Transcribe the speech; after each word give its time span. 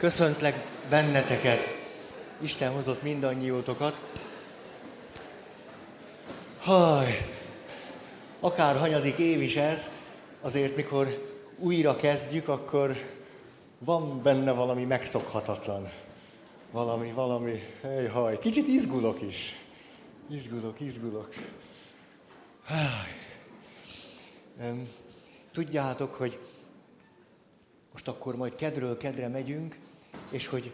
Köszöntlek 0.00 0.66
benneteket. 0.90 1.58
Isten 2.38 2.72
hozott 2.72 3.02
mindannyiótokat. 3.02 4.22
Haj, 6.60 7.28
akár 8.40 8.76
hanyadik 8.76 9.18
év 9.18 9.42
is 9.42 9.56
ez, 9.56 9.92
azért 10.40 10.76
mikor 10.76 11.32
újra 11.58 11.96
kezdjük, 11.96 12.48
akkor 12.48 12.96
van 13.78 14.22
benne 14.22 14.52
valami 14.52 14.84
megszokhatatlan. 14.84 15.90
Valami, 16.70 17.12
valami, 17.12 17.62
hely, 17.82 18.06
haj. 18.06 18.38
Kicsit 18.38 18.68
izgulok 18.68 19.22
is. 19.22 19.54
Izgulok, 20.30 20.80
izgulok. 20.80 21.34
Haj. 22.64 23.16
Tudjátok, 25.52 26.14
hogy 26.14 26.38
most 27.92 28.08
akkor 28.08 28.36
majd 28.36 28.54
kedről 28.54 28.96
kedre 28.96 29.28
megyünk, 29.28 29.78
és 30.30 30.46
hogy 30.46 30.72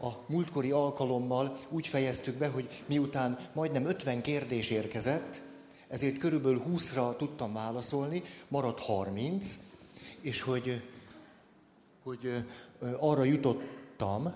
a 0.00 0.08
múltkori 0.26 0.70
alkalommal 0.70 1.58
úgy 1.68 1.86
fejeztük 1.86 2.38
be, 2.38 2.48
hogy 2.48 2.82
miután 2.86 3.38
majdnem 3.52 3.86
50 3.86 4.22
kérdés 4.22 4.70
érkezett, 4.70 5.40
ezért 5.88 6.18
körülbelül 6.18 6.62
20-ra 6.68 7.16
tudtam 7.16 7.52
válaszolni, 7.52 8.22
maradt 8.48 8.80
30, 8.80 9.56
és 10.20 10.40
hogy, 10.40 10.82
hogy 12.02 12.44
arra 12.98 13.24
jutottam, 13.24 14.32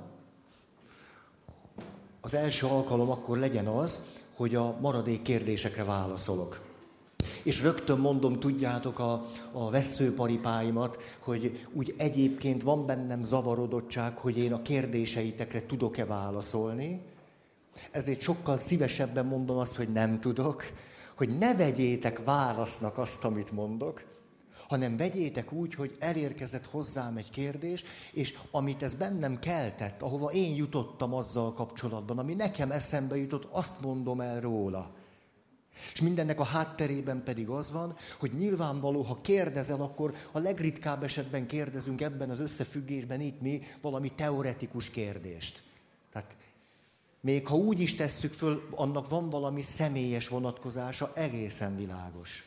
az 2.20 2.34
első 2.34 2.66
alkalom 2.66 3.10
akkor 3.10 3.38
legyen 3.38 3.66
az, 3.66 4.06
hogy 4.34 4.54
a 4.54 4.76
maradék 4.80 5.22
kérdésekre 5.22 5.84
válaszolok. 5.84 6.71
És 7.42 7.62
rögtön 7.62 7.98
mondom, 7.98 8.40
tudjátok 8.40 8.98
a, 8.98 9.26
a 9.52 9.70
veszőparipáimat, 9.70 10.98
hogy 11.18 11.66
úgy 11.72 11.94
egyébként 11.96 12.62
van 12.62 12.86
bennem 12.86 13.24
zavarodottság, 13.24 14.16
hogy 14.16 14.38
én 14.38 14.52
a 14.52 14.62
kérdéseitekre 14.62 15.66
tudok-e 15.66 16.04
válaszolni. 16.04 17.00
Ezért 17.90 18.20
sokkal 18.20 18.56
szívesebben 18.56 19.26
mondom 19.26 19.58
azt, 19.58 19.76
hogy 19.76 19.88
nem 19.88 20.20
tudok, 20.20 20.62
hogy 21.14 21.38
ne 21.38 21.54
vegyétek 21.54 22.24
válasznak 22.24 22.98
azt, 22.98 23.24
amit 23.24 23.52
mondok, 23.52 24.04
hanem 24.68 24.96
vegyétek 24.96 25.52
úgy, 25.52 25.74
hogy 25.74 25.96
elérkezett 25.98 26.66
hozzám 26.66 27.16
egy 27.16 27.30
kérdés, 27.30 27.84
és 28.12 28.38
amit 28.50 28.82
ez 28.82 28.94
bennem 28.94 29.38
keltett, 29.38 30.02
ahova 30.02 30.30
én 30.30 30.54
jutottam 30.54 31.14
azzal 31.14 31.52
kapcsolatban, 31.52 32.18
ami 32.18 32.34
nekem 32.34 32.70
eszembe 32.70 33.16
jutott, 33.16 33.46
azt 33.50 33.80
mondom 33.80 34.20
el 34.20 34.40
róla. 34.40 34.90
És 35.92 36.00
mindennek 36.00 36.40
a 36.40 36.44
hátterében 36.44 37.22
pedig 37.24 37.48
az 37.48 37.72
van, 37.72 37.96
hogy 38.18 38.32
nyilvánvaló, 38.32 39.02
ha 39.02 39.20
kérdezel, 39.20 39.80
akkor 39.80 40.14
a 40.32 40.38
legritkább 40.38 41.02
esetben 41.02 41.46
kérdezünk 41.46 42.00
ebben 42.00 42.30
az 42.30 42.40
összefüggésben 42.40 43.20
itt 43.20 43.40
mi 43.40 43.62
valami 43.80 44.12
teoretikus 44.12 44.90
kérdést. 44.90 45.62
Tehát 46.12 46.36
még 47.20 47.46
ha 47.46 47.56
úgy 47.56 47.80
is 47.80 47.94
tesszük 47.94 48.32
föl, 48.32 48.68
annak 48.70 49.08
van 49.08 49.30
valami 49.30 49.62
személyes 49.62 50.28
vonatkozása, 50.28 51.12
egészen 51.14 51.76
világos. 51.76 52.44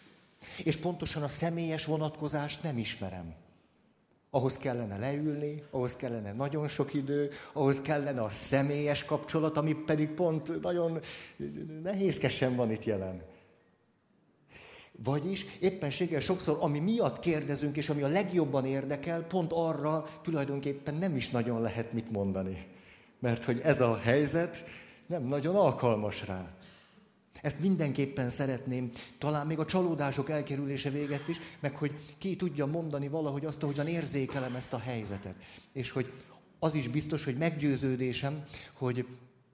És 0.64 0.78
pontosan 0.78 1.24
a 1.24 1.28
személyes 1.28 1.86
vonatkozást 1.86 2.64
nem 2.64 2.78
ismerem. 2.78 3.34
Ahhoz 4.36 4.58
kellene 4.58 4.98
leülni, 4.98 5.64
ahhoz 5.70 5.96
kellene 5.96 6.34
nagyon 6.34 6.68
sok 6.68 6.94
idő, 6.94 7.32
ahhoz 7.54 7.82
kellene 7.82 8.22
a 8.24 8.30
személyes 8.30 9.06
kapcsolat, 9.06 9.58
ami 9.58 9.74
pedig 9.74 10.10
pont 10.10 10.62
nagyon 10.62 11.00
nehézkesen 11.84 12.56
van 12.56 12.72
itt 12.72 12.84
jelen. 12.84 13.22
Vagyis 15.04 15.46
éppenséggel 15.60 16.20
sokszor, 16.20 16.58
ami 16.60 16.80
miatt 16.80 17.20
kérdezünk, 17.20 17.78
és 17.78 17.90
ami 17.90 18.02
a 18.02 18.08
legjobban 18.08 18.66
érdekel, 18.66 19.24
pont 19.24 19.52
arra 19.54 20.06
tulajdonképpen 20.22 20.96
nem 20.96 21.16
is 21.16 21.30
nagyon 21.30 21.62
lehet 21.62 21.94
mit 21.94 22.12
mondani. 22.12 22.68
Mert 23.20 23.44
hogy 23.44 23.62
ez 23.64 23.82
a 23.82 23.98
helyzet 23.98 24.64
nem 25.06 25.24
nagyon 25.24 25.56
alkalmas 25.56 26.28
rá. 26.28 26.50
Ezt 27.46 27.60
mindenképpen 27.60 28.30
szeretném, 28.30 28.92
talán 29.18 29.48
még 29.48 29.60
a 29.60 29.66
csalódások 29.66 30.30
elkerülése 30.30 30.90
véget 30.90 31.28
is, 31.28 31.40
meg 31.60 31.76
hogy 31.76 31.92
ki 32.18 32.36
tudja 32.36 32.66
mondani 32.66 33.08
valahogy 33.08 33.46
azt, 33.46 33.64
ahogyan 33.64 33.88
érzékelem 33.88 34.56
ezt 34.56 34.74
a 34.74 34.78
helyzetet. 34.78 35.34
És 35.74 35.92
hogy 35.92 36.12
az 36.60 36.76
is 36.76 36.88
biztos, 36.88 37.24
hogy 37.24 37.38
meggyőződésem, 37.38 38.44
hogy 38.74 39.06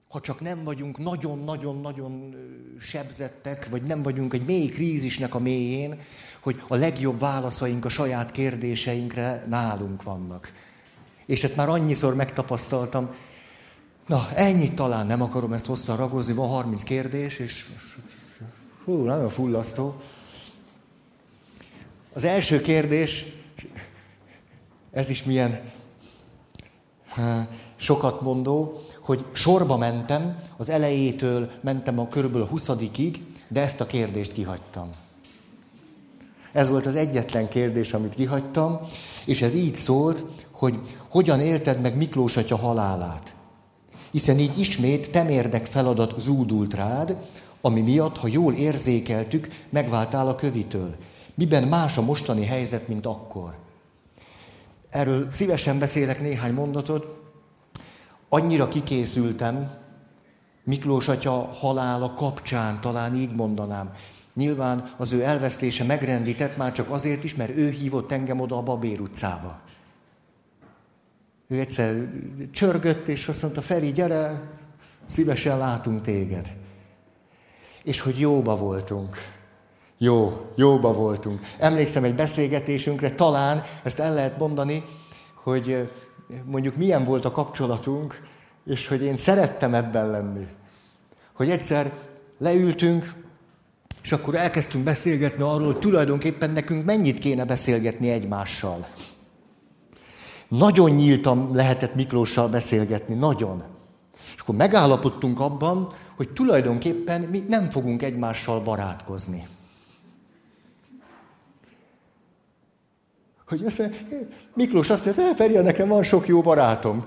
ha 0.08 0.20
csak 0.20 0.40
nem 0.40 0.64
vagyunk 0.64 0.98
nagyon-nagyon-nagyon 0.98 2.34
sebzettek, 2.80 3.68
vagy 3.68 3.82
nem 3.82 4.02
vagyunk 4.02 4.34
egy 4.34 4.44
mély 4.44 4.68
krízisnek 4.68 5.34
a 5.34 5.38
mélyén, 5.38 6.00
hogy 6.40 6.62
a 6.68 6.74
legjobb 6.74 7.20
válaszaink 7.20 7.84
a 7.84 7.88
saját 7.88 8.32
kérdéseinkre 8.32 9.46
nálunk 9.48 10.02
vannak. 10.02 10.52
És 11.26 11.44
ezt 11.44 11.56
már 11.56 11.68
annyiszor 11.68 12.14
megtapasztaltam, 12.14 13.14
Na, 14.06 14.28
ennyit 14.34 14.74
talán, 14.74 15.06
nem 15.06 15.22
akarom 15.22 15.52
ezt 15.52 15.66
hosszan 15.66 15.96
ragozni, 15.96 16.34
van 16.34 16.48
30 16.48 16.82
kérdés, 16.82 17.38
és 17.38 17.66
hú, 18.84 19.04
nagyon 19.04 19.28
fullasztó. 19.28 20.00
Az 22.12 22.24
első 22.24 22.60
kérdés, 22.60 23.26
ez 24.90 25.08
is 25.08 25.22
milyen 25.22 25.60
sokat 27.76 28.20
mondó, 28.20 28.82
hogy 29.02 29.24
sorba 29.32 29.76
mentem, 29.76 30.42
az 30.56 30.68
elejétől 30.68 31.50
mentem 31.60 31.98
a 31.98 32.08
körülbelül 32.08 32.46
a 32.46 32.50
20 32.50 32.70
de 33.48 33.60
ezt 33.60 33.80
a 33.80 33.86
kérdést 33.86 34.32
kihagytam. 34.32 34.90
Ez 36.52 36.68
volt 36.68 36.86
az 36.86 36.96
egyetlen 36.96 37.48
kérdés, 37.48 37.92
amit 37.92 38.14
kihagytam, 38.14 38.80
és 39.24 39.42
ez 39.42 39.54
így 39.54 39.74
szólt, 39.74 40.24
hogy 40.50 40.78
hogyan 41.08 41.40
élted 41.40 41.80
meg 41.80 41.96
Miklós 41.96 42.36
atya 42.36 42.56
halálát 42.56 43.34
hiszen 44.12 44.38
így 44.38 44.58
ismét 44.58 45.10
temérdek 45.10 45.66
feladat 45.66 46.20
zúdult 46.20 46.74
rád, 46.74 47.16
ami 47.60 47.80
miatt, 47.80 48.16
ha 48.16 48.28
jól 48.28 48.54
érzékeltük, 48.54 49.48
megváltál 49.68 50.28
a 50.28 50.34
kövitől. 50.34 50.94
Miben 51.34 51.62
más 51.62 51.96
a 51.96 52.02
mostani 52.02 52.44
helyzet, 52.44 52.88
mint 52.88 53.06
akkor? 53.06 53.54
Erről 54.90 55.30
szívesen 55.30 55.78
beszélek 55.78 56.20
néhány 56.20 56.52
mondatot. 56.52 57.20
Annyira 58.28 58.68
kikészültem, 58.68 59.80
Miklós 60.64 61.08
atya 61.08 61.50
halála 61.52 62.14
kapcsán, 62.14 62.80
talán 62.80 63.16
így 63.16 63.34
mondanám. 63.34 63.94
Nyilván 64.34 64.94
az 64.96 65.12
ő 65.12 65.22
elvesztése 65.22 65.84
megrendített 65.84 66.56
már 66.56 66.72
csak 66.72 66.90
azért 66.90 67.24
is, 67.24 67.34
mert 67.34 67.56
ő 67.56 67.70
hívott 67.70 68.12
engem 68.12 68.40
oda 68.40 68.56
a 68.56 68.62
Babér 68.62 69.00
utcába. 69.00 69.60
Ő 71.48 71.60
egyszer 71.60 72.12
csörgött, 72.52 73.08
és 73.08 73.28
azt 73.28 73.42
mondta, 73.42 73.60
Feri, 73.60 73.92
gyere, 73.92 74.42
szívesen 75.04 75.58
látunk 75.58 76.02
téged. 76.02 76.52
És 77.82 78.00
hogy 78.00 78.18
jóba 78.18 78.56
voltunk. 78.56 79.16
Jó, 79.98 80.46
jóba 80.56 80.92
voltunk. 80.92 81.40
Emlékszem 81.58 82.04
egy 82.04 82.14
beszélgetésünkre, 82.14 83.10
talán 83.10 83.62
ezt 83.82 83.98
el 83.98 84.14
lehet 84.14 84.38
mondani, 84.38 84.84
hogy 85.34 85.90
mondjuk 86.44 86.76
milyen 86.76 87.04
volt 87.04 87.24
a 87.24 87.30
kapcsolatunk, 87.30 88.20
és 88.66 88.88
hogy 88.88 89.02
én 89.02 89.16
szerettem 89.16 89.74
ebben 89.74 90.10
lenni. 90.10 90.46
Hogy 91.32 91.50
egyszer 91.50 91.92
leültünk, 92.38 93.12
és 94.02 94.12
akkor 94.12 94.34
elkezdtünk 94.34 94.84
beszélgetni 94.84 95.42
arról, 95.42 95.66
hogy 95.66 95.78
tulajdonképpen 95.78 96.50
nekünk 96.50 96.84
mennyit 96.84 97.18
kéne 97.18 97.44
beszélgetni 97.44 98.10
egymással. 98.10 98.86
Nagyon 100.58 100.90
nyíltan 100.90 101.50
lehetett 101.52 101.94
Miklóssal 101.94 102.48
beszélgetni, 102.48 103.14
nagyon. 103.14 103.62
És 104.34 104.40
akkor 104.40 104.54
megállapodtunk 104.54 105.40
abban, 105.40 105.88
hogy 106.16 106.30
tulajdonképpen 106.30 107.20
mi 107.20 107.44
nem 107.48 107.70
fogunk 107.70 108.02
egymással 108.02 108.60
barátkozni. 108.60 109.46
Hogy 113.48 113.64
azt 113.66 113.82
Miklós 114.54 114.90
azt 114.90 115.04
mondja, 115.04 115.34
Feri, 115.34 115.58
nekem 115.58 115.88
van 115.88 116.02
sok 116.02 116.26
jó 116.26 116.40
barátom. 116.40 117.04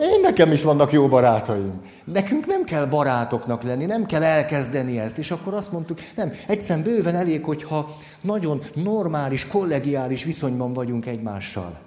Én 0.00 0.20
nekem 0.22 0.52
is 0.52 0.62
vannak 0.62 0.92
jó 0.92 1.08
barátaim. 1.08 1.72
Nekünk 2.04 2.46
nem 2.46 2.64
kell 2.64 2.86
barátoknak 2.86 3.62
lenni, 3.62 3.84
nem 3.84 4.06
kell 4.06 4.22
elkezdeni 4.22 4.98
ezt. 4.98 5.18
És 5.18 5.30
akkor 5.30 5.54
azt 5.54 5.72
mondtuk, 5.72 5.98
nem, 6.16 6.32
egyszerűen 6.46 6.84
bőven 6.84 7.14
elég, 7.14 7.44
hogyha 7.44 7.96
nagyon 8.20 8.62
normális, 8.74 9.46
kollegiális 9.46 10.24
viszonyban 10.24 10.72
vagyunk 10.72 11.06
egymással. 11.06 11.86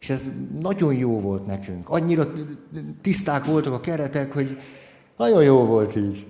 És 0.00 0.10
ez 0.10 0.28
nagyon 0.60 0.94
jó 0.94 1.20
volt 1.20 1.46
nekünk. 1.46 1.88
Annyira 1.88 2.32
tiszták 3.02 3.44
voltak 3.44 3.72
a 3.72 3.80
keretek, 3.80 4.32
hogy 4.32 4.58
nagyon 5.16 5.42
jó 5.42 5.64
volt 5.64 5.96
így. 5.96 6.26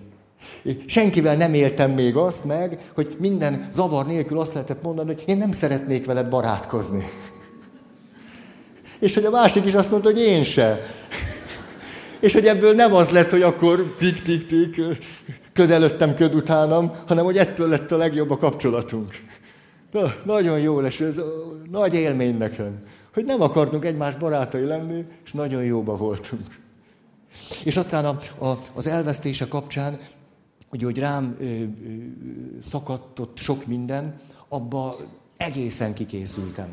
Senkivel 0.87 1.37
nem 1.37 1.55
éltem 1.55 1.91
még 1.91 2.17
azt 2.17 2.45
meg, 2.45 2.91
hogy 2.95 3.17
minden 3.19 3.67
zavar 3.71 4.07
nélkül 4.07 4.41
azt 4.41 4.53
lehetett 4.53 4.83
mondani, 4.83 5.15
hogy 5.15 5.23
én 5.27 5.37
nem 5.37 5.53
szeretnék 5.53 6.07
veled 6.07 6.29
barátkozni. 6.29 7.05
És 8.99 9.15
hogy 9.15 9.25
a 9.25 9.31
másik 9.31 9.65
is 9.65 9.75
azt 9.75 9.91
mondta, 9.91 10.11
hogy 10.11 10.21
én 10.21 10.43
se. 10.43 10.81
És 12.21 12.33
hogy 12.33 12.47
ebből 12.47 12.75
nem 12.75 12.95
az 12.95 13.09
lett, 13.09 13.31
hogy 13.31 13.43
akkor 13.43 13.95
tik-tik-tik, 13.99 14.81
köd 15.53 15.71
előttem, 15.71 16.15
köd 16.15 16.35
utánam, 16.35 16.93
hanem 17.07 17.25
hogy 17.25 17.39
ettől 17.39 17.69
lett 17.69 17.91
a 17.91 17.97
legjobb 17.97 18.31
a 18.31 18.37
kapcsolatunk. 18.37 19.15
Na, 19.93 20.15
nagyon 20.25 20.59
jó 20.59 20.81
lesz, 20.81 21.01
ez 21.01 21.21
nagy 21.71 21.95
élmény 21.95 22.37
nekem 22.37 22.83
hogy 23.17 23.25
nem 23.25 23.41
akartunk 23.41 23.85
egymás 23.85 24.17
barátai 24.17 24.65
lenni, 24.65 25.05
és 25.25 25.33
nagyon 25.33 25.65
jóba 25.65 25.97
voltunk. 25.97 26.61
És 27.65 27.77
aztán 27.77 28.05
a, 28.05 28.19
a, 28.45 28.61
az 28.75 28.87
elvesztése 28.87 29.49
kapcsán, 29.49 29.99
ugye, 30.73 30.85
hogy 30.85 30.99
rám 30.99 31.37
ö, 31.41 31.45
ö, 31.45 31.65
szakadt 32.63 33.19
ott 33.19 33.39
sok 33.39 33.67
minden, 33.67 34.21
abba 34.49 34.97
egészen 35.37 35.95
kikészültem. 35.95 36.69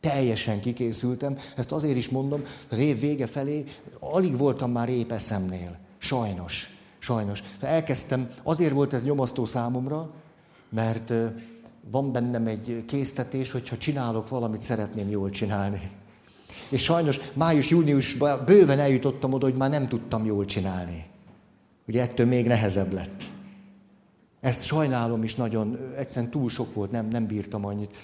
Teljesen 0.00 0.60
kikészültem. 0.60 1.38
Ezt 1.56 1.72
azért 1.72 1.96
is 1.96 2.08
mondom, 2.08 2.44
az 2.70 2.78
év 2.78 3.00
vége 3.00 3.26
felé 3.26 3.64
alig 3.98 4.38
voltam 4.38 4.70
már 4.70 4.88
épp 4.88 5.10
eszemnél. 5.10 5.78
Sajnos. 5.98 6.76
Sajnos. 6.98 7.42
Elkezdtem, 7.60 8.30
azért 8.42 8.72
volt 8.72 8.92
ez 8.92 9.04
nyomasztó 9.04 9.44
számomra, 9.44 10.10
mert 10.68 11.12
van 11.90 12.12
bennem 12.12 12.46
egy 12.46 12.84
késztetés, 12.86 13.50
hogyha 13.50 13.76
csinálok 13.76 14.28
valamit, 14.28 14.62
szeretném 14.62 15.10
jól 15.10 15.30
csinálni. 15.30 15.90
És 16.68 16.82
sajnos 16.82 17.18
május-júniusban 17.34 18.44
bőven 18.44 18.78
eljutottam 18.78 19.32
oda, 19.32 19.46
hogy 19.46 19.56
már 19.56 19.70
nem 19.70 19.88
tudtam 19.88 20.24
jól 20.24 20.44
csinálni. 20.44 21.06
Ugye 21.86 22.02
ettől 22.02 22.26
még 22.26 22.46
nehezebb 22.46 22.92
lett. 22.92 23.22
Ezt 24.40 24.64
sajnálom 24.64 25.22
is 25.22 25.34
nagyon, 25.34 25.92
egyszerűen 25.96 26.30
túl 26.30 26.50
sok 26.50 26.74
volt, 26.74 26.90
nem, 26.90 27.08
nem 27.08 27.26
bírtam 27.26 27.64
annyit. 27.64 27.94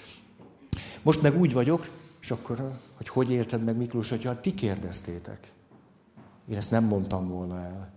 Most 1.01 1.21
meg 1.21 1.39
úgy 1.39 1.53
vagyok, 1.53 1.89
és 2.21 2.31
akkor, 2.31 2.79
hogy 2.97 3.07
hogy 3.07 3.31
érted 3.31 3.63
meg 3.63 3.77
Miklós, 3.77 4.09
hogyha 4.09 4.39
ti 4.39 4.53
kérdeztétek. 4.53 5.51
Én 6.49 6.57
ezt 6.57 6.71
nem 6.71 6.83
mondtam 6.83 7.27
volna 7.27 7.59
el. 7.59 7.91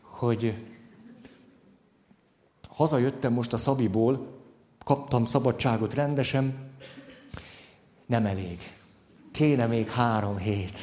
Hogy 0.00 0.54
hazajöttem 2.74 3.32
most 3.32 3.52
a 3.52 3.56
Szabiból, 3.56 4.26
kaptam 4.84 5.26
szabadságot 5.26 5.94
rendesen, 5.94 6.54
nem 8.06 8.26
elég. 8.26 8.58
Kéne 9.32 9.66
még 9.66 9.90
három 9.90 10.36
hét. 10.36 10.78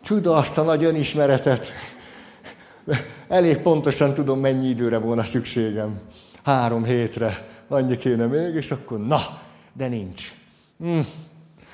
Csuda 0.00 0.34
azt 0.34 0.58
a 0.58 0.62
nagy 0.62 0.84
önismeretet. 0.84 1.72
Elég 3.28 3.58
pontosan 3.58 4.14
tudom, 4.14 4.40
mennyi 4.40 4.68
időre 4.68 4.98
volna 4.98 5.22
szükségem. 5.22 6.00
Három 6.42 6.84
hétre. 6.84 7.48
Annyi 7.68 7.96
kéne 7.96 8.26
még, 8.26 8.54
és 8.54 8.70
akkor 8.70 9.06
na, 9.06 9.20
de 9.72 9.88
nincs. 9.88 10.32
Mm. 10.84 11.00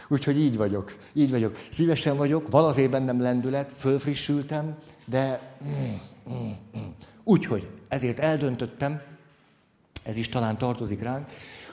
Úgyhogy 0.09 0.39
így 0.39 0.57
vagyok. 0.57 0.97
Így 1.13 1.31
vagyok. 1.31 1.59
Szívesen 1.69 2.17
vagyok, 2.17 2.51
van 2.51 2.65
azért 2.65 2.91
bennem 2.91 3.21
lendület, 3.21 3.73
fölfrissültem, 3.77 4.77
de 5.05 5.41
mm. 5.65 5.95
Úgyhogy 7.25 7.71
ezért 7.89 8.19
eldöntöttem, 8.19 9.03
ez 10.03 10.17
is 10.17 10.29
talán 10.29 10.59
tartozik 10.59 11.03
ránk, 11.03 11.29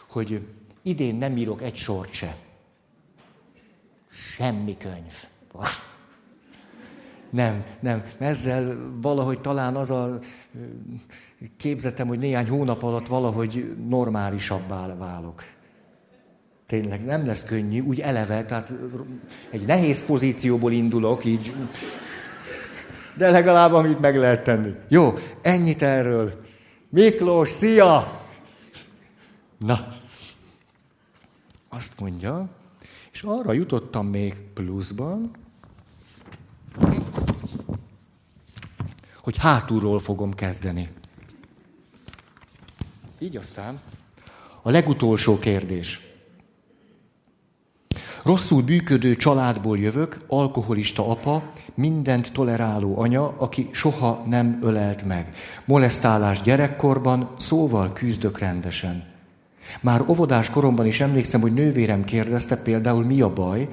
hogy 0.10 0.48
idén 0.82 1.16
nem 1.16 1.38
írok 1.38 1.62
egy 1.62 1.76
sort 1.76 2.14
se. 2.14 2.36
Semmi 4.10 4.78
könyv. 4.78 5.14
Nem, 7.30 7.66
nem. 7.80 8.04
Ezzel 8.18 8.92
valahogy 9.02 9.42
talán 9.42 9.76
az 9.76 9.92
a 9.92 10.20
képzetem, 11.58 12.08
hogy 12.08 12.20
néhány 12.20 12.50
hónap 12.50 12.84
alatt 12.84 13.08
valahogy 13.08 13.76
normálisabbá 13.88 14.96
válok. 14.96 15.44
Tényleg 16.66 17.06
nem 17.06 17.26
lesz 17.26 17.44
könnyű, 17.44 17.80
úgy 17.80 18.00
eleve, 18.00 18.46
tehát 18.46 18.74
egy 19.50 19.66
nehéz 19.66 20.06
pozícióból 20.06 20.72
indulok, 20.72 21.26
így. 21.26 21.54
De 23.16 23.30
legalább 23.32 23.74
amit 23.74 24.00
meg 24.00 24.16
lehet 24.16 24.44
tenni. 24.44 24.74
Jó, 24.88 25.14
ennyit 25.42 25.82
erről. 25.82 26.46
Miklós, 26.90 27.50
szia! 27.50 28.22
Na, 29.58 30.00
azt 31.70 32.00
mondja, 32.00 32.50
és 33.12 33.22
arra 33.22 33.54
jutottam 33.54 34.08
még 34.08 34.36
pluszban, 34.54 35.32
hogy 39.16 39.38
hátulról 39.38 40.00
fogom 40.00 40.34
kezdeni. 40.34 40.90
Így 43.20 43.38
aztán 43.38 43.80
a 44.62 44.70
legutolsó 44.70 45.40
kérdés. 45.40 46.11
Rosszul 48.24 48.64
működő 48.64 49.16
családból 49.16 49.78
jövök, 49.78 50.20
alkoholista 50.28 51.10
apa, 51.10 51.44
mindent 51.76 52.32
toleráló 52.32 53.00
anya, 53.00 53.34
aki 53.38 53.70
soha 53.72 54.24
nem 54.28 54.60
ölelt 54.64 55.04
meg. 55.04 55.36
Molesztálás 55.66 56.42
gyerekkorban, 56.42 57.30
szóval 57.38 57.94
küzdök 57.94 58.40
rendesen. 58.40 59.04
Már 59.82 60.04
óvodás 60.08 60.50
koromban 60.50 60.86
is 60.86 61.00
emlékszem, 61.02 61.42
hogy 61.42 61.54
nővérem 61.54 62.04
kérdezte 62.04 62.62
például 62.62 63.04
mi 63.04 63.22
a 63.22 63.34
baj, 63.34 63.70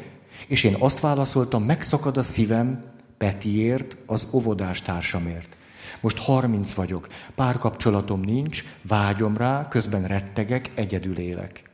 és 0.47 0.65
én 0.65 0.77
azt 0.79 1.01
válaszoltam, 1.01 1.63
megszakad 1.63 2.17
a 2.17 2.23
szívem 2.23 2.85
Petiért, 3.19 3.97
az 4.07 4.29
óvodás 4.33 4.83
társamért. 4.83 5.57
Most 6.01 6.19
30 6.19 6.73
vagyok, 6.73 7.09
párkapcsolatom 7.35 8.21
nincs, 8.21 8.65
vágyom 8.83 9.37
rá, 9.37 9.69
közben 9.69 10.03
rettegek, 10.03 10.71
egyedül 10.75 11.19
élek. 11.19 11.68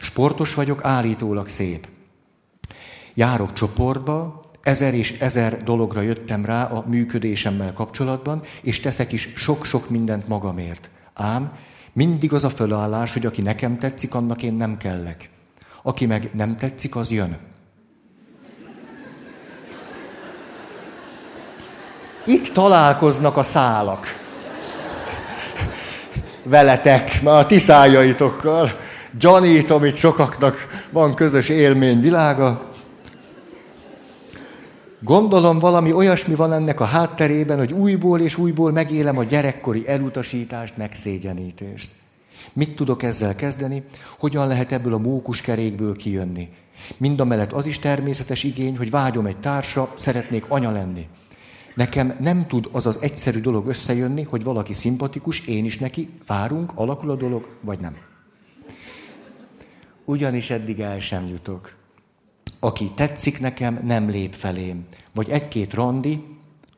Sportos 0.00 0.54
vagyok, 0.54 0.84
állítólag 0.84 1.48
szép. 1.48 1.88
Járok 3.14 3.52
csoportba, 3.52 4.40
ezer 4.62 4.94
és 4.94 5.18
ezer 5.18 5.62
dologra 5.62 6.00
jöttem 6.00 6.44
rá 6.44 6.64
a 6.64 6.84
működésemmel 6.86 7.72
kapcsolatban, 7.72 8.40
és 8.62 8.80
teszek 8.80 9.12
is 9.12 9.32
sok-sok 9.36 9.90
mindent 9.90 10.28
magamért. 10.28 10.90
Ám 11.14 11.58
mindig 11.92 12.32
az 12.32 12.44
a 12.44 12.50
fölállás, 12.50 13.12
hogy 13.12 13.26
aki 13.26 13.42
nekem 13.42 13.78
tetszik, 13.78 14.14
annak 14.14 14.42
én 14.42 14.54
nem 14.54 14.76
kellek. 14.76 15.30
Aki 15.82 16.06
meg 16.06 16.30
nem 16.32 16.56
tetszik, 16.56 16.96
az 16.96 17.10
jön. 17.10 17.38
Itt 22.26 22.52
találkoznak 22.52 23.36
a 23.36 23.42
szálak. 23.42 24.06
Veletek, 26.42 27.22
már 27.22 27.38
a 27.38 27.46
ti 27.46 27.58
szájaitokkal. 27.58 28.85
Gyanítom, 29.18 29.84
itt 29.84 29.96
sokaknak 29.96 30.86
van 30.90 31.14
közös 31.14 31.48
élmény 31.48 32.00
világa. 32.00 32.70
Gondolom 35.00 35.58
valami 35.58 35.92
olyasmi 35.92 36.34
van 36.34 36.52
ennek 36.52 36.80
a 36.80 36.84
hátterében, 36.84 37.58
hogy 37.58 37.72
újból 37.72 38.20
és 38.20 38.38
újból 38.38 38.72
megélem 38.72 39.18
a 39.18 39.24
gyerekkori 39.24 39.88
elutasítást, 39.88 40.76
megszégyenítést. 40.76 41.90
Mit 42.52 42.76
tudok 42.76 43.02
ezzel 43.02 43.34
kezdeni? 43.34 43.82
Hogyan 44.18 44.46
lehet 44.48 44.72
ebből 44.72 44.94
a 44.94 44.98
mókuskerékből 44.98 45.96
kijönni? 45.96 46.48
Mind 46.96 47.20
a 47.20 47.24
mellett 47.24 47.52
az 47.52 47.66
is 47.66 47.78
természetes 47.78 48.42
igény, 48.42 48.76
hogy 48.76 48.90
vágyom 48.90 49.26
egy 49.26 49.36
társra, 49.40 49.92
szeretnék 49.96 50.44
anya 50.48 50.70
lenni. 50.70 51.06
Nekem 51.74 52.16
nem 52.20 52.46
tud 52.46 52.68
az 52.72 52.86
az 52.86 52.98
egyszerű 53.00 53.40
dolog 53.40 53.66
összejönni, 53.66 54.22
hogy 54.22 54.42
valaki 54.42 54.72
szimpatikus, 54.72 55.46
én 55.46 55.64
is 55.64 55.78
neki, 55.78 56.08
várunk, 56.26 56.72
alakul 56.74 57.10
a 57.10 57.16
dolog, 57.16 57.48
vagy 57.60 57.78
nem. 57.78 58.05
Ugyanis 60.08 60.50
eddig 60.50 60.80
el 60.80 60.98
sem 60.98 61.26
jutok. 61.26 61.76
Aki 62.58 62.90
tetszik 62.94 63.40
nekem, 63.40 63.80
nem 63.84 64.08
lép 64.08 64.34
felém. 64.34 64.86
Vagy 65.14 65.30
egy-két 65.30 65.74
randi, 65.74 66.24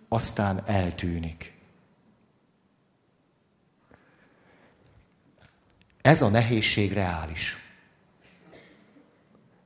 aztán 0.08 0.62
eltűnik. 0.66 1.56
Ez 6.00 6.22
a 6.22 6.28
nehézség 6.28 6.92
reális. 6.92 7.56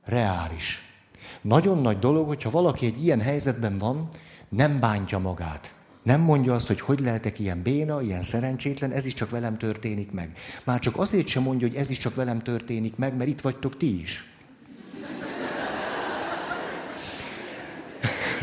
Reális. 0.05 0.81
Nagyon 1.41 1.81
nagy 1.81 1.99
dolog, 1.99 2.27
hogyha 2.27 2.49
valaki 2.49 2.85
egy 2.85 3.03
ilyen 3.03 3.21
helyzetben 3.21 3.77
van, 3.77 4.09
nem 4.49 4.79
bántja 4.79 5.19
magát. 5.19 5.73
Nem 6.03 6.21
mondja 6.21 6.53
azt, 6.53 6.67
hogy 6.67 6.79
hogy 6.79 6.99
lehetek 6.99 7.39
ilyen 7.39 7.61
béna, 7.61 8.01
ilyen 8.01 8.21
szerencsétlen, 8.21 8.91
ez 8.91 9.05
is 9.05 9.13
csak 9.13 9.29
velem 9.29 9.57
történik 9.57 10.11
meg. 10.11 10.37
Már 10.63 10.79
csak 10.79 10.97
azért 10.97 11.27
sem 11.27 11.43
mondja, 11.43 11.67
hogy 11.67 11.77
ez 11.77 11.89
is 11.89 11.97
csak 11.97 12.15
velem 12.15 12.39
történik 12.39 12.95
meg, 12.95 13.15
mert 13.15 13.29
itt 13.29 13.41
vagytok 13.41 13.77
ti 13.77 13.99
is. 13.99 14.27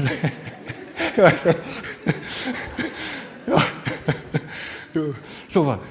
Szóval, 5.47 5.87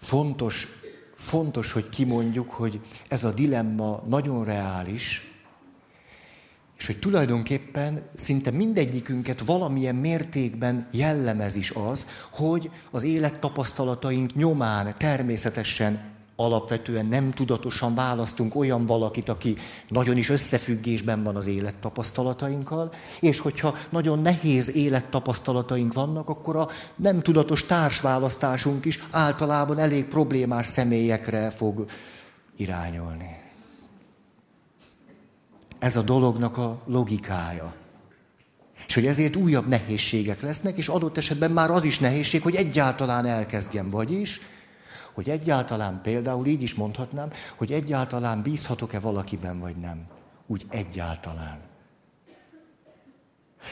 fontos 0.00 0.68
fontos, 1.24 1.72
hogy 1.72 1.88
kimondjuk, 1.88 2.50
hogy 2.50 2.80
ez 3.08 3.24
a 3.24 3.32
dilemma 3.32 4.02
nagyon 4.08 4.44
reális, 4.44 5.33
és 6.84 6.90
hogy 6.90 6.98
tulajdonképpen 6.98 8.02
szinte 8.14 8.50
mindegyikünket 8.50 9.40
valamilyen 9.40 9.94
mértékben 9.94 10.86
jellemez 10.90 11.54
is 11.56 11.70
az, 11.70 12.06
hogy 12.30 12.70
az 12.90 13.02
élettapasztalataink 13.02 14.34
nyomán 14.34 14.94
természetesen 14.98 16.12
alapvetően 16.36 17.06
nem 17.06 17.30
tudatosan 17.30 17.94
választunk 17.94 18.54
olyan 18.54 18.86
valakit, 18.86 19.28
aki 19.28 19.56
nagyon 19.88 20.16
is 20.16 20.28
összefüggésben 20.28 21.22
van 21.22 21.36
az 21.36 21.46
élettapasztalatainkkal, 21.46 22.92
és 23.20 23.38
hogyha 23.38 23.76
nagyon 23.90 24.18
nehéz 24.18 24.74
élettapasztalataink 24.74 25.92
vannak, 25.92 26.28
akkor 26.28 26.56
a 26.56 26.68
nem 26.96 27.22
tudatos 27.22 27.66
társválasztásunk 27.66 28.84
is 28.84 29.02
általában 29.10 29.78
elég 29.78 30.04
problémás 30.04 30.66
személyekre 30.66 31.50
fog 31.50 31.84
irányolni. 32.56 33.43
Ez 35.84 35.96
a 35.96 36.02
dolognak 36.02 36.56
a 36.56 36.82
logikája. 36.86 37.74
És 38.86 38.94
hogy 38.94 39.06
ezért 39.06 39.36
újabb 39.36 39.68
nehézségek 39.68 40.40
lesznek, 40.40 40.76
és 40.76 40.88
adott 40.88 41.16
esetben 41.16 41.50
már 41.50 41.70
az 41.70 41.84
is 41.84 41.98
nehézség, 41.98 42.42
hogy 42.42 42.54
egyáltalán 42.54 43.26
elkezdjem. 43.26 43.90
Vagyis, 43.90 44.40
hogy 45.12 45.30
egyáltalán 45.30 46.00
például 46.02 46.46
így 46.46 46.62
is 46.62 46.74
mondhatnám, 46.74 47.30
hogy 47.56 47.72
egyáltalán 47.72 48.42
bízhatok-e 48.42 49.00
valakiben, 49.00 49.58
vagy 49.58 49.76
nem. 49.76 50.06
Úgy 50.46 50.64
egyáltalán. 50.68 51.58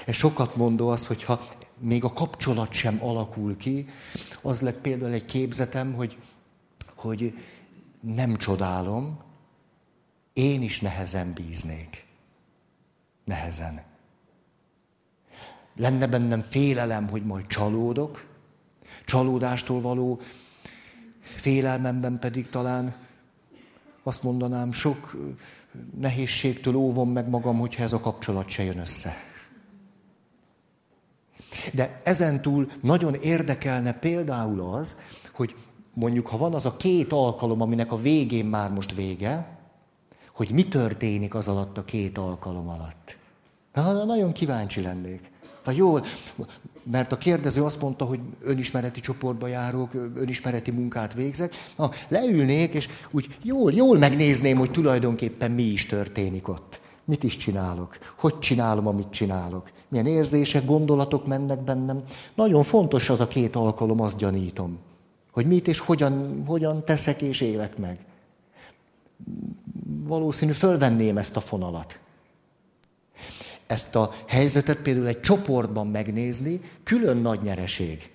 Ez 0.07 0.14
sokat 0.14 0.57
mondó 0.57 0.88
az, 0.88 1.07
hogyha 1.07 1.47
még 1.78 2.04
a 2.04 2.12
kapcsolat 2.12 2.73
sem 2.73 2.99
alakul 3.02 3.57
ki, 3.57 3.88
az 4.42 4.61
lett 4.61 4.81
például 4.81 5.12
egy 5.12 5.25
képzetem, 5.25 5.92
hogy, 5.95 6.16
hogy 6.95 7.38
nem 8.00 8.37
csodálom, 8.37 9.21
én 10.33 10.62
is 10.62 10.81
nehezen 10.81 11.33
bíznék. 11.33 12.01
Nehezen. 13.25 13.83
Lenne 15.76 16.07
bennem 16.07 16.43
félelem, 16.43 17.09
hogy 17.09 17.25
majd 17.25 17.47
csalódok, 17.47 18.25
csalódástól 19.05 19.81
való 19.81 20.21
félelmemben 21.21 22.19
pedig 22.19 22.49
talán 22.49 22.95
azt 24.02 24.23
mondanám, 24.23 24.73
sok 24.73 25.17
nehézségtől 25.99 26.75
óvom 26.75 27.11
meg 27.11 27.29
magam, 27.29 27.59
hogyha 27.59 27.83
ez 27.83 27.93
a 27.93 28.00
kapcsolat 28.00 28.49
se 28.49 28.62
jön 28.62 28.79
össze. 28.79 29.12
De 31.73 32.00
ezentúl 32.05 32.71
nagyon 32.83 33.14
érdekelne 33.14 33.93
például 33.93 34.61
az, 34.61 35.00
hogy 35.33 35.55
mondjuk, 35.95 36.26
ha 36.26 36.37
van 36.37 36.55
az 36.55 36.67
a 36.67 36.76
két 36.76 37.12
alkalom, 37.12 37.61
aminek 37.61 37.93
a 37.93 37.97
végén 37.97 38.45
már 38.45 38.71
most 38.71 38.95
vége, 38.95 39.62
hogy 40.33 40.51
mi 40.51 40.69
történik 40.69 41.35
az 41.35 41.49
alatt 41.49 41.79
a 41.79 41.85
két 41.85 42.19
alkalom 42.19 42.69
alatt. 42.69 43.17
Na, 43.75 44.05
nagyon 44.05 44.33
kíváncsi 44.33 44.81
lennék. 44.81 45.31
Ha 45.65 45.71
jól, 45.71 46.05
mert 46.83 47.12
a 47.12 47.19
kérdező 47.19 47.62
azt 47.62 47.81
mondta, 47.81 48.05
hogy 48.05 48.21
önismereti 48.43 49.01
csoportba 49.01 49.47
járok, 49.47 49.95
önismereti 50.15 50.71
munkát 50.71 51.15
végzek. 51.15 51.55
Ha 51.77 51.93
leülnék, 52.09 52.75
és 52.75 52.89
úgy 53.11 53.37
jól, 53.43 53.73
jól 53.73 53.99
megnézném, 53.99 54.57
hogy 54.57 54.71
tulajdonképpen 54.71 55.51
mi 55.51 55.62
is 55.62 55.87
történik 55.87 56.49
ott. 56.49 56.81
Mit 57.05 57.23
is 57.23 57.37
csinálok? 57.37 57.99
Hogy 58.19 58.39
csinálom, 58.39 58.87
amit 58.87 59.11
csinálok? 59.11 59.71
Milyen 59.89 60.07
érzések, 60.07 60.65
gondolatok 60.65 61.27
mennek 61.27 61.61
bennem? 61.61 62.03
Nagyon 62.35 62.62
fontos 62.62 63.11
az 63.11 63.21
a 63.21 63.29
két 63.29 63.57
alkalom, 63.57 64.01
azt 64.01 64.19
gyanítom. 64.19 64.79
Hogy 65.31 65.47
mit 65.47 65.69
és 65.69 65.79
hogyan, 65.79 66.45
hogyan 66.47 66.85
teszek 66.85 67.23
és 67.23 67.41
élek 67.41 67.79
meg. 67.79 67.99
Valószínű 70.12 70.52
fölvenném 70.52 71.16
ezt 71.16 71.37
a 71.37 71.40
fonalat 71.40 71.99
ezt 73.66 73.97
a 73.97 74.14
helyzetet 74.26 74.78
például 74.78 75.07
egy 75.07 75.21
csoportban 75.21 75.87
megnézni, 75.87 76.61
külön 76.83 77.16
nagy 77.16 77.40
nyereség. 77.42 78.11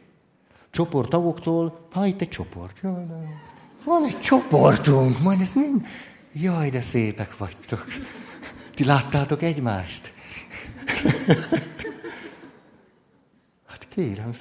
Csoporttagoktól, 0.70 1.88
ha 1.92 2.06
itt 2.06 2.22
egy 2.22 2.30
csoport. 2.30 2.82
Van 3.84 4.06
egy 4.06 4.20
csoportunk, 4.20 5.20
majd 5.20 5.42
ez 5.42 5.54
mind. 5.54 5.86
Jaj, 6.34 6.70
de 6.70 6.82
szépek 6.82 7.38
vagytok. 7.38 7.86
Ti 8.74 8.86
láttátok 8.86 9.42
egymást? 9.42 10.12
Hát 13.66 13.88
kérem, 13.88 14.32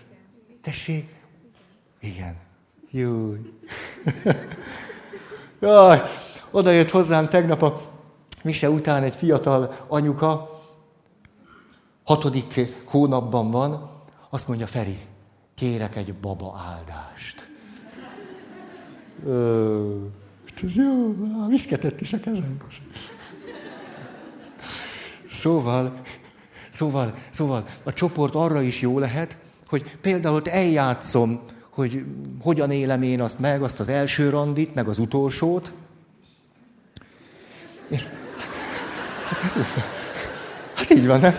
tessék. 0.62 1.14
Igen. 2.00 2.36
Jó. 2.90 3.34
Jaj, 5.60 6.02
oda 6.50 6.70
jött 6.70 6.90
hozzám 6.90 7.28
tegnap 7.28 7.62
a 7.62 7.80
mise 8.42 8.70
után 8.70 9.02
egy 9.02 9.14
fiatal 9.14 9.76
anyuka, 9.88 10.60
hatodik 12.04 12.60
hónapban 12.84 13.50
van, 13.50 13.90
azt 14.30 14.48
mondja 14.48 14.66
Feri, 14.66 14.98
kérek 15.54 15.96
egy 15.96 16.14
baba 16.14 16.62
áldást. 16.66 17.48
Ö, 19.26 19.96
ez 20.62 20.74
jó, 20.74 21.14
viszketett 21.48 22.00
is 22.00 22.12
a 22.12 22.20
kezem. 22.20 22.56
Szóval, 25.28 26.00
szóval, 26.70 27.14
szóval 27.30 27.66
a 27.84 27.92
csoport 27.92 28.34
arra 28.34 28.62
is 28.62 28.80
jó 28.80 28.98
lehet, 28.98 29.38
hogy 29.66 29.96
például 30.00 30.34
ott 30.34 30.48
eljátszom, 30.48 31.40
hogy 31.70 32.04
hogyan 32.42 32.70
élem 32.70 33.02
én 33.02 33.20
azt 33.20 33.38
meg, 33.38 33.62
azt 33.62 33.80
az 33.80 33.88
első 33.88 34.28
randit, 34.30 34.74
meg 34.74 34.88
az 34.88 34.98
utolsót. 34.98 35.72
És, 37.88 38.06
hát, 39.28 39.42
ez, 39.44 39.56
hát 40.74 40.90
így 40.90 41.06
van, 41.06 41.20
nem? 41.20 41.34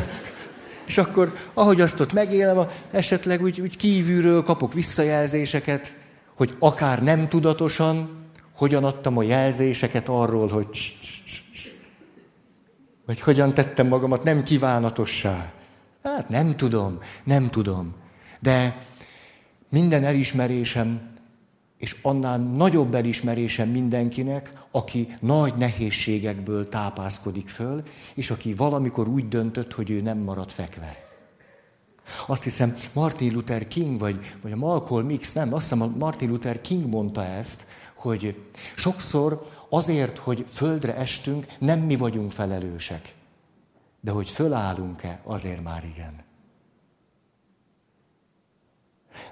És 0.85 0.97
akkor, 0.97 1.35
ahogy 1.53 1.81
azt 1.81 1.99
ott 1.99 2.13
megélem, 2.13 2.67
esetleg 2.91 3.41
úgy, 3.41 3.61
úgy 3.61 3.77
kívülről 3.77 4.43
kapok 4.43 4.73
visszajelzéseket, 4.73 5.93
hogy 6.35 6.55
akár 6.59 7.03
nem 7.03 7.27
tudatosan, 7.27 8.25
hogyan 8.55 8.83
adtam 8.83 9.17
a 9.17 9.23
jelzéseket 9.23 10.07
arról, 10.07 10.47
hogy 10.47 10.97
vagy 13.07 13.19
hogyan 13.19 13.53
tettem 13.53 13.87
magamat 13.87 14.23
nem 14.23 14.43
kívánatossá. 14.43 15.51
Hát 16.03 16.29
nem 16.29 16.55
tudom, 16.55 16.99
nem 17.23 17.49
tudom. 17.49 17.95
De 18.39 18.85
minden 19.69 20.03
elismerésem, 20.03 21.01
és 21.77 21.95
annál 22.01 22.37
nagyobb 22.37 22.95
elismerésem 22.95 23.69
mindenkinek, 23.69 24.51
aki 24.71 25.17
nagy 25.19 25.53
nehézségekből 25.55 26.69
tápászkodik 26.69 27.49
föl, 27.49 27.83
és 28.15 28.31
aki 28.31 28.53
valamikor 28.53 29.07
úgy 29.07 29.27
döntött, 29.27 29.73
hogy 29.73 29.89
ő 29.89 30.01
nem 30.01 30.17
marad 30.17 30.51
fekve. 30.51 31.05
Azt 32.27 32.43
hiszem, 32.43 32.77
Martin 32.93 33.33
Luther 33.33 33.67
King, 33.67 33.99
vagy, 33.99 34.19
vagy 34.41 34.51
a 34.51 34.55
Malcolm 34.55 35.17
X, 35.17 35.33
nem, 35.33 35.53
azt 35.53 35.69
hiszem, 35.69 35.95
Martin 35.97 36.29
Luther 36.29 36.61
King 36.61 36.85
mondta 36.85 37.25
ezt, 37.25 37.67
hogy 37.95 38.43
sokszor 38.75 39.47
azért, 39.69 40.17
hogy 40.17 40.45
földre 40.49 40.95
estünk, 40.95 41.45
nem 41.59 41.79
mi 41.79 41.95
vagyunk 41.95 42.31
felelősek. 42.31 43.13
De 44.01 44.11
hogy 44.11 44.29
fölállunk-e, 44.29 45.21
azért 45.23 45.63
már 45.63 45.83
igen. 45.95 46.26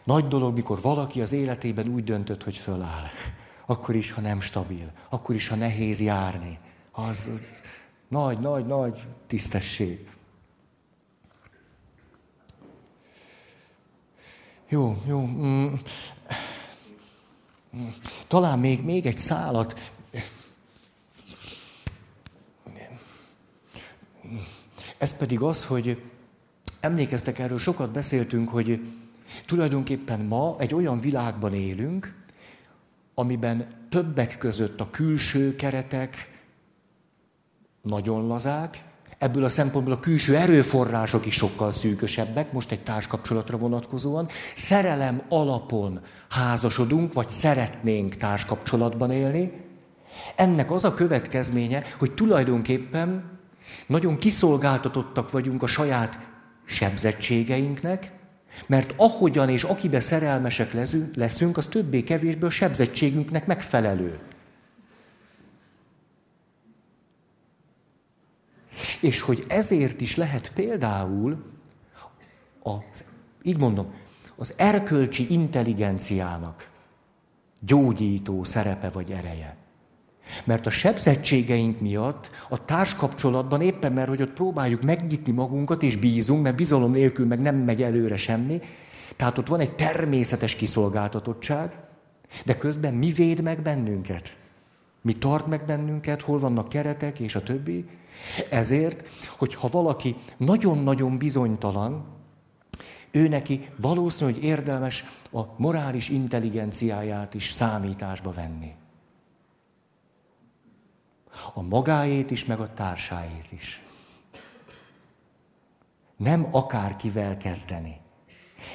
Nagy 0.06 0.28
dolog, 0.28 0.56
mikor 0.56 0.82
valaki 0.82 1.22
az 1.22 1.32
életében 1.32 1.88
úgy 1.88 2.04
döntött, 2.04 2.44
hogy 2.44 2.58
föláll 2.58 3.06
akkor 3.66 3.96
is, 3.96 4.12
ha 4.12 4.22
nem 4.22 4.42
stabil, 4.42 4.92
akkor 5.10 5.36
is, 5.36 5.48
ha 5.48 5.56
nehéz 5.56 6.00
járni. 6.00 6.60
Az 6.92 7.30
nagy, 8.08 8.40
nagy, 8.40 8.66
nagy 8.66 9.08
tisztesség. 9.28 10.10
Jó, 14.68 15.02
jó. 15.06 15.26
Mm. 15.26 15.74
Talán 18.28 18.60
még, 18.60 18.84
még 18.84 19.06
egy 19.06 19.18
szálat. 19.18 19.94
Ez 24.98 25.18
pedig 25.18 25.42
az, 25.42 25.66
hogy 25.66 26.02
emlékeztek 26.80 27.40
erről, 27.40 27.60
sokat 27.60 27.92
beszéltünk, 27.92 28.50
hogy 28.50 28.94
tulajdonképpen 29.46 30.20
ma 30.20 30.56
egy 30.60 30.74
olyan 30.74 31.00
világban 31.00 31.54
élünk, 31.54 32.14
amiben 33.14 33.68
többek 33.90 34.38
között 34.38 34.80
a 34.80 34.90
külső 34.90 35.56
keretek 35.56 36.40
nagyon 37.82 38.28
lazák, 38.28 38.84
ebből 39.18 39.44
a 39.44 39.50
szempontból 39.50 39.94
a 39.94 40.00
külső 40.00 40.36
erőforrások 40.36 41.26
is 41.26 41.34
sokkal 41.34 41.72
szűkösebbek, 41.72 42.52
most 42.52 42.72
egy 42.72 42.84
társkapcsolatra 42.84 43.58
vonatkozóan. 43.58 44.28
Szerelem 44.56 45.22
alapon 45.30 46.00
házasodunk, 46.30 47.14
vagy 47.14 47.30
szeretnénk 47.30 48.16
társkapcsolatban 48.16 49.12
élni. 49.12 49.52
Ennek 50.36 50.72
az 50.72 50.84
a 50.84 50.94
következménye, 50.94 51.84
hogy 52.00 52.14
tulajdonképpen 52.14 53.40
nagyon 53.88 54.18
kiszolgáltatottak 54.18 55.32
vagyunk 55.32 55.64
a 55.64 55.68
saját 55.68 56.20
sebzettségeinknek, 56.66 58.12
mert 58.68 58.94
ahogyan 58.96 59.50
és 59.50 59.64
akibe 59.64 60.00
szerelmesek 60.00 60.74
leszünk, 61.16 61.58
az 61.58 61.66
többé-kevésbé 61.66 62.46
a 62.46 62.50
sebzettségünknek 62.50 63.46
megfelelő. 63.46 64.20
És 69.02 69.22
hogy 69.22 69.46
ezért 69.48 70.02
is 70.02 70.16
lehet 70.16 70.52
például, 70.54 71.44
az, 72.62 73.04
így 73.42 73.58
mondom, 73.58 73.94
az 74.36 74.54
erkölcsi 74.58 75.28
intelligenciának 75.30 76.70
gyógyító 77.60 78.44
szerepe 78.44 78.90
vagy 78.90 79.12
ereje. 79.12 79.56
Mert 80.44 80.66
a 80.66 80.70
sebzettségeink 80.70 81.80
miatt 81.80 82.30
a 82.50 82.66
társkapcsolatban 82.66 83.62
éppen 83.62 83.94
mert, 83.94 84.08
hogy 84.08 84.22
ott 84.22 84.34
próbáljuk 84.34 84.82
megnyitni 84.82 85.32
magunkat, 85.32 85.84
és 85.84 85.96
bízunk, 85.96 86.44
mert 86.44 86.56
bizalom 86.56 86.92
nélkül 86.92 87.26
meg 87.26 87.42
nem 87.42 87.56
megy 87.56 87.82
előre 87.82 88.16
semmi, 88.16 88.62
tehát 89.16 89.38
ott 89.38 89.48
van 89.48 89.60
egy 89.60 89.76
természetes 89.76 90.56
kiszolgáltatottság, 90.56 91.78
de 92.46 92.58
közben 92.58 92.94
mi 92.94 93.12
véd 93.12 93.42
meg 93.42 93.62
bennünket? 93.62 94.36
Mi 95.02 95.14
tart 95.14 95.48
meg 95.48 95.66
bennünket, 95.66 96.22
hol 96.22 96.40
vannak 96.40 96.70
keretek, 96.70 97.20
és 97.20 97.36
a 97.36 97.44
többi? 97.44 97.86
Ezért, 98.50 99.08
hogyha 99.38 99.68
valaki 99.68 100.16
nagyon-nagyon 100.38 101.18
bizonytalan, 101.18 102.06
ő 103.12 103.28
neki 103.28 103.70
valószínű, 103.76 104.32
hogy 104.32 104.44
érdemes 104.44 105.06
a 105.32 105.42
morális 105.58 106.10
intelligenciáját 106.10 107.34
is 107.34 107.52
számításba 107.52 108.34
venni. 108.34 108.72
A 111.54 111.62
magáét 111.62 112.32
is, 112.32 112.46
meg 112.46 112.60
a 112.60 112.74
társáét 112.74 113.52
is. 113.52 113.84
Nem 116.18 116.48
akárkivel 116.52 117.38
kezdeni. 117.38 117.98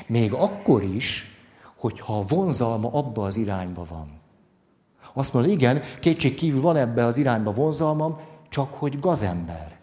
Még 0.06 0.32
akkor 0.32 0.82
is, 0.82 1.24
hogyha 1.76 2.18
a 2.18 2.24
vonzalma 2.28 2.88
abba 2.92 3.24
az 3.24 3.36
irányba 3.36 3.84
van. 3.88 4.20
Azt 5.12 5.32
mondja, 5.32 5.52
igen, 5.52 5.82
kétség 6.00 6.34
kívül 6.34 6.60
van 6.60 6.76
ebbe 6.76 7.04
az 7.04 7.16
irányba 7.16 7.52
vonzalmam, 7.52 8.18
csak 8.48 8.74
hogy 8.74 9.00
gazember. 9.00 9.78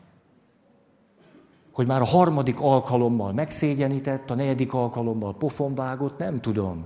Hogy 1.72 1.88
már 1.88 2.01
a 2.01 2.06
harmadik 2.06 2.62
alkalommal 2.62 3.34
megszégyenített, 3.34 4.29
a 4.29 4.36
negyedik 4.36 4.74
alkalommal 4.74 5.36
pofonvágott, 5.36 6.17
nem 6.17 6.41
tudom. 6.41 6.86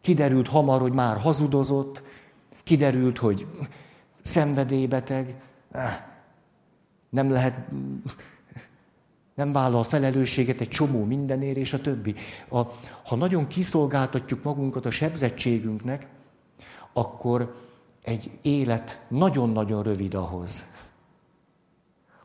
Kiderült 0.00 0.48
hamar, 0.48 0.80
hogy 0.80 0.92
már 0.92 1.16
hazudozott, 1.16 2.02
kiderült, 2.64 3.18
hogy 3.18 3.46
szenvedélybeteg, 4.30 5.34
nem 7.08 7.30
lehet, 7.30 7.54
nem 9.34 9.52
vállal 9.52 9.82
felelősséget 9.82 10.60
egy 10.60 10.68
csomó 10.68 11.04
mindenért, 11.04 11.56
és 11.56 11.72
a 11.72 11.80
többi. 11.80 12.14
A, 12.48 12.60
ha 13.04 13.16
nagyon 13.16 13.46
kiszolgáltatjuk 13.46 14.42
magunkat 14.42 14.86
a 14.86 14.90
sebzettségünknek, 14.90 16.06
akkor 16.92 17.54
egy 18.02 18.30
élet 18.42 19.00
nagyon-nagyon 19.08 19.82
rövid 19.82 20.14
ahhoz, 20.14 20.72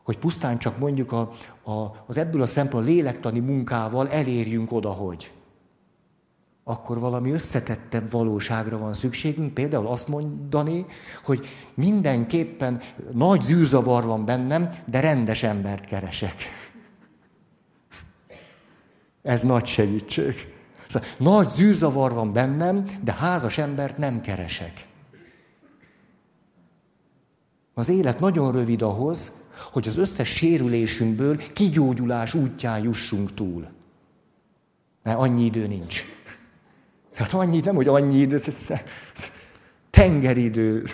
hogy 0.02 0.18
pusztán 0.18 0.58
csak 0.58 0.78
mondjuk 0.78 1.12
a, 1.12 1.32
a, 1.62 2.04
az 2.06 2.16
ebből 2.16 2.42
a 2.42 2.46
szempontból 2.46 2.94
lélektani 2.94 3.38
munkával 3.38 4.08
elérjünk 4.08 4.72
oda, 4.72 4.90
hogy 4.90 5.32
akkor 6.68 6.98
valami 6.98 7.30
összetettebb 7.30 8.10
valóságra 8.10 8.78
van 8.78 8.94
szükségünk. 8.94 9.54
Például 9.54 9.86
azt 9.86 10.08
mondani, 10.08 10.86
hogy 11.24 11.46
mindenképpen 11.74 12.80
nagy 13.12 13.42
zűrzavar 13.42 14.04
van 14.04 14.24
bennem, 14.24 14.70
de 14.86 15.00
rendes 15.00 15.42
embert 15.42 15.84
keresek. 15.86 16.34
Ez 19.22 19.42
nagy 19.42 19.66
segítség. 19.66 20.54
Szóval, 20.88 21.08
nagy 21.18 21.48
zűrzavar 21.48 22.12
van 22.12 22.32
bennem, 22.32 22.84
de 23.02 23.12
házas 23.12 23.58
embert 23.58 23.98
nem 23.98 24.20
keresek. 24.20 24.86
Az 27.74 27.88
élet 27.88 28.20
nagyon 28.20 28.52
rövid 28.52 28.82
ahhoz, 28.82 29.32
hogy 29.72 29.88
az 29.88 29.96
összes 29.96 30.28
sérülésünkből 30.28 31.52
kigyógyulás 31.52 32.34
útján 32.34 32.82
jussunk 32.82 33.34
túl. 33.34 33.68
Mert 35.02 35.18
annyi 35.18 35.44
idő 35.44 35.66
nincs. 35.66 36.15
Hát 37.16 37.32
annyi, 37.32 37.60
nem, 37.60 37.74
hogy 37.74 37.88
annyi 37.88 38.18
idő, 38.18 38.42
tengeridő. 39.90 40.84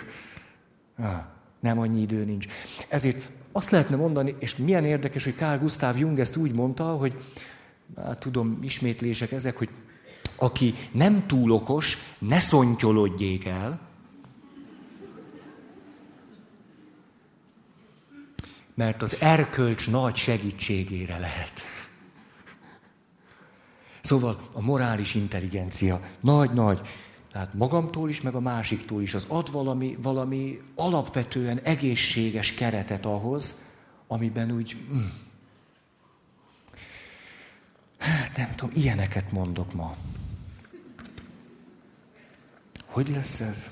Nem 1.59 1.79
annyi 1.79 2.01
idő 2.01 2.23
nincs. 2.25 2.45
Ezért 2.87 3.29
azt 3.51 3.69
lehetne 3.69 3.95
mondani, 3.95 4.35
és 4.39 4.55
milyen 4.55 4.85
érdekes, 4.85 5.23
hogy 5.23 5.35
Carl 5.35 5.59
Gustav 5.59 5.97
Jung 5.97 6.19
ezt 6.19 6.35
úgy 6.35 6.51
mondta, 6.51 6.83
hogy 6.83 7.13
hát 7.95 8.19
tudom, 8.19 8.59
ismétlések 8.61 9.31
ezek, 9.31 9.57
hogy 9.57 9.69
aki 10.35 10.73
nem 10.91 11.23
túl 11.27 11.51
okos, 11.51 11.97
ne 12.19 12.39
szontyolodjék 12.39 13.45
el, 13.45 13.79
mert 18.75 19.01
az 19.01 19.17
erkölcs 19.19 19.89
nagy 19.89 20.15
segítségére 20.15 21.17
lehet. 21.17 21.72
Szóval 24.03 24.47
a 24.53 24.61
morális 24.61 25.15
intelligencia 25.15 26.01
nagy-nagy, 26.19 26.81
tehát 27.31 27.53
magamtól 27.53 28.09
is, 28.09 28.21
meg 28.21 28.35
a 28.35 28.39
másiktól 28.39 29.01
is, 29.01 29.13
az 29.13 29.25
ad 29.27 29.51
valami, 29.51 29.97
valami 30.01 30.61
alapvetően 30.75 31.59
egészséges 31.59 32.53
keretet 32.53 33.05
ahhoz, 33.05 33.61
amiben 34.07 34.51
úgy, 34.51 34.77
mm, 34.93 35.05
hát 37.97 38.37
nem 38.37 38.55
tudom, 38.55 38.75
ilyeneket 38.75 39.31
mondok 39.31 39.73
ma. 39.73 39.95
Hogy 42.85 43.09
lesz 43.09 43.39
ez? 43.39 43.69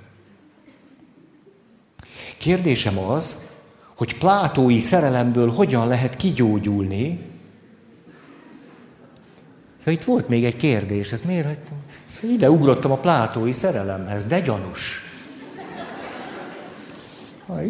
Kérdésem 2.38 2.98
az, 2.98 3.50
hogy 3.96 4.18
plátói 4.18 4.80
szerelemből 4.80 5.52
hogyan 5.52 5.88
lehet 5.88 6.16
kigyógyulni. 6.16 7.31
Ja, 9.86 9.92
itt 9.92 10.04
volt 10.04 10.28
még 10.28 10.46
egy 10.46 10.56
kérdés, 10.56 11.12
ez 11.12 11.22
miért? 11.26 11.58
Ide 12.22 12.50
ugrottam 12.50 12.92
a 12.92 12.98
plátói 12.98 13.52
szerelemhez, 13.52 14.26
de 14.26 14.40
gyanús. 14.40 15.02
Ha, 17.48 17.62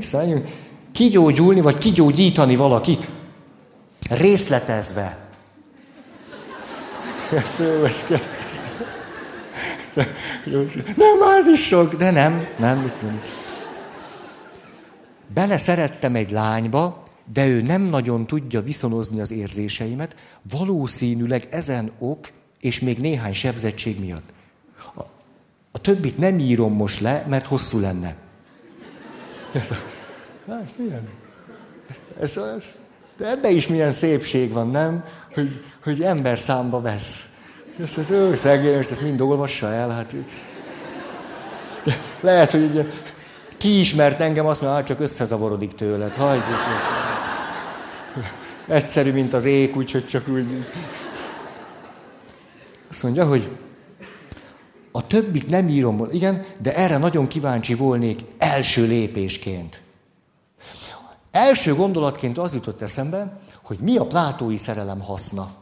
kigyógyulni, 0.91 1.61
vagy 1.61 1.77
kigyógyítani 1.77 2.55
valakit, 2.55 3.07
részletezve. 4.09 5.17
Nem, 10.95 11.21
az 11.37 11.47
is 11.47 11.65
sok, 11.65 11.95
de 11.95 12.11
nem, 12.11 12.47
nem, 12.57 12.77
mit 12.77 13.01
nem 13.01 13.21
beleszerettem 15.33 16.15
egy 16.15 16.31
lányba, 16.31 17.03
de 17.33 17.47
ő 17.47 17.61
nem 17.61 17.81
nagyon 17.81 18.27
tudja 18.27 18.61
viszonozni 18.61 19.19
az 19.19 19.31
érzéseimet, 19.31 20.15
valószínűleg 20.51 21.47
ezen 21.49 21.91
ok, 21.99 22.27
és 22.59 22.79
még 22.79 22.99
néhány 22.99 23.33
sebzettség 23.33 23.99
miatt. 23.99 24.29
A, 24.95 25.01
a 25.71 25.79
többit 25.81 26.17
nem 26.17 26.39
írom 26.39 26.73
most 26.73 26.99
le, 26.99 27.25
mert 27.29 27.45
hosszú 27.45 27.79
lenne. 27.79 28.15
Ez 29.53 29.71
a, 29.71 29.75
hát, 30.51 30.77
milyen? 30.77 31.09
Ez, 32.19 32.37
ez, 32.37 32.63
de 33.17 33.29
ebbe 33.29 33.49
is 33.49 33.67
milyen 33.67 33.91
szépség 33.91 34.51
van, 34.51 34.69
nem? 34.69 35.03
Hogy, 35.33 35.63
hogy 35.83 36.01
ember 36.01 36.39
számba 36.39 36.81
vesz. 36.81 37.37
Ezt, 37.81 37.95
hogy 37.95 38.05
ő 38.09 38.35
szegény, 38.35 38.75
most 38.75 38.91
ezt 38.91 39.01
mind 39.01 39.21
olvassa 39.21 39.73
el, 39.73 39.89
hát... 39.89 40.15
De 41.83 41.97
lehet, 42.21 42.51
hogy 42.51 42.63
ugye, 42.63 42.85
ki 43.57 43.79
ismert 43.79 44.19
engem, 44.19 44.45
azt 44.45 44.61
mondja, 44.61 44.79
hát 44.79 44.87
csak 44.87 44.99
összezavarodik 44.99 45.75
tőled. 45.75 46.13
Hagyjuk. 46.13 47.10
Egyszerű, 48.67 49.11
mint 49.11 49.33
az 49.33 49.45
ég, 49.45 49.77
úgyhogy 49.77 50.07
csak 50.07 50.27
úgy... 50.27 50.65
Azt 52.89 53.03
mondja, 53.03 53.25
hogy 53.25 53.49
a 54.91 55.07
többit 55.07 55.47
nem 55.47 55.69
írom, 55.69 56.07
igen, 56.11 56.45
de 56.61 56.75
erre 56.75 56.97
nagyon 56.97 57.27
kíváncsi 57.27 57.73
volnék 57.73 58.19
első 58.37 58.87
lépésként. 58.87 59.81
Első 61.31 61.75
gondolatként 61.75 62.37
az 62.37 62.53
jutott 62.53 62.81
eszembe, 62.81 63.39
hogy 63.63 63.77
mi 63.79 63.97
a 63.97 64.05
plátói 64.05 64.57
szerelem 64.57 64.99
haszna 64.99 65.59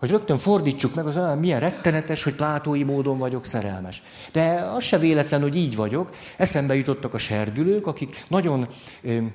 hogy 0.00 0.10
rögtön 0.10 0.38
fordítsuk 0.38 0.94
meg, 0.94 1.06
az 1.06 1.16
olyan 1.16 1.38
milyen 1.38 1.60
rettenetes, 1.60 2.22
hogy 2.22 2.34
plátói 2.34 2.84
módon 2.84 3.18
vagyok 3.18 3.44
szerelmes. 3.44 4.02
De 4.32 4.52
az 4.52 4.82
se 4.84 4.98
véletlen, 4.98 5.40
hogy 5.40 5.56
így 5.56 5.76
vagyok. 5.76 6.10
Eszembe 6.36 6.74
jutottak 6.74 7.14
a 7.14 7.18
serdülők, 7.18 7.86
akik 7.86 8.24
nagyon, 8.28 8.68
öm, 9.02 9.32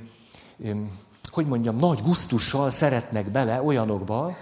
öm, 0.64 0.92
hogy 1.36 1.46
mondjam, 1.46 1.76
nagy 1.76 2.00
gusztussal 2.04 2.70
szeretnek 2.70 3.30
bele 3.30 3.62
olyanokba, 3.62 4.36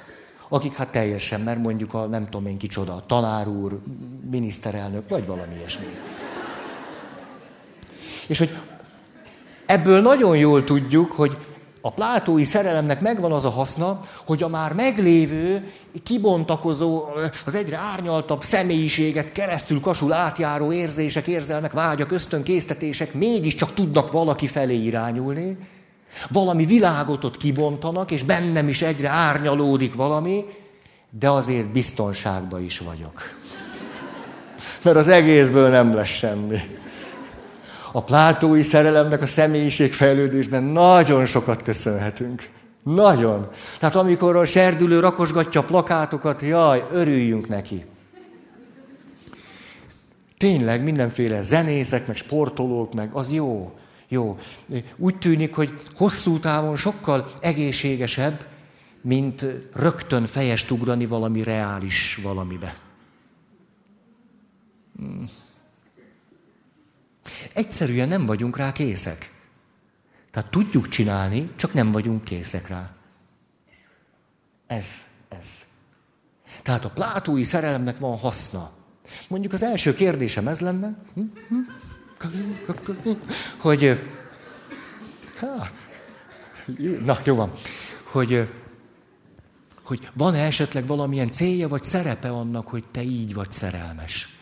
akik 0.50 0.74
hát 0.74 0.92
teljesen, 0.92 1.42
mert 1.42 1.60
mondjuk 1.60 1.94
a 1.94 2.06
nem 2.06 2.26
tudom 2.26 2.46
én 2.46 2.58
kicsoda, 2.58 3.04
tanár 3.08 3.48
úr, 3.48 3.80
miniszterelnök, 4.30 5.10
vagy 5.10 5.26
valami 5.26 5.56
ilyesmi. 5.56 5.86
És 8.28 8.38
hogy 8.38 8.58
ebből 9.66 10.02
nagyon 10.02 10.38
jól 10.38 10.64
tudjuk, 10.64 11.12
hogy 11.12 11.38
a 11.82 11.92
plátói 11.92 12.44
szerelemnek 12.44 13.02
megvan 13.02 13.32
az 13.32 13.46
a 13.46 13.50
haszna, 13.50 14.00
hogy 14.26 14.44
a 14.44 14.48
már 14.48 14.74
meglévő, 14.74 15.72
kibontakozó, 16.04 17.04
az 17.46 17.56
egyre 17.56 17.78
árnyaltabb 17.78 18.44
személyiséget 18.44 19.32
keresztül 19.32 19.80
kasul 19.80 20.14
átjáró 20.14 20.72
érzések, 20.72 21.28
érzelmek, 21.28 21.72
vágyak, 21.72 22.12
ösztönkésztetések 22.12 23.14
mégiscsak 23.14 23.74
tudnak 23.74 24.12
valaki 24.12 24.48
felé 24.48 24.76
irányulni, 24.76 25.58
valami 26.30 26.66
világot 26.66 27.24
ott 27.24 27.38
kibontanak, 27.38 28.12
és 28.12 28.24
bennem 28.24 28.68
is 28.68 28.82
egyre 28.82 29.10
árnyalódik 29.10 29.96
valami, 29.96 30.46
de 31.10 31.30
azért 31.30 31.68
biztonságban 31.68 32.64
is 32.64 32.80
vagyok. 32.80 33.22
Mert 34.84 34.98
az 34.98 35.08
egészből 35.08 35.70
nem 35.70 35.96
lesz 35.96 36.10
semmi. 36.10 36.60
A 37.92 38.04
plátói 38.04 38.62
szerelemnek 38.62 39.22
a 39.22 39.26
személyiségfejlődésben 39.26 40.64
nagyon 40.64 41.26
sokat 41.26 41.62
köszönhetünk. 41.62 42.50
Nagyon. 42.84 43.48
Tehát 43.80 43.96
amikor 43.96 44.36
a 44.36 44.46
serdülő 44.46 45.00
rakosgatja 45.00 45.62
a 45.62 45.64
plakátokat, 45.64 46.42
jaj, 46.42 46.84
örüljünk 46.92 47.48
neki. 47.48 47.86
Tényleg 50.38 50.84
mindenféle 50.84 51.42
zenészek, 51.42 52.08
meg 52.08 52.16
sportolók, 52.16 52.94
meg 52.94 53.10
az 53.14 53.32
jó. 53.32 53.72
Jó. 54.14 54.40
Úgy 54.96 55.18
tűnik, 55.18 55.56
hogy 55.56 55.80
hosszú 55.96 56.40
távon 56.40 56.76
sokkal 56.76 57.34
egészségesebb, 57.42 58.46
mint 59.02 59.46
rögtön 59.74 60.26
fejest 60.26 60.72
ugrani 60.72 61.06
valami 61.06 61.44
reális 61.44 62.20
valamibe. 62.24 62.78
Hmm. 64.98 65.30
Egyszerűen 67.54 68.08
nem 68.08 68.26
vagyunk 68.26 68.58
rá 68.58 68.72
készek. 68.72 69.32
Tehát 70.32 70.50
tudjuk 70.50 70.88
csinálni, 70.88 71.50
csak 71.56 71.74
nem 71.74 71.92
vagyunk 71.92 72.24
készek 72.24 72.68
rá. 72.68 72.92
Ez, 74.68 74.88
ez. 75.30 75.48
Tehát 76.64 76.86
a 76.86 76.90
plátói 76.90 77.44
szerelemnek 77.44 78.00
van 78.00 78.18
haszna. 78.18 78.72
Mondjuk 79.28 79.54
az 79.54 79.64
első 79.64 79.94
kérdésem 79.94 80.48
ez 80.48 80.60
lenne, 80.60 80.98
hogy, 83.58 84.00
na 87.06 87.18
jó 87.26 87.36
van, 87.36 87.52
hogy, 88.04 88.50
hogy 89.84 90.10
van-e 90.14 90.44
esetleg 90.44 90.86
valamilyen 90.86 91.30
célja 91.30 91.68
vagy 91.68 91.84
szerepe 91.84 92.30
annak, 92.30 92.68
hogy 92.68 92.84
te 92.92 93.02
így 93.02 93.34
vagy 93.34 93.52
szerelmes. 93.52 94.38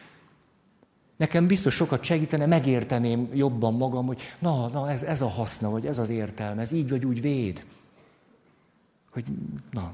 Nekem 1.17 1.47
biztos 1.47 1.75
sokat 1.75 2.03
segítene, 2.03 2.45
megérteném 2.45 3.29
jobban 3.33 3.73
magam, 3.73 4.05
hogy 4.05 4.21
na, 4.39 4.67
na 4.67 4.89
ez, 4.89 5.03
ez 5.03 5.21
a 5.21 5.27
haszna, 5.27 5.69
vagy 5.69 5.85
ez 5.85 5.97
az 5.97 6.09
értelme, 6.09 6.61
ez 6.61 6.71
így 6.71 6.89
vagy 6.89 7.05
úgy 7.05 7.21
véd. 7.21 7.65
Hogy 9.11 9.25
na. 9.71 9.93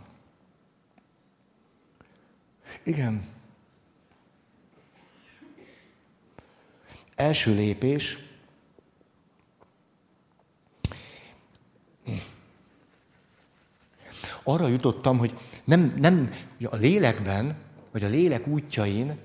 Igen. 2.84 3.23
Első 7.17 7.53
lépés. 7.53 8.17
Arra 14.43 14.67
jutottam, 14.67 15.17
hogy 15.17 15.34
nem, 15.63 15.93
nem 15.99 16.32
a 16.63 16.75
lélekben, 16.75 17.56
vagy 17.91 18.03
a 18.03 18.08
lélek 18.08 18.47
útjain 18.47 19.17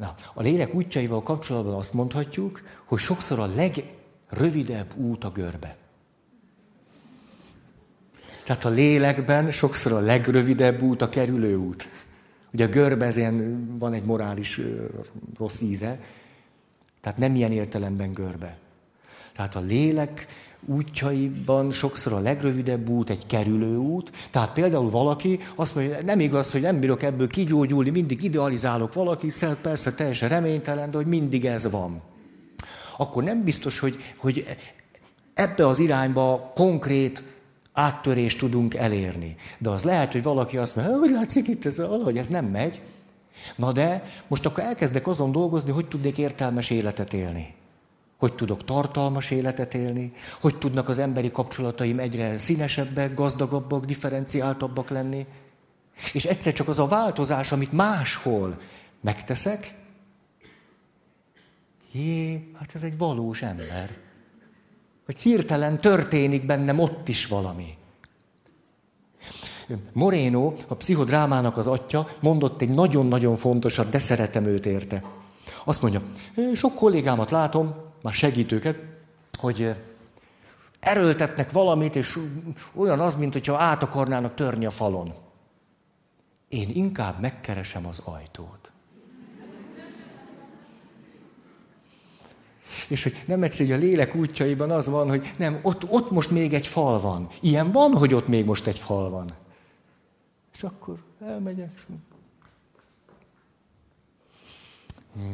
Na, 0.00 0.14
a 0.34 0.42
lélek 0.42 0.74
útjaival 0.74 1.22
kapcsolatban 1.22 1.74
azt 1.74 1.92
mondhatjuk, 1.92 2.62
hogy 2.84 2.98
sokszor 2.98 3.38
a 3.38 3.50
legrövidebb 3.54 4.96
út 4.96 5.24
a 5.24 5.30
görbe. 5.30 5.76
Tehát 8.44 8.64
a 8.64 8.68
lélekben 8.68 9.50
sokszor 9.50 9.92
a 9.92 10.00
legrövidebb 10.00 10.82
út 10.82 11.02
a 11.02 11.08
kerülő 11.08 11.56
út. 11.56 11.88
Ugye 12.52 12.64
a 12.64 12.68
görbe 12.68 13.30
van 13.78 13.92
egy 13.92 14.04
morális 14.04 14.60
rossz 15.38 15.60
íze, 15.60 16.00
tehát 17.00 17.18
nem 17.18 17.34
ilyen 17.34 17.52
értelemben 17.52 18.12
görbe. 18.12 18.56
Tehát 19.32 19.54
a 19.54 19.60
lélek 19.60 20.26
útjaiban 20.66 21.72
sokszor 21.72 22.12
a 22.12 22.20
legrövidebb 22.20 22.88
út 22.88 23.10
egy 23.10 23.26
kerülő 23.26 23.76
út. 23.76 24.10
Tehát 24.30 24.52
például 24.52 24.90
valaki 24.90 25.40
azt 25.54 25.74
mondja, 25.74 26.02
nem 26.02 26.20
igaz, 26.20 26.52
hogy 26.52 26.60
nem 26.60 26.80
bírok 26.80 27.02
ebből 27.02 27.28
kigyógyulni, 27.28 27.90
mindig 27.90 28.22
idealizálok 28.24 28.92
valakit, 28.92 29.46
persze 29.62 29.94
teljesen 29.94 30.28
reménytelen, 30.28 30.90
de 30.90 30.96
hogy 30.96 31.06
mindig 31.06 31.44
ez 31.44 31.70
van. 31.70 32.00
Akkor 32.96 33.22
nem 33.22 33.44
biztos, 33.44 33.78
hogy, 33.78 33.96
hogy 34.16 34.46
ebbe 35.34 35.66
az 35.66 35.78
irányba 35.78 36.52
konkrét 36.54 37.22
áttörést 37.72 38.38
tudunk 38.38 38.74
elérni. 38.74 39.36
De 39.58 39.70
az 39.70 39.82
lehet, 39.82 40.12
hogy 40.12 40.22
valaki 40.22 40.56
azt 40.56 40.76
mondja, 40.76 40.98
hogy 40.98 41.10
látszik 41.10 41.48
itt, 41.48 41.64
ez, 41.64 41.76
valahogy 41.76 42.18
ez 42.18 42.28
nem 42.28 42.44
megy. 42.44 42.80
Na 43.56 43.72
de 43.72 44.04
most 44.28 44.46
akkor 44.46 44.62
elkezdek 44.62 45.06
azon 45.06 45.32
dolgozni, 45.32 45.70
hogy 45.70 45.86
tudnék 45.86 46.18
értelmes 46.18 46.70
életet 46.70 47.12
élni 47.12 47.54
hogy 48.20 48.34
tudok 48.34 48.64
tartalmas 48.64 49.30
életet 49.30 49.74
élni, 49.74 50.12
hogy 50.40 50.58
tudnak 50.58 50.88
az 50.88 50.98
emberi 50.98 51.30
kapcsolataim 51.30 51.98
egyre 51.98 52.38
színesebbek, 52.38 53.14
gazdagabbak, 53.14 53.84
differenciáltabbak 53.84 54.90
lenni. 54.90 55.26
És 56.12 56.24
egyszer 56.24 56.52
csak 56.52 56.68
az 56.68 56.78
a 56.78 56.86
változás, 56.86 57.52
amit 57.52 57.72
máshol 57.72 58.60
megteszek, 59.00 59.74
jé, 61.92 62.50
hát 62.58 62.74
ez 62.74 62.82
egy 62.82 62.98
valós 62.98 63.42
ember. 63.42 63.96
Hogy 65.04 65.18
hirtelen 65.18 65.80
történik 65.80 66.46
bennem 66.46 66.78
ott 66.78 67.08
is 67.08 67.26
valami. 67.26 67.76
Moreno, 69.92 70.52
a 70.68 70.74
pszichodrámának 70.74 71.56
az 71.56 71.66
atya, 71.66 72.08
mondott 72.20 72.60
egy 72.60 72.70
nagyon-nagyon 72.70 73.36
fontosat, 73.36 73.90
de 73.90 73.98
szeretem 73.98 74.44
őt 74.44 74.66
érte. 74.66 75.02
Azt 75.64 75.82
mondja, 75.82 76.02
sok 76.54 76.74
kollégámat 76.74 77.30
látom, 77.30 77.74
már 78.02 78.12
segítőket, 78.12 78.76
hogy 79.38 79.74
erőltetnek 80.80 81.52
valamit, 81.52 81.96
és 81.96 82.18
olyan 82.74 83.00
az, 83.00 83.14
mint 83.14 83.32
hogyha 83.32 83.56
át 83.56 83.82
akarnának 83.82 84.34
törni 84.34 84.66
a 84.66 84.70
falon. 84.70 85.14
Én 86.48 86.70
inkább 86.72 87.20
megkeresem 87.20 87.86
az 87.86 88.00
ajtót. 88.04 88.72
És 92.88 93.02
hogy 93.02 93.22
nem 93.26 93.42
egyszer, 93.42 93.70
a 93.70 93.76
lélek 93.76 94.14
útjaiban 94.14 94.70
az 94.70 94.86
van, 94.86 95.08
hogy 95.08 95.32
nem, 95.36 95.58
ott, 95.62 95.90
ott 95.90 96.10
most 96.10 96.30
még 96.30 96.54
egy 96.54 96.66
fal 96.66 97.00
van. 97.00 97.28
Ilyen 97.40 97.72
van, 97.72 97.92
hogy 97.92 98.14
ott 98.14 98.28
még 98.28 98.44
most 98.44 98.66
egy 98.66 98.78
fal 98.78 99.10
van. 99.10 99.32
És 100.60 100.66
akkor 100.66 100.98
elmegyek. 101.26 101.86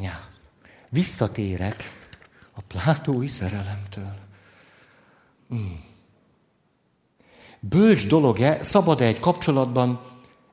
Ja. 0.01 0.27
Visszatérek 0.89 1.83
a 2.53 2.61
plátói 2.67 3.27
szerelemtől. 3.27 4.15
Hmm. 5.49 5.83
Bölcs 7.59 8.07
dolog-e, 8.07 8.63
szabad-e 8.63 9.05
egy 9.05 9.19
kapcsolatban, 9.19 10.01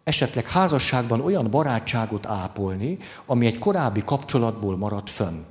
esetleg 0.05 0.47
házasságban 0.47 1.21
olyan 1.21 1.51
barátságot 1.51 2.27
ápolni, 2.27 2.99
ami 3.27 3.47
egy 3.47 3.59
korábbi 3.59 4.05
kapcsolatból 4.05 4.77
maradt 4.77 5.11
fönn? 5.11 5.43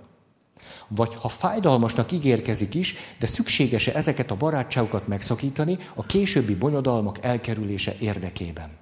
Vagy 0.88 1.16
ha 1.16 1.30
fájdalmasnak 1.30 2.12
ígérkezik 2.12 2.74
is, 2.76 2.96
de 3.20 3.28
szükséges-e 3.28 3.96
ezeket 3.96 4.32
a 4.32 4.38
barátságokat 4.38 5.08
megszakítani 5.08 5.78
a 5.94 6.06
későbbi 6.06 6.56
bonyodalmak 6.56 7.24
elkerülése 7.24 7.96
érdekében? 8.00 8.82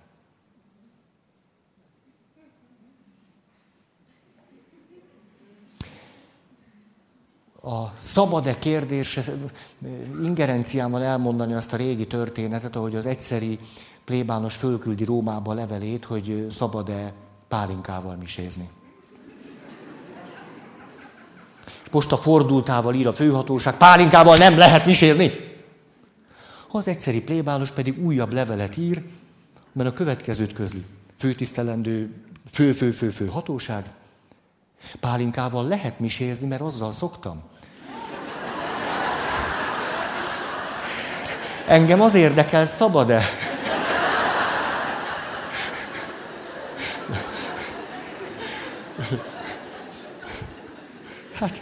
A 7.64 7.94
szabad-e 7.98 8.60
kérdés, 8.60 9.20
ingerenciával 10.24 11.04
elmondani 11.04 11.54
azt 11.54 11.74
a 11.74 11.78
régi 11.78 12.08
történetet, 12.08 12.76
ahogy 12.76 12.96
az 12.96 13.06
egyszeri 13.06 13.60
plébános 14.06 14.56
fölküldi 14.56 15.04
Rómába 15.04 15.54
levelét, 15.54 16.06
hogy 16.06 16.46
szabad-e 16.50 17.14
pálinkával 17.48 18.16
misézni. 18.16 18.70
Posta 21.90 22.18
fordultával 22.18 22.94
ír 22.94 23.08
a 23.08 23.14
főhatóság, 23.14 23.78
pálinkával 23.78 24.38
nem 24.38 24.58
lehet 24.58 24.86
misézni. 24.86 25.32
Az 26.72 26.88
egyszeri 26.88 27.22
plébános 27.22 27.72
pedig 27.72 28.04
újabb 28.04 28.34
levelet 28.34 28.78
ír, 28.78 29.04
mert 29.72 29.90
a 29.90 29.94
következőt 29.94 30.54
közli. 30.54 30.86
Főtisztelendő, 31.18 32.14
fő-fő-fő-fő 32.52 33.26
hatóság. 33.26 33.86
Pálinkával 35.00 35.68
lehet 35.68 36.00
misézni, 36.00 36.48
mert 36.48 36.62
azzal 36.62 36.92
szoktam. 36.92 37.42
Engem 41.68 42.02
az 42.02 42.14
érdekel, 42.14 42.66
szabad-e? 42.66 43.22
Hát, 51.34 51.62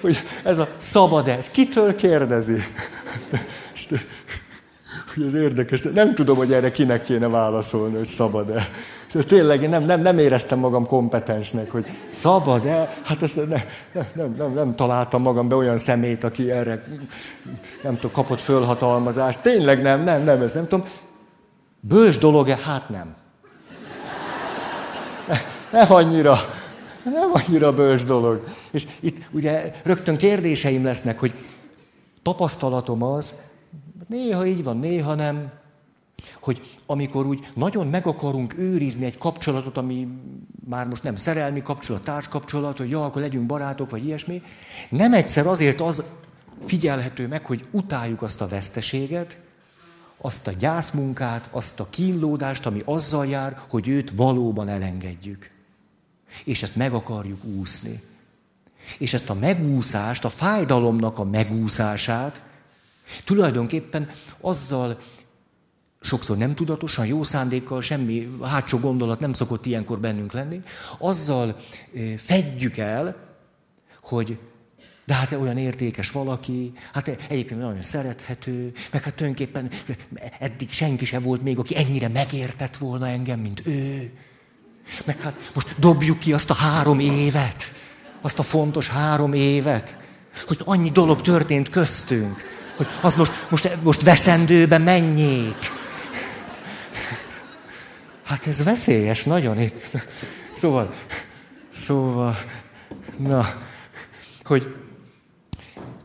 hogy 0.00 0.18
ez 0.42 0.58
a 0.58 0.68
szabad-e, 0.78 1.36
ez 1.36 1.50
kitől 1.50 1.94
kérdezi? 1.94 2.62
Hogy 5.14 5.24
ez 5.26 5.34
érdekes, 5.34 5.80
de 5.80 5.90
nem 5.90 6.14
tudom, 6.14 6.36
hogy 6.36 6.52
erre 6.52 6.70
kinek 6.70 7.04
kéne 7.04 7.28
válaszolni, 7.28 7.96
hogy 7.96 8.06
szabad-e. 8.06 8.70
Tényleg 9.12 9.62
én 9.62 9.68
nem, 9.68 9.84
nem, 9.84 10.00
nem 10.00 10.18
éreztem 10.18 10.58
magam 10.58 10.86
kompetensnek, 10.86 11.70
hogy 11.70 11.86
szabad-e? 12.08 13.00
Hát 13.04 13.22
ezt 13.22 13.36
ne, 13.36 13.44
nem, 13.92 14.06
nem, 14.14 14.34
nem, 14.38 14.52
nem 14.52 14.74
találtam 14.74 15.22
magam 15.22 15.48
be 15.48 15.54
olyan 15.54 15.76
szemét, 15.76 16.24
aki 16.24 16.50
erre 16.50 16.84
nem 17.82 17.94
tudom, 17.94 18.10
kapott 18.10 18.40
fölhatalmazást. 18.40 19.40
Tényleg 19.40 19.82
nem, 19.82 20.02
nem, 20.02 20.22
nem, 20.22 20.42
ez 20.42 20.54
nem 20.54 20.66
tudom. 20.68 20.86
Bős 21.80 22.18
dolog-e? 22.18 22.58
Hát 22.64 22.88
nem. 22.88 23.14
Nem 25.72 25.92
annyira, 25.92 26.36
nem 27.04 27.30
annyira 27.32 27.72
bölcs 27.72 28.04
dolog. 28.04 28.44
És 28.70 28.86
itt 29.00 29.16
ugye 29.30 29.72
rögtön 29.82 30.16
kérdéseim 30.16 30.84
lesznek, 30.84 31.18
hogy 31.18 31.32
tapasztalatom 32.22 33.02
az, 33.02 33.34
néha 34.08 34.46
így 34.46 34.64
van, 34.64 34.76
néha 34.76 35.14
nem, 35.14 35.50
hogy 36.42 36.78
amikor 36.86 37.26
úgy 37.26 37.50
nagyon 37.54 37.86
meg 37.86 38.06
akarunk 38.06 38.58
őrizni 38.58 39.04
egy 39.04 39.18
kapcsolatot, 39.18 39.76
ami 39.76 40.08
már 40.68 40.86
most 40.86 41.02
nem 41.02 41.16
szerelmi 41.16 41.62
kapcsolat, 41.62 42.04
társkapcsolat, 42.04 42.76
hogy 42.76 42.90
ja, 42.90 43.04
akkor 43.04 43.22
legyünk 43.22 43.46
barátok, 43.46 43.90
vagy 43.90 44.04
ilyesmi, 44.04 44.42
nem 44.88 45.12
egyszer 45.12 45.46
azért 45.46 45.80
az 45.80 46.02
figyelhető 46.66 47.28
meg, 47.28 47.46
hogy 47.46 47.66
utáljuk 47.70 48.22
azt 48.22 48.40
a 48.40 48.48
veszteséget, 48.48 49.40
azt 50.16 50.46
a 50.46 50.52
gyászmunkát, 50.52 51.48
azt 51.50 51.80
a 51.80 51.86
kínlódást, 51.90 52.66
ami 52.66 52.82
azzal 52.84 53.26
jár, 53.26 53.60
hogy 53.70 53.88
őt 53.88 54.10
valóban 54.16 54.68
elengedjük. 54.68 55.50
És 56.44 56.62
ezt 56.62 56.76
meg 56.76 56.92
akarjuk 56.92 57.44
úszni. 57.44 58.00
És 58.98 59.14
ezt 59.14 59.30
a 59.30 59.34
megúszást, 59.34 60.24
a 60.24 60.28
fájdalomnak 60.28 61.18
a 61.18 61.24
megúszását 61.24 62.42
tulajdonképpen 63.24 64.10
azzal 64.40 64.98
sokszor 66.02 66.36
nem 66.36 66.54
tudatosan, 66.54 67.06
jó 67.06 67.22
szándékkal, 67.22 67.80
semmi 67.80 68.38
hátsó 68.42 68.78
gondolat 68.78 69.20
nem 69.20 69.32
szokott 69.32 69.66
ilyenkor 69.66 69.98
bennünk 69.98 70.32
lenni, 70.32 70.60
azzal 70.98 71.56
fedjük 72.16 72.76
el, 72.76 73.16
hogy 74.02 74.38
de 75.04 75.14
hát 75.14 75.32
olyan 75.32 75.58
értékes 75.58 76.10
valaki, 76.10 76.72
hát 76.92 77.08
egyébként 77.28 77.60
nagyon 77.60 77.82
szerethető, 77.82 78.72
meg 78.92 79.02
hát 79.02 79.14
tulajdonképpen 79.14 79.70
eddig 80.38 80.72
senki 80.72 81.04
sem 81.04 81.22
volt 81.22 81.42
még, 81.42 81.58
aki 81.58 81.76
ennyire 81.76 82.08
megértett 82.08 82.76
volna 82.76 83.08
engem, 83.08 83.40
mint 83.40 83.66
ő. 83.66 84.12
Meg 85.04 85.20
hát 85.20 85.50
most 85.54 85.74
dobjuk 85.78 86.18
ki 86.18 86.32
azt 86.32 86.50
a 86.50 86.54
három 86.54 87.00
évet, 87.00 87.72
azt 88.20 88.38
a 88.38 88.42
fontos 88.42 88.88
három 88.88 89.32
évet, 89.32 89.98
hogy 90.46 90.60
annyi 90.64 90.90
dolog 90.90 91.20
történt 91.20 91.68
köztünk, 91.68 92.42
hogy 92.76 92.86
az 93.00 93.14
most, 93.14 93.32
most, 93.50 93.76
most 93.82 94.02
veszendőbe 94.02 94.78
menjék. 94.78 95.80
Hát 98.32 98.46
ez 98.46 98.62
veszélyes 98.62 99.24
nagyon 99.24 99.60
itt. 99.60 99.96
Szóval, 100.54 100.94
szóval, 101.70 102.36
na, 103.16 103.46
hogy 104.44 104.76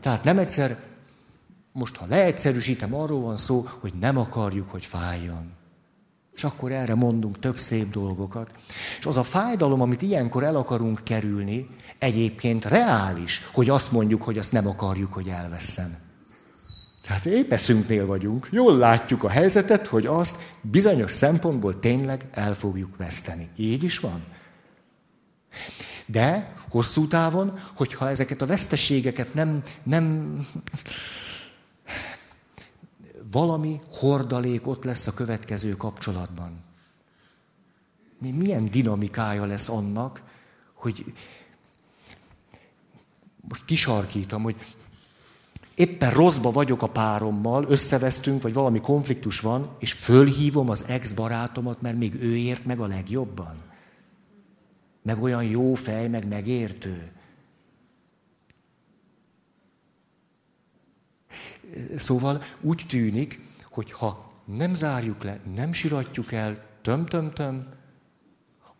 tehát 0.00 0.24
nem 0.24 0.38
egyszer, 0.38 0.76
most 1.72 1.96
ha 1.96 2.06
leegyszerűsítem, 2.08 2.94
arról 2.94 3.20
van 3.20 3.36
szó, 3.36 3.68
hogy 3.80 3.92
nem 4.00 4.18
akarjuk, 4.18 4.70
hogy 4.70 4.84
fájjon. 4.84 5.52
És 6.34 6.44
akkor 6.44 6.72
erre 6.72 6.94
mondunk 6.94 7.38
tök 7.38 7.56
szép 7.58 7.90
dolgokat. 7.90 8.50
És 8.98 9.06
az 9.06 9.16
a 9.16 9.22
fájdalom, 9.22 9.80
amit 9.80 10.02
ilyenkor 10.02 10.42
el 10.42 10.56
akarunk 10.56 11.00
kerülni, 11.04 11.68
egyébként 11.98 12.64
reális, 12.64 13.48
hogy 13.52 13.68
azt 13.68 13.92
mondjuk, 13.92 14.22
hogy 14.22 14.38
azt 14.38 14.52
nem 14.52 14.66
akarjuk, 14.66 15.12
hogy 15.12 15.28
elveszem. 15.28 16.07
Tehát 17.08 17.26
épp 17.26 17.52
eszünknél 17.52 18.06
vagyunk, 18.06 18.48
jól 18.50 18.76
látjuk 18.76 19.24
a 19.24 19.28
helyzetet, 19.28 19.86
hogy 19.86 20.06
azt 20.06 20.42
bizonyos 20.60 21.12
szempontból 21.12 21.78
tényleg 21.78 22.28
el 22.30 22.54
fogjuk 22.54 22.96
veszteni. 22.96 23.48
Így 23.56 23.82
is 23.82 23.98
van. 23.98 24.24
De 26.06 26.54
hosszú 26.70 27.06
távon, 27.06 27.58
hogyha 27.76 28.08
ezeket 28.08 28.42
a 28.42 28.46
veszteségeket 28.46 29.34
nem, 29.34 29.62
nem 29.82 30.36
valami 33.30 33.80
hordalék 33.92 34.66
ott 34.66 34.84
lesz 34.84 35.06
a 35.06 35.14
következő 35.14 35.76
kapcsolatban. 35.76 36.64
Milyen 38.18 38.70
dinamikája 38.70 39.44
lesz 39.44 39.68
annak, 39.68 40.22
hogy 40.72 41.14
most 43.48 43.64
kisarkítom, 43.64 44.42
hogy 44.42 44.56
éppen 45.78 46.10
rosszba 46.10 46.50
vagyok 46.50 46.82
a 46.82 46.88
párommal, 46.88 47.64
összevesztünk, 47.68 48.42
vagy 48.42 48.52
valami 48.52 48.80
konfliktus 48.80 49.40
van, 49.40 49.70
és 49.78 49.92
fölhívom 49.92 50.68
az 50.68 50.84
ex-barátomat, 50.88 51.80
mert 51.82 51.96
még 51.96 52.14
ő 52.14 52.36
ért 52.36 52.64
meg 52.64 52.80
a 52.80 52.86
legjobban 52.86 53.66
meg 55.08 55.22
olyan 55.22 55.44
jó 55.44 55.74
fej, 55.74 56.08
meg 56.08 56.26
megértő. 56.26 57.12
Szóval 61.96 62.42
úgy 62.60 62.84
tűnik, 62.88 63.40
hogy 63.70 63.92
ha 63.92 64.32
nem 64.44 64.74
zárjuk 64.74 65.22
le, 65.22 65.40
nem 65.54 65.72
siratjuk 65.72 66.32
el, 66.32 66.66
töm-töm-töm, 66.82 67.68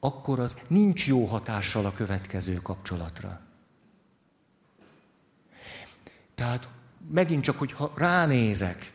akkor 0.01 0.41
az 0.41 0.63
nincs 0.67 1.07
jó 1.07 1.25
hatással 1.25 1.87
a 1.87 1.93
következő 1.93 2.55
kapcsolatra. 2.55 3.41
Tehát 6.35 6.69
megint 7.11 7.42
csak, 7.42 7.59
hogyha 7.59 7.92
ránézek, 7.97 8.92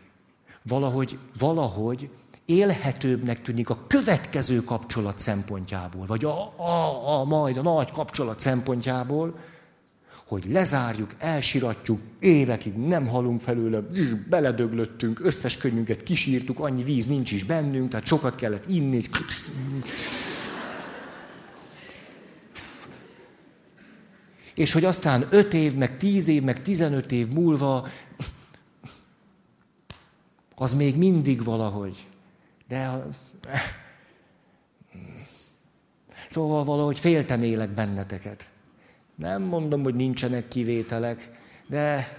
valahogy, 0.62 1.17
valahogy 1.38 2.10
élhetőbbnek 2.45 3.41
tűnik 3.41 3.69
a 3.69 3.80
következő 3.88 4.63
kapcsolat 4.63 5.19
szempontjából, 5.19 6.06
vagy 6.06 6.26
a, 6.26 6.54
a, 6.58 7.19
a 7.19 7.23
majd 7.23 7.58
a 7.58 7.62
nagy 7.62 7.91
kapcsolat 7.91 8.39
szempontjából, 8.39 9.36
hogy 10.28 10.45
lezárjuk, 10.52 11.13
elsiratjuk, 11.17 11.99
évekig 12.19 12.73
nem 12.73 13.08
halunk 13.08 13.41
felőle, 13.41 13.80
beledöglöttünk, 14.30 15.19
összes 15.23 15.58
könnyünket 15.58 16.04
kisírtuk, 16.04 16.60
annyi 16.60 16.84
víz 16.84 17.06
nincs 17.06 17.32
is 17.32 17.43
bennünk, 17.43 17.89
tehát 17.89 18.06
sokat 18.06 18.36
kellett 18.36 18.69
inni. 18.69 18.95
És 18.95 19.10
hogy 24.74 24.86
aztán 24.86 25.28
öt 25.30 25.54
év, 25.54 25.74
meg 25.74 25.98
tíz 25.98 26.28
év, 26.28 26.44
meg 26.44 26.62
tizenöt 26.62 27.12
év 27.12 27.28
múlva, 27.28 27.88
az 30.56 30.74
még 30.74 30.98
mindig 30.98 31.44
valahogy. 31.44 32.08
De 32.68 33.06
Szóval 36.34 36.63
valahogy 36.63 37.00
féltenélek 37.00 37.70
benneteket. 37.70 38.50
Nem 39.16 39.42
mondom, 39.42 39.84
hogy 39.84 39.96
nincsenek 39.96 40.48
kivételek, 40.48 41.32
de... 41.68 42.18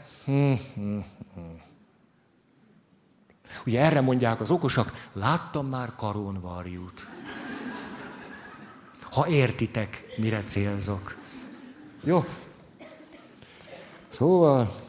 Ugye 3.66 3.80
erre 3.80 4.00
mondják 4.00 4.40
az 4.40 4.50
okosak, 4.50 5.08
láttam 5.12 5.66
már 5.66 5.94
karonvarjút. 5.96 7.08
Ha 9.00 9.28
értitek, 9.28 10.04
mire 10.16 10.44
célzok. 10.44 11.16
Jó? 12.04 12.24
Szóval, 14.08 14.82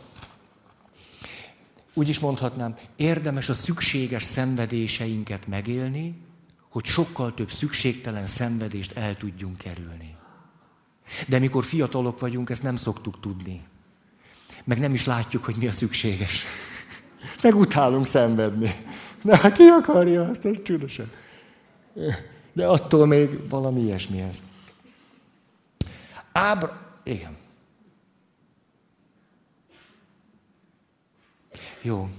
úgy 1.94 2.10
is 2.10 2.20
mondhatnám, 2.20 2.78
érdemes 2.96 3.50
a 3.50 3.54
szükséges 3.54 4.24
szenvedéseinket 4.24 5.48
megélni, 5.48 6.22
hogy 6.70 6.86
sokkal 6.86 7.34
több 7.34 7.52
szükségtelen 7.52 8.26
szenvedést 8.26 8.98
el 8.98 9.16
tudjunk 9.16 9.58
kerülni. 9.58 10.16
De 11.28 11.40
mikor 11.40 11.64
fiatalok 11.64 12.20
vagyunk, 12.20 12.50
ezt 12.50 12.64
nem 12.64 12.76
szoktuk 12.76 13.20
tudni. 13.20 13.64
Meg 14.64 14.80
nem 14.80 14.94
is 14.94 15.06
látjuk, 15.06 15.44
hogy 15.44 15.56
mi 15.56 15.68
a 15.68 15.72
szükséges. 15.72 16.46
Meg 17.44 17.56
utálunk 17.56 18.06
szenvedni. 18.06 18.76
Hát 19.30 19.54
ki 19.54 19.64
akarja 19.64 20.24
azt, 20.24 20.46
ez 20.46 20.56
csudosan. 20.64 21.12
De 22.54 22.68
attól 22.68 23.06
még 23.06 23.50
valami 23.50 23.82
ilyesmi 23.82 24.22
ez. 24.22 24.42
Ábra... 26.32 26.85
Igen. 27.06 27.38
Jó. 31.82 32.10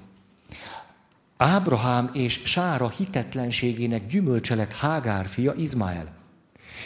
Ábrahám 1.37 2.11
és 2.13 2.33
Sára 2.45 2.89
hitetlenségének 2.89 4.07
gyümölcse 4.07 4.55
lett 4.55 4.73
Hágár 4.73 5.27
fia 5.27 5.55
Izmael. 5.55 6.15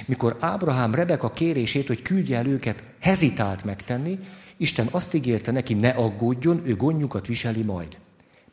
Mikor 0.07 0.37
Ábrahám 0.41 0.95
Rebeka 0.95 1.33
kérését, 1.33 1.87
hogy 1.87 2.03
küldje 2.03 2.37
el 2.37 2.47
őket, 2.47 2.85
hezitált 2.99 3.65
megtenni, 3.65 4.19
Isten 4.57 4.89
azt 4.91 5.15
ígérte 5.15 5.51
neki, 5.51 5.75
ne 5.75 5.89
aggódjon, 5.89 6.63
ő 6.65 6.77
gondjukat 6.77 7.27
viseli 7.27 7.63
majd. 7.63 7.99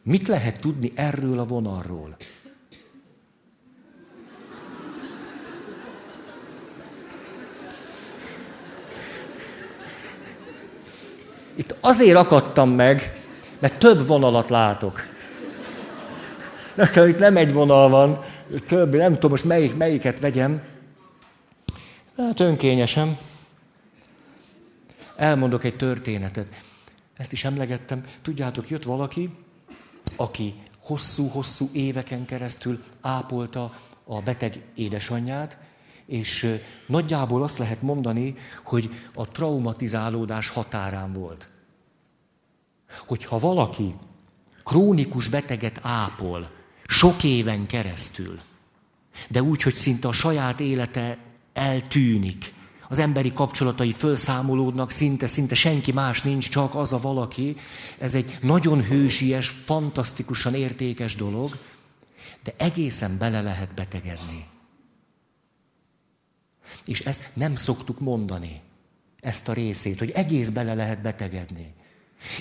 Mit 0.03 0.27
lehet 0.27 0.59
tudni 0.59 0.91
erről 0.95 1.39
a 1.39 1.45
vonalról? 1.45 2.17
Itt 11.57 11.75
azért 11.79 12.17
akadtam 12.17 12.69
meg, 12.69 13.21
mert 13.59 13.79
több 13.79 14.07
vonalat 14.07 14.49
látok. 14.49 15.01
Nekem 16.75 17.07
itt 17.07 17.19
nem 17.19 17.37
egy 17.37 17.53
vonal 17.53 17.89
van, 17.89 18.23
több, 18.67 18.95
nem 18.95 19.13
tudom 19.13 19.31
most 19.31 19.45
melyik, 19.45 19.77
melyiket 19.77 20.19
vegyem. 20.19 20.61
Hát 22.17 22.39
önkényesen. 22.39 23.17
Elmondok 25.15 25.63
egy 25.63 25.75
történetet. 25.75 26.47
Ezt 27.17 27.31
is 27.31 27.43
emlegettem. 27.43 28.03
Tudjátok, 28.21 28.69
jött 28.69 28.83
valaki, 28.83 29.29
aki 30.15 30.55
hosszú-hosszú 30.79 31.69
éveken 31.73 32.25
keresztül 32.25 32.83
ápolta 33.01 33.73
a 34.03 34.21
beteg 34.21 34.61
édesanyját, 34.75 35.57
és 36.07 36.59
nagyjából 36.85 37.43
azt 37.43 37.57
lehet 37.57 37.81
mondani, 37.81 38.35
hogy 38.63 38.89
a 39.13 39.27
traumatizálódás 39.27 40.49
határán 40.49 41.13
volt. 41.13 41.49
Hogyha 43.07 43.39
valaki 43.39 43.95
krónikus 44.63 45.29
beteget 45.29 45.79
ápol 45.81 46.49
sok 46.85 47.23
éven 47.23 47.65
keresztül, 47.65 48.39
de 49.29 49.41
úgy, 49.41 49.61
hogy 49.61 49.73
szinte 49.73 50.07
a 50.07 50.11
saját 50.11 50.59
élete 50.59 51.17
eltűnik, 51.53 52.53
az 52.89 52.99
emberi 52.99 53.33
kapcsolatai 53.33 53.91
felszámolódnak, 53.91 54.91
szinte, 54.91 55.27
szinte 55.27 55.55
senki 55.55 55.91
más 55.91 56.21
nincs, 56.21 56.49
csak 56.49 56.75
az 56.75 56.93
a 56.93 56.99
valaki. 56.99 57.57
Ez 57.97 58.13
egy 58.13 58.37
nagyon 58.41 58.83
hősies, 58.83 59.47
fantasztikusan 59.47 60.53
értékes 60.53 61.15
dolog, 61.15 61.57
de 62.43 62.53
egészen 62.57 63.17
bele 63.17 63.41
lehet 63.41 63.73
betegedni. 63.73 64.45
És 66.87 66.99
ezt 66.99 67.29
nem 67.33 67.55
szoktuk 67.55 67.99
mondani, 67.99 68.61
ezt 69.19 69.47
a 69.47 69.53
részét, 69.53 69.99
hogy 69.99 70.09
egész 70.09 70.49
bele 70.49 70.73
lehet 70.73 71.01
betegedni. 71.01 71.73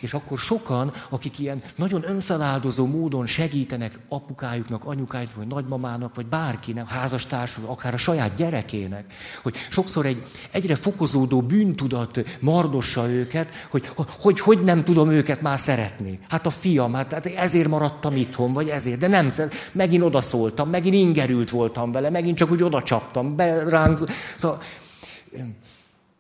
És 0.01 0.15
akkor 0.15 0.39
sokan, 0.39 0.93
akik 1.09 1.39
ilyen 1.39 1.63
nagyon 1.75 2.09
önfeláldozó 2.09 2.87
módon 2.87 3.27
segítenek 3.27 3.99
apukájuknak, 4.09 4.85
anyukájuknak, 4.85 5.37
vagy 5.37 5.47
nagymamának, 5.47 6.15
vagy 6.15 6.27
bárkinek, 6.27 6.89
házastársul, 6.89 7.65
akár 7.67 7.95
a 7.95 7.97
saját 7.97 8.35
gyerekének, 8.35 9.13
hogy 9.43 9.57
sokszor 9.71 10.07
egy 10.07 10.27
egyre 10.51 10.77
fokozódó 10.77 11.43
bűntudat 11.43 12.21
mardossa 12.41 13.11
őket, 13.11 13.49
hogy, 13.71 13.91
hogy 14.21 14.41
hogy 14.41 14.63
nem 14.63 14.85
tudom 14.85 15.11
őket 15.11 15.41
már 15.41 15.59
szeretni. 15.59 16.19
Hát 16.29 16.47
a 16.47 16.51
fiam, 16.51 16.93
hát, 16.93 17.13
hát 17.13 17.27
ezért 17.27 17.69
maradtam 17.69 18.17
itthon, 18.17 18.53
vagy 18.53 18.69
ezért, 18.69 18.99
de 18.99 19.07
nem, 19.07 19.31
megint 19.73 20.03
odaszóltam, 20.03 20.69
megint 20.69 20.95
ingerült 20.95 21.51
voltam 21.51 21.93
vele, 21.93 22.11
megint 22.11 22.37
csak 22.37 22.51
úgy 22.51 22.63
oda 22.63 22.83
csaptam, 22.83 23.37
beránk. 23.37 24.11
Szóval 24.37 24.63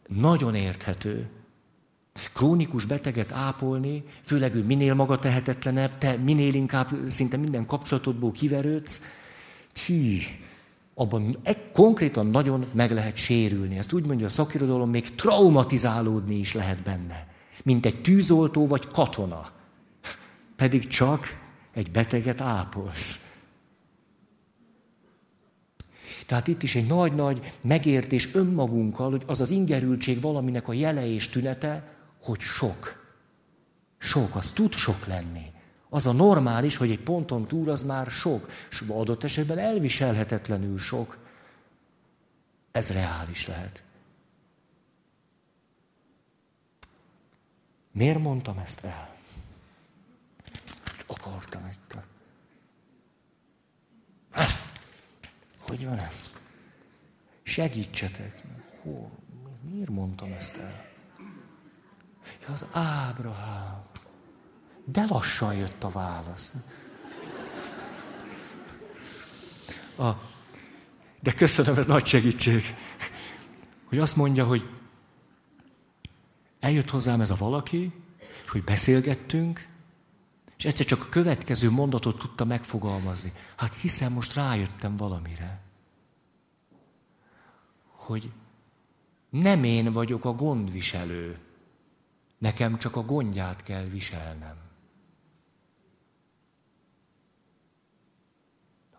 nagyon 0.09 0.55
érthető, 0.55 1.31
Krónikus 2.33 2.85
beteget 2.85 3.33
ápolni, 3.33 4.05
főleg 4.23 4.55
ő 4.55 4.65
minél 4.65 4.95
maga 4.95 5.19
tehetetlenebb, 5.19 5.99
te 5.99 6.17
minél 6.17 6.55
inkább 6.55 6.89
szinte 7.07 7.37
minden 7.37 7.67
kapcsolatodból 7.67 8.33
kiverődsz, 8.33 9.01
tű, 9.85 10.19
abban 10.95 11.37
e- 11.43 11.71
konkrétan 11.73 12.27
nagyon 12.27 12.67
meg 12.73 12.91
lehet 12.91 13.17
sérülni. 13.17 13.79
Ezt 13.79 13.93
úgy 13.93 14.05
mondja 14.05 14.27
a 14.27 14.31
szakirodalom, 14.31 14.91
még 14.91 15.15
traumatizálódni 15.15 16.35
is 16.35 16.55
lehet 16.55 16.83
benne. 16.83 17.27
Mint 17.63 17.87
egy 17.87 18.03
tűzoltó 18.03 18.67
vagy 18.67 18.89
katona. 18.89 19.51
Pedig 20.57 20.87
csak 20.87 21.39
egy 21.75 21.91
beteget 21.91 22.41
ápolsz. 22.41 23.31
Tehát 26.27 26.47
itt 26.47 26.63
is 26.63 26.75
egy 26.75 26.87
nagy-nagy 26.87 27.53
megértés 27.61 28.35
önmagunkkal, 28.35 29.11
hogy 29.11 29.23
az 29.27 29.41
az 29.41 29.51
ingerültség 29.51 30.21
valaminek 30.21 30.69
a 30.69 30.73
jele 30.73 31.13
és 31.13 31.29
tünete, 31.29 31.96
hogy 32.23 32.41
sok. 32.41 33.05
Sok, 33.99 34.37
az 34.37 34.53
tud 34.53 34.73
sok 34.73 35.07
lenni. 35.07 35.53
Az 35.89 36.07
a 36.07 36.13
normális, 36.13 36.77
hogy 36.77 36.91
egy 36.91 37.01
ponton 37.01 37.47
túl 37.47 37.71
az 37.71 37.83
már 37.83 38.11
sok, 38.11 38.51
és 38.71 38.83
adott 38.89 39.25
esetben 39.25 39.59
elviselhetetlenül 39.59 40.79
sok. 40.79 41.19
Ez 42.71 42.91
reális 42.91 43.47
lehet. 43.47 43.83
Miért 47.93 48.19
mondtam 48.19 48.59
ezt 48.59 48.85
el? 48.85 49.15
Akartam 51.07 51.69
itt. 51.73 51.97
Hogy 55.59 55.85
van 55.87 55.99
ez? 55.99 56.31
Segítsetek. 57.43 58.43
Hol? 58.83 59.11
Miért 59.71 59.91
mondtam 59.91 60.33
ezt 60.33 60.57
el? 60.57 60.86
Az 62.53 62.67
Ábrahám. 62.73 63.83
De 64.85 65.05
lassan 65.09 65.55
jött 65.55 65.85
a 65.85 65.89
válasz. 65.89 66.55
A, 69.99 70.11
de 71.21 71.33
köszönöm, 71.33 71.77
ez 71.77 71.87
nagy 71.87 72.07
segítség. 72.07 72.63
Hogy 73.85 73.99
azt 73.99 74.17
mondja, 74.17 74.47
hogy 74.47 74.71
eljött 76.61 76.91
hozzám 76.91 77.21
ez 77.21 77.31
a 77.31 77.37
valaki, 77.37 77.93
és 78.45 78.51
hogy 78.51 78.65
beszélgettünk, 78.65 79.69
és 80.59 80.65
egyszer 80.65 80.87
csak 80.87 81.03
a 81.03 81.09
következő 81.09 81.71
mondatot 81.71 82.19
tudta 82.19 82.45
megfogalmazni. 82.45 83.33
Hát 83.57 83.75
hiszen 83.75 84.13
most 84.13 84.35
rájöttem 84.35 84.97
valamire. 84.97 85.61
Hogy 87.87 88.31
nem 89.31 89.65
én 89.65 89.93
vagyok 89.93 90.25
a 90.25 90.33
gondviselő. 90.33 91.39
Nekem 92.39 92.79
csak 92.79 92.97
a 92.97 93.05
gondját 93.05 93.63
kell 93.63 93.85
viselnem. 93.85 94.57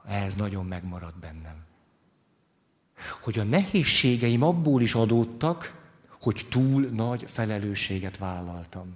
Ez 0.07 0.35
nagyon 0.35 0.65
megmaradt 0.65 1.19
bennem. 1.19 1.65
Hogy 3.21 3.39
a 3.39 3.43
nehézségeim 3.43 4.41
abból 4.41 4.81
is 4.81 4.95
adódtak, 4.95 5.85
hogy 6.21 6.47
túl 6.49 6.81
nagy 6.81 7.23
felelősséget 7.27 8.17
vállaltam. 8.17 8.95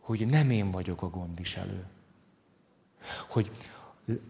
Hogy 0.00 0.26
nem 0.26 0.50
én 0.50 0.70
vagyok 0.70 1.02
a 1.02 1.08
gondviselő. 1.10 1.84
Hogy 3.28 3.50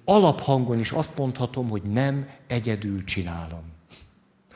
alaphangon 0.04 0.78
is 0.78 0.90
azt 0.90 1.16
mondhatom, 1.16 1.68
hogy 1.68 1.82
nem 1.82 2.30
egyedül 2.46 3.04
csinálom. 3.04 3.62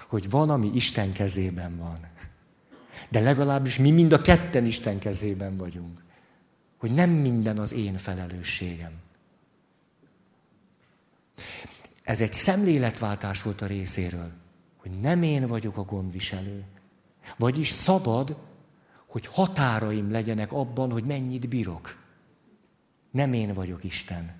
Hogy 0.09 0.31
van, 0.31 0.51
ami 0.51 0.71
Isten 0.75 1.13
kezében 1.13 1.77
van. 1.77 2.11
De 3.13 3.21
legalábbis 3.21 3.79
mi 3.79 3.91
mind 3.91 4.13
a 4.13 4.21
ketten 4.21 4.65
Isten 4.65 4.99
kezében 4.99 5.57
vagyunk. 5.57 6.03
Hogy 6.77 6.91
nem 6.91 7.11
minden 7.11 7.59
az 7.59 7.73
én 7.73 7.99
felelősségem. 7.99 8.93
Ez 12.03 12.21
egy 12.21 12.33
szemléletváltás 12.33 13.43
volt 13.43 13.61
a 13.61 13.67
részéről, 13.67 14.31
hogy 14.77 14.91
nem 15.01 15.23
én 15.23 15.47
vagyok 15.47 15.77
a 15.77 15.83
gondviselő. 15.83 16.65
Vagyis 17.37 17.71
szabad, 17.71 18.37
hogy 19.07 19.27
határaim 19.27 20.11
legyenek 20.11 20.53
abban, 20.53 20.91
hogy 20.91 21.05
mennyit 21.05 21.49
bírok. 21.49 21.99
Nem 23.11 23.33
én 23.33 23.53
vagyok 23.53 23.85
Isten. 23.85 24.35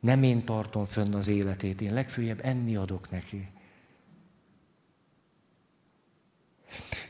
Nem 0.00 0.22
én 0.22 0.44
tartom 0.44 0.84
fönn 0.84 1.14
az 1.14 1.28
életét, 1.28 1.80
én 1.80 1.94
legfőjebb 1.94 2.40
enni 2.42 2.76
adok 2.76 3.10
neki. 3.10 3.48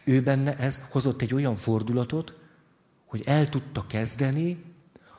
Ő 0.08 0.22
benne 0.22 0.56
ez 0.56 0.86
hozott 0.90 1.22
egy 1.22 1.34
olyan 1.34 1.56
fordulatot, 1.56 2.34
hogy 3.06 3.22
el 3.26 3.48
tudta 3.48 3.84
kezdeni 3.86 4.64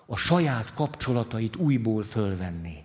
a 0.06 0.16
saját 0.16 0.74
kapcsolatait 0.74 1.56
újból 1.56 2.04
fölvenni. 2.04 2.84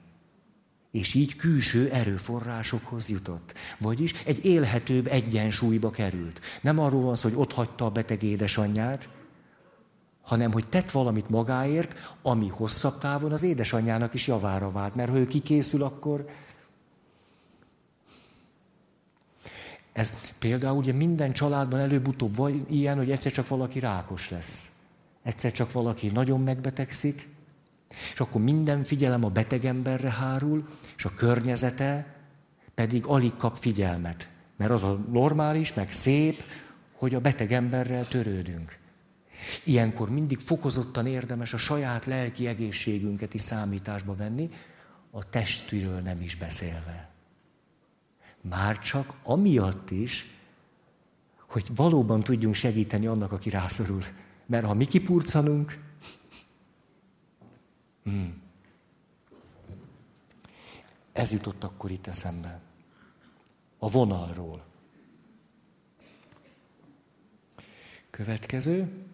És 0.90 1.14
így 1.14 1.37
külső 1.37 1.90
erőforrásokhoz 1.90 3.09
jutott. 3.09 3.55
Vagyis 3.79 4.12
egy 4.25 4.45
élhetőbb 4.45 5.07
egyensúlyba 5.07 5.90
került. 5.90 6.40
Nem 6.61 6.79
arról 6.79 7.03
van 7.03 7.14
szó, 7.14 7.29
hogy 7.29 7.38
ott 7.38 7.53
hagyta 7.53 7.85
a 7.85 7.90
beteg 7.90 8.23
édesanyját, 8.23 9.09
hanem 10.23 10.53
hogy 10.53 10.69
tett 10.69 10.90
valamit 10.90 11.31
magáért, 11.31 11.95
ami 12.23 12.49
hosszabb 12.49 12.99
távon 12.99 13.33
az 13.33 13.43
édesanyjának 13.43 14.14
is 14.14 14.27
javára 14.27 14.71
vált. 14.71 14.95
Mert 14.95 15.11
ha 15.11 15.19
ő 15.19 15.27
kikészül, 15.27 15.83
akkor 15.83 16.29
Ez 19.94 20.12
például 20.38 20.76
ugye 20.76 20.92
minden 20.92 21.33
családban 21.33 21.80
előbb-utóbb 21.80 22.37
vagy 22.37 22.64
ilyen, 22.70 22.96
hogy 22.96 23.11
egyszer 23.11 23.33
csak 23.33 23.48
valaki 23.48 23.78
rákos 23.78 24.30
lesz. 24.30 24.72
Egyszer 25.22 25.52
csak 25.52 25.72
valaki 25.72 26.09
nagyon 26.09 26.40
megbetegszik, 26.40 27.28
és 28.12 28.20
akkor 28.20 28.42
minden 28.42 28.85
figyelem 28.85 29.24
a 29.24 29.28
beteg 29.28 29.64
emberre 29.64 30.11
hárul, 30.11 30.68
és 30.96 31.04
a 31.04 31.14
környezete 31.14 32.14
pedig 32.74 33.07
alig 33.07 33.37
kap 33.37 33.57
figyelmet. 33.57 34.28
Mert 34.57 34.70
az 34.70 34.83
a 34.83 35.04
normális, 35.11 35.74
meg 35.74 35.92
szép, 35.92 36.44
hogy 36.92 37.14
a 37.14 37.20
beteg 37.20 37.52
emberrel 37.52 38.09
törődünk. 38.09 38.78
Ilyenkor 39.64 40.11
mindig 40.11 40.38
fokozottan 40.38 41.07
érdemes 41.07 41.52
a 41.52 41.59
saját 41.59 42.07
lelki 42.07 42.46
egészségünket 42.46 43.34
is 43.34 43.42
számításba 43.42 44.14
venni, 44.14 44.51
a 45.11 45.28
testről 45.28 46.01
nem 46.01 46.20
is 46.20 46.36
beszélve. 46.36 47.14
Már 48.49 48.78
csak 48.78 49.14
amiatt 49.22 49.90
is, 49.90 50.26
hogy 51.49 51.66
valóban 51.74 52.20
tudjunk 52.20 52.55
segíteni 52.55 53.07
annak, 53.07 53.32
aki 53.32 53.51
rászorul. 53.51 54.03
Mert 54.47 54.66
ha 54.66 54.74
mi 54.74 54.84
kipurcanunk, 54.84 55.78
hmm. 58.03 58.42
ez 61.12 61.32
jutott 61.32 61.64
akkor 61.64 61.90
itt 61.90 62.07
eszembe. 62.07 62.61
A 63.78 63.90
vonalról. 63.90 64.64
Következő. 68.11 69.07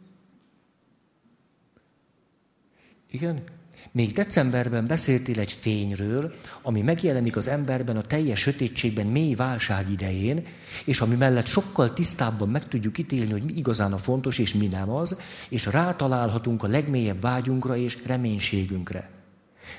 Igen? 3.06 3.59
Még 3.92 4.12
decemberben 4.12 4.86
beszéltél 4.86 5.38
egy 5.38 5.52
fényről, 5.52 6.34
ami 6.62 6.80
megjelenik 6.80 7.36
az 7.36 7.48
emberben 7.48 7.96
a 7.96 8.02
teljes 8.02 8.40
sötétségben 8.40 9.06
mély 9.06 9.34
válság 9.34 9.90
idején, 9.90 10.46
és 10.84 11.00
ami 11.00 11.14
mellett 11.14 11.46
sokkal 11.46 11.92
tisztábban 11.92 12.48
meg 12.48 12.68
tudjuk 12.68 12.98
ítélni, 12.98 13.30
hogy 13.30 13.42
mi 13.42 13.52
igazán 13.52 13.92
a 13.92 13.98
fontos, 13.98 14.38
és 14.38 14.54
mi 14.54 14.66
nem 14.66 14.90
az, 14.90 15.20
és 15.48 15.66
rátalálhatunk 15.66 16.62
a 16.62 16.66
legmélyebb 16.66 17.20
vágyunkra 17.20 17.76
és 17.76 17.98
reménységünkre. 18.06 19.10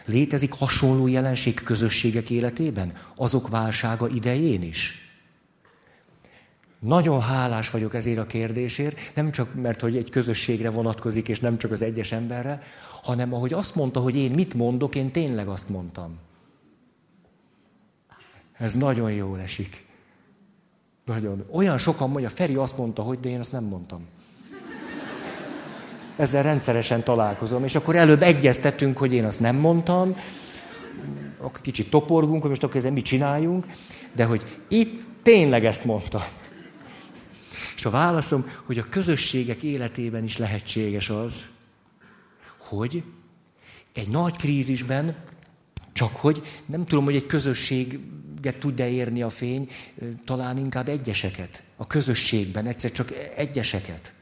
Létezik 0.06 0.52
hasonló 0.52 1.08
jelenség 1.08 1.64
közösségek 1.64 2.30
életében, 2.30 2.94
azok 3.16 3.50
válsága 3.50 4.08
idején 4.08 4.62
is? 4.62 5.11
Nagyon 6.82 7.22
hálás 7.22 7.70
vagyok 7.70 7.94
ezért 7.94 8.18
a 8.18 8.26
kérdésért, 8.26 8.98
nem 9.16 9.32
csak 9.32 9.56
mert, 9.56 9.82
hogy 9.82 9.98
egy 9.98 10.10
közösségre 10.10 10.70
vonatkozik, 10.70 11.28
és 11.28 11.40
nem 11.40 11.58
csak 11.58 11.72
az 11.72 11.82
egyes 11.82 12.12
emberre, 12.12 12.62
hanem 13.04 13.34
ahogy 13.34 13.54
azt 13.54 13.76
mondta, 13.76 14.00
hogy 14.00 14.16
én 14.16 14.32
mit 14.32 14.54
mondok, 14.54 14.96
én 14.96 15.12
tényleg 15.12 15.48
azt 15.48 15.70
mondtam. 15.70 16.18
Ez 18.58 18.76
nagyon 18.76 19.12
jól 19.12 19.40
esik. 19.40 19.86
Nagyon. 21.06 21.46
Olyan 21.52 21.78
sokan 21.78 22.10
mondja, 22.10 22.30
Feri 22.30 22.56
azt 22.56 22.78
mondta, 22.78 23.02
hogy 23.02 23.20
de 23.20 23.30
én 23.30 23.40
azt 23.40 23.52
nem 23.52 23.64
mondtam. 23.64 24.06
Ezzel 26.16 26.44
rendszeresen 26.44 27.04
találkozom, 27.04 27.64
és 27.64 27.76
akkor 27.76 27.96
előbb 27.96 28.22
egyeztetünk, 28.22 28.98
hogy 28.98 29.14
én 29.14 29.26
azt 29.26 29.40
nem 29.40 29.56
mondtam, 29.56 30.16
akkor 31.38 31.62
kicsit 31.62 31.90
toporgunk, 31.90 32.42
hogy 32.42 32.50
most 32.50 32.64
akkor 32.64 32.76
ezen 32.76 32.94
mit 32.94 33.06
csináljunk, 33.06 33.66
de 34.14 34.26
hogy 34.26 34.64
itt 34.68 35.02
tényleg 35.24 35.66
ezt 35.66 35.86
mondtam. 35.86 36.24
És 37.82 37.88
a 37.88 37.90
válaszom, 37.90 38.52
hogy 38.64 38.78
a 38.78 38.90
közösségek 38.90 39.64
életében 39.64 40.24
is 40.24 40.38
lehetséges 40.38 41.10
az, 41.10 41.50
hogy 42.58 43.04
egy 43.94 44.08
nagy 44.08 44.36
krízisben, 44.36 45.16
csak 45.94 46.16
hogy 46.16 46.62
nem 46.66 46.86
tudom, 46.86 47.04
hogy 47.04 47.16
egy 47.16 47.26
közösséget 47.26 48.60
tud-e 48.60 48.90
érni 48.90 49.22
a 49.22 49.30
fény, 49.30 49.70
talán 50.26 50.58
inkább 50.58 50.88
egyeseket. 50.88 51.64
A 51.76 51.88
közösségben 51.88 52.66
egyszer 52.66 52.92
csak 52.92 53.12
egyeseket. 53.36 54.14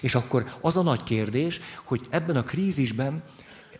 És 0.00 0.14
akkor 0.14 0.56
az 0.60 0.76
a 0.76 0.82
nagy 0.82 1.02
kérdés, 1.02 1.60
hogy 1.84 2.06
ebben 2.10 2.36
a 2.36 2.42
krízisben 2.42 3.22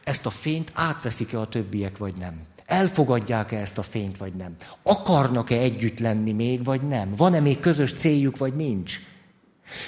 ezt 0.05 0.27
a 0.27 0.31
fényt 0.31 0.71
átveszik-e 0.75 1.41
a 1.41 1.49
többiek, 1.49 1.99
vagy 1.99 2.16
nem. 2.16 2.47
Elfogadják-e 2.69 3.59
ezt 3.59 3.79
a 3.79 3.83
fényt, 3.83 4.16
vagy 4.16 4.35
nem? 4.35 4.55
Akarnak-e 4.83 5.57
együtt 5.59 5.99
lenni 5.99 6.33
még, 6.33 6.64
vagy 6.64 6.83
nem? 6.83 7.14
Van-e 7.16 7.41
még 7.41 7.61
közös 7.61 7.93
céljuk, 7.93 8.37
vagy 8.37 8.57
nincs? 8.57 8.99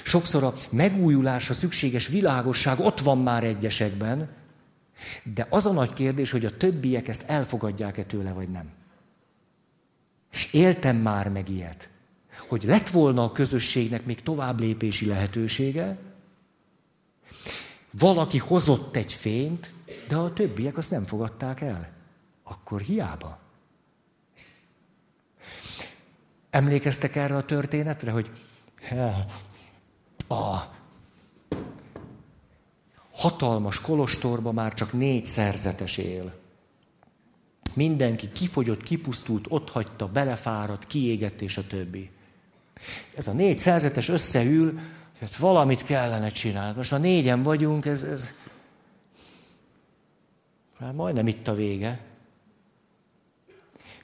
Sokszor 0.03 0.45
a 0.45 0.55
megújulásra 0.71 1.55
szükséges 1.55 2.07
világosság 2.07 2.79
ott 2.79 3.01
van 3.01 3.19
már 3.19 3.45
egyesekben, 3.45 4.29
de 5.35 5.47
az 5.51 5.67
a 5.67 5.73
nagy 5.73 5.93
kérdés, 5.93 6.31
hogy 6.31 6.45
a 6.45 6.57
többiek 6.57 7.09
ezt 7.09 7.23
elfogadják-e 7.27 8.03
tőle, 8.03 8.33
vagy 8.33 8.49
nem. 8.49 8.71
És 10.33 10.53
éltem 10.53 10.97
már 10.97 11.29
meg 11.29 11.49
ilyet, 11.49 11.89
hogy 12.49 12.63
lett 12.63 12.89
volna 12.89 13.25
a 13.25 13.33
közösségnek 13.33 14.05
még 14.05 14.23
tovább 14.23 14.61
lépési 14.61 15.07
lehetősége, 15.07 15.99
valaki 17.91 18.39
hozott 18.39 18.97
egy 18.97 19.13
fényt, 19.13 19.73
de 20.09 20.17
a 20.17 20.33
többiek 20.33 20.77
azt 20.77 20.91
nem 20.91 21.07
fogadták 21.07 21.61
el. 21.61 21.99
Akkor 22.51 22.81
hiába. 22.81 23.39
Emlékeztek 26.51 27.17
erre 27.17 27.37
a 27.37 27.45
történetre, 27.45 28.11
hogy 28.11 28.31
a 30.29 30.59
hatalmas 33.13 33.81
kolostorban 33.81 34.55
már 34.55 34.75
csak 34.75 34.93
négy 34.93 35.27
szerzetes 35.27 35.97
él. 35.97 36.35
Mindenki 37.75 38.33
kifogyott, 38.33 38.83
kipusztult, 38.83 39.47
ott 39.49 39.71
hagyta, 39.71 40.09
belefáradt, 40.09 40.87
kiégett 40.87 41.41
és 41.41 41.57
a 41.57 41.67
többi. 41.67 42.11
Ez 43.15 43.27
a 43.27 43.33
négy 43.33 43.59
szerzetes 43.59 44.09
összeül, 44.09 44.81
hogy 45.19 45.37
valamit 45.39 45.83
kellene 45.83 46.29
csinálni. 46.29 46.77
Most 46.77 46.91
már 46.91 47.01
négyen 47.01 47.43
vagyunk, 47.43 47.87
ez, 47.87 48.03
ez 48.03 48.31
már 50.79 50.93
majdnem 50.93 51.27
itt 51.27 51.49
a 51.49 51.55
vége. 51.55 52.10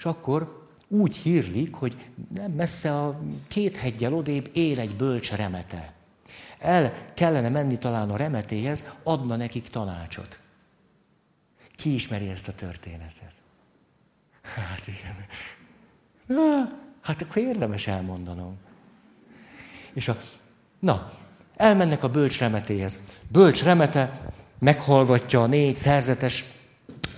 Akkor 0.06 0.68
úgy 0.88 1.16
hírlik, 1.16 1.74
hogy 1.74 2.10
nem 2.34 2.50
messze 2.50 2.98
a 2.98 3.20
két 3.48 3.76
hegyel 3.76 4.14
odébb 4.14 4.50
él 4.52 4.80
egy 4.80 4.96
bölcs 4.96 5.32
remete. 5.32 5.92
El 6.58 6.92
kellene 7.14 7.48
menni 7.48 7.78
talán 7.78 8.10
a 8.10 8.16
remetéhez, 8.16 8.92
adna 9.02 9.36
nekik 9.36 9.68
tanácsot. 9.68 10.40
Ki 11.76 11.94
ismeri 11.94 12.28
ezt 12.28 12.48
a 12.48 12.54
történetet? 12.54 13.32
Hát 14.42 14.82
igen. 14.86 15.26
Hát 17.00 17.22
akkor 17.22 17.42
érdemes 17.42 17.86
elmondanom. 17.86 18.56
És 19.92 20.08
a, 20.08 20.20
na, 20.78 21.12
elmennek 21.56 22.02
a 22.02 22.08
bölcs 22.08 22.38
remetéhez. 22.38 23.18
Bölcs 23.28 23.62
remete 23.62 24.32
meghallgatja 24.58 25.42
a 25.42 25.46
négy 25.46 25.74
szerzetes 25.74 26.44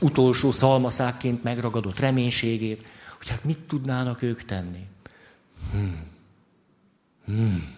utolsó 0.01 0.51
szalmaszákként 0.51 1.43
megragadott 1.43 1.99
reménységét, 1.99 2.85
hogy 3.19 3.29
hát 3.29 3.45
mit 3.45 3.59
tudnának 3.59 4.23
ők 4.23 4.43
tenni. 4.43 4.87
Hmm. 5.73 6.07
Hmm 7.25 7.77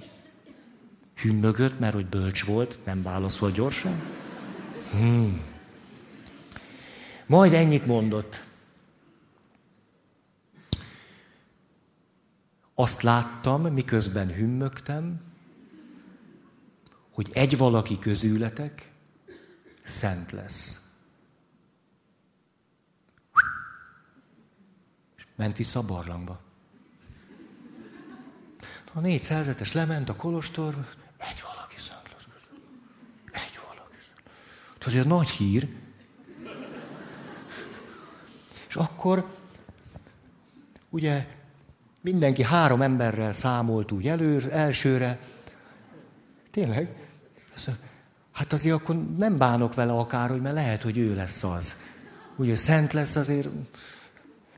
hümmögött, 1.21 1.79
mert 1.79 1.95
hogy 1.95 2.07
bölcs 2.07 2.45
volt, 2.45 2.79
nem 2.85 3.03
válaszol 3.03 3.51
gyorsan. 3.51 4.03
Hmm. 4.91 5.41
Majd 7.27 7.53
ennyit 7.53 7.87
mondott. 7.87 8.43
Azt 12.75 13.03
láttam, 13.03 13.63
miközben 13.63 14.35
hümmögtem, 14.35 15.21
hogy 17.11 17.29
egy 17.33 17.57
valaki 17.57 17.99
közületek 17.99 18.91
szent 19.83 20.33
lesz. 20.33 20.90
Ment 25.41 25.57
vissza 25.57 25.79
a 25.79 25.83
barlangba. 25.83 26.41
A 28.93 29.01
négy 29.01 29.23
szerzetes 29.23 29.73
lement 29.73 30.09
a 30.09 30.17
kolostor, 30.17 30.75
egy 31.19 31.43
valaki 31.43 31.75
közül. 31.75 32.59
Egy 33.33 33.61
valaki. 33.67 33.97
Ez 34.79 34.87
azért 34.87 35.07
nagy 35.07 35.29
hír. 35.29 35.69
És 38.69 38.77
akkor 38.77 39.37
ugye 40.91 41.27
mindenki 42.01 42.43
három 42.43 42.83
emberrel 42.83 43.33
számolt 43.33 43.93
úgy 43.93 44.09
elő, 44.09 44.51
elsőre. 44.51 45.19
Tényleg? 46.51 47.09
Hát 48.33 48.53
azért 48.53 48.75
akkor 48.75 49.17
nem 49.17 49.39
bánok 49.39 49.75
vele 49.75 49.93
akár, 49.93 50.31
hogy 50.31 50.41
mert 50.41 50.55
lehet, 50.55 50.83
hogy 50.83 50.99
ő 50.99 51.15
lesz 51.15 51.45
az. 51.45 51.83
Ugye 52.37 52.55
szent 52.55 52.93
lesz 52.93 53.17
azért, 53.17 53.49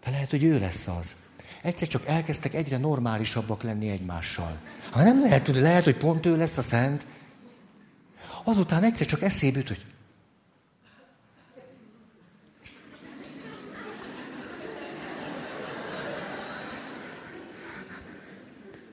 de 0.05 0.11
lehet, 0.11 0.31
hogy 0.31 0.45
ő 0.45 0.59
lesz 0.59 0.89
az. 0.89 1.15
Egyszer 1.63 1.89
csak 1.89 2.07
elkezdtek 2.07 2.55
egyre 2.55 2.79
normálisabbak 2.79 3.63
lenni 3.63 3.89
egymással. 3.89 4.61
Ha 4.91 5.03
nem 5.03 5.21
lehet 5.21 5.45
tudni, 5.45 5.61
lehet, 5.61 5.85
hogy 5.85 5.97
pont 5.97 6.27
ő 6.27 6.37
lesz 6.37 6.59
a 6.59 6.63
szent. 6.63 7.07
Azután 8.45 8.83
egyszer 8.83 9.07
csak 9.07 9.23
eszébe 9.23 9.59
jut, 9.59 9.69
hogy 9.69 9.85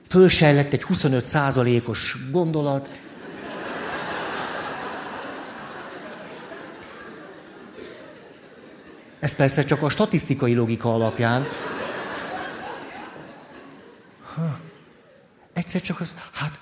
fölsejlett 0.08 0.72
egy 0.72 0.82
25 0.82 1.26
százalékos 1.26 2.16
gondolat. 2.30 2.88
Ez 9.20 9.34
persze 9.34 9.64
csak 9.64 9.82
a 9.82 9.88
statisztikai 9.88 10.54
logika 10.54 10.94
alapján. 10.94 11.46
Egyszer 15.52 15.80
csak 15.80 16.00
az, 16.00 16.14
hát, 16.32 16.58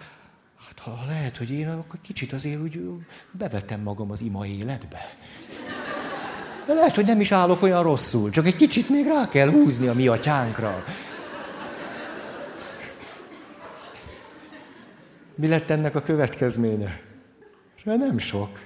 hát 0.67 0.79
ha 0.79 1.05
lehet, 1.07 1.37
hogy 1.37 1.51
én 1.51 1.69
akkor 1.69 2.01
kicsit 2.03 2.33
azért 2.33 2.61
úgy 2.61 2.81
bevetem 3.31 3.81
magam 3.81 4.11
az 4.11 4.21
ima 4.21 4.47
életbe. 4.47 5.17
De 6.67 6.75
lehet, 6.75 6.95
hogy 6.95 7.05
nem 7.05 7.21
is 7.21 7.33
állok 7.33 7.63
olyan 7.63 7.83
rosszul, 7.83 8.31
csak 8.31 8.47
egy 8.47 8.57
kicsit 8.57 8.89
még 8.89 9.07
rá 9.07 9.29
kell 9.29 9.51
húzni 9.51 9.87
a 9.87 9.95
mi 9.95 10.07
atyánkra. 10.07 10.85
Mi 15.35 15.49
lett 15.49 15.71
ennek 15.71 15.95
a 15.95 16.03
következménye? 16.03 17.01
De 17.85 17.97
nem 17.97 18.19
sok. 18.19 18.59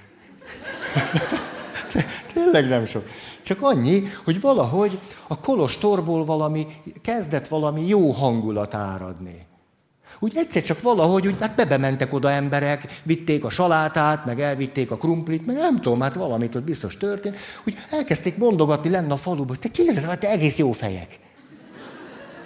Tényleg 2.33 2.67
nem 2.67 2.85
sok. 2.85 3.09
Csak 3.43 3.61
annyi, 3.61 4.03
hogy 4.23 4.41
valahogy 4.41 4.99
a 5.27 5.39
kolostorból 5.39 6.25
valami, 6.25 6.67
kezdett 7.01 7.47
valami 7.47 7.87
jó 7.87 8.11
hangulat 8.11 8.73
áradni. 8.73 9.45
Úgy 10.19 10.37
egyszer 10.37 10.63
csak 10.63 10.81
valahogy, 10.81 11.27
úgy, 11.27 11.35
hát 11.39 11.55
bebementek 11.55 12.13
oda 12.13 12.31
emberek, 12.31 13.01
vitték 13.03 13.43
a 13.43 13.49
salátát, 13.49 14.25
meg 14.25 14.41
elvitték 14.41 14.91
a 14.91 14.97
krumplit, 14.97 15.45
meg 15.45 15.55
nem 15.55 15.81
tudom, 15.81 16.01
hát 16.01 16.13
valamit 16.13 16.55
ott 16.55 16.63
biztos 16.63 16.97
történt. 16.97 17.37
Úgy 17.67 17.77
elkezdték 17.89 18.37
mondogatni 18.37 18.89
lenne 18.89 19.13
a 19.13 19.17
faluba, 19.17 19.47
hogy 19.47 19.59
te 19.59 19.69
képzeld, 19.69 20.05
hát 20.05 20.19
te 20.19 20.29
egész 20.29 20.57
jó 20.57 20.71
fejek. 20.71 21.19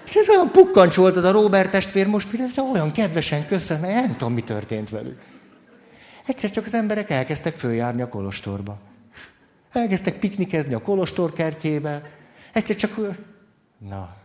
És 0.07 0.15
ez 0.15 0.29
olyan 0.29 0.51
pukkancs 0.51 0.95
volt 0.95 1.15
az 1.15 1.23
a 1.23 1.31
Robert 1.31 1.71
testvér 1.71 2.07
most, 2.07 2.29
például 2.29 2.71
olyan 2.71 2.91
kedvesen 2.91 3.45
köszön, 3.45 3.79
mert 3.79 3.93
nem 3.93 4.11
tudom, 4.11 4.33
mi 4.33 4.41
történt 4.41 4.89
velük. 4.89 5.19
Egyszer 6.25 6.51
csak 6.51 6.65
az 6.65 6.73
emberek 6.73 7.09
elkezdtek 7.09 7.53
följárni 7.53 8.01
a 8.01 8.09
kolostorba. 8.09 8.77
Elkezdtek 9.77 10.19
piknikezni 10.19 10.73
a 10.73 10.81
kolostor 10.81 11.33
kertjébe. 11.33 12.11
Egyszer 12.53 12.75
csak... 12.75 13.17
Na. 13.77 14.15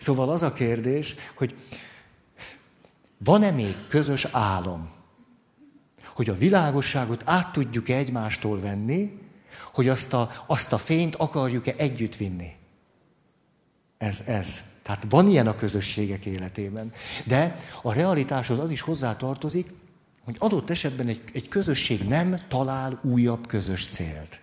Szóval 0.00 0.30
az 0.30 0.42
a 0.42 0.52
kérdés, 0.52 1.14
hogy 1.34 1.54
van-e 3.18 3.50
még 3.50 3.76
közös 3.88 4.26
álom? 4.32 4.90
Hogy 6.04 6.28
a 6.28 6.36
világosságot 6.36 7.22
át 7.24 7.52
tudjuk-e 7.52 7.96
egymástól 7.96 8.60
venni, 8.60 9.18
hogy 9.72 9.88
azt 9.88 10.12
a, 10.14 10.30
azt 10.46 10.72
a 10.72 10.78
fényt 10.78 11.14
akarjuk-e 11.14 11.74
együtt 11.76 12.16
vinni? 12.16 12.56
Ez, 13.98 14.22
ez. 14.26 14.80
Tehát 14.82 15.04
van 15.08 15.28
ilyen 15.28 15.46
a 15.46 15.56
közösségek 15.56 16.24
életében. 16.26 16.92
De 17.24 17.58
a 17.82 17.92
realitáshoz 17.92 18.58
az 18.58 18.70
is 18.70 18.80
hozzátartozik, 18.80 19.72
hogy 20.24 20.36
adott 20.38 20.70
esetben 20.70 21.08
egy, 21.08 21.22
egy 21.32 21.48
közösség 21.48 22.08
nem 22.08 22.36
talál 22.48 23.00
újabb 23.02 23.46
közös 23.46 23.86
célt. 23.86 24.40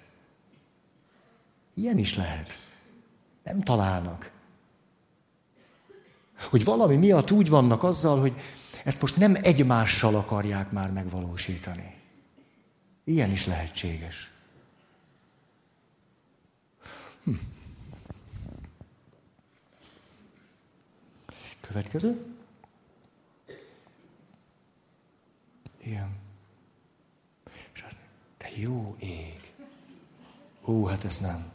Ilyen 1.73 1.97
is 1.97 2.15
lehet. 2.15 2.67
Nem 3.43 3.61
találnak. 3.61 4.31
Hogy 6.49 6.63
valami 6.63 6.95
miatt 6.95 7.31
úgy 7.31 7.49
vannak 7.49 7.83
azzal, 7.83 8.19
hogy 8.19 8.33
ezt 8.83 9.01
most 9.01 9.17
nem 9.17 9.37
egymással 9.41 10.15
akarják 10.15 10.71
már 10.71 10.91
megvalósítani. 10.91 11.95
Ilyen 13.03 13.31
is 13.31 13.45
lehetséges. 13.45 14.31
Hm. 17.23 17.31
Következő. 21.61 22.38
Igen. 25.89 26.15
És 27.73 27.83
az, 27.87 27.99
te 28.37 28.49
jó 28.55 28.95
ég. 28.99 29.53
Ó, 30.65 30.85
hát 30.85 31.05
ez 31.05 31.17
nem. 31.17 31.51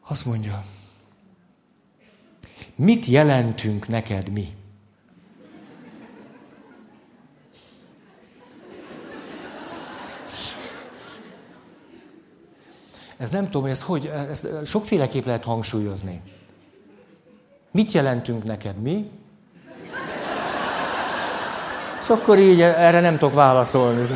Azt 0.00 0.24
mondja, 0.24 0.64
mit 2.74 3.06
jelentünk 3.06 3.88
neked 3.88 4.28
mi? 4.28 4.54
Ez 13.16 13.30
nem 13.30 13.44
tudom, 13.44 13.66
ez 13.66 13.82
hogy, 13.82 14.06
ezt 14.06 14.66
sokféleképp 14.66 15.24
lehet 15.24 15.44
hangsúlyozni. 15.44 16.22
Mit 17.70 17.92
jelentünk 17.92 18.44
neked 18.44 18.76
mi? 18.76 19.20
És 22.02 22.08
akkor 22.08 22.38
így 22.38 22.60
erre 22.60 23.00
nem 23.00 23.18
tudok 23.18 23.34
válaszolni. 23.34 24.06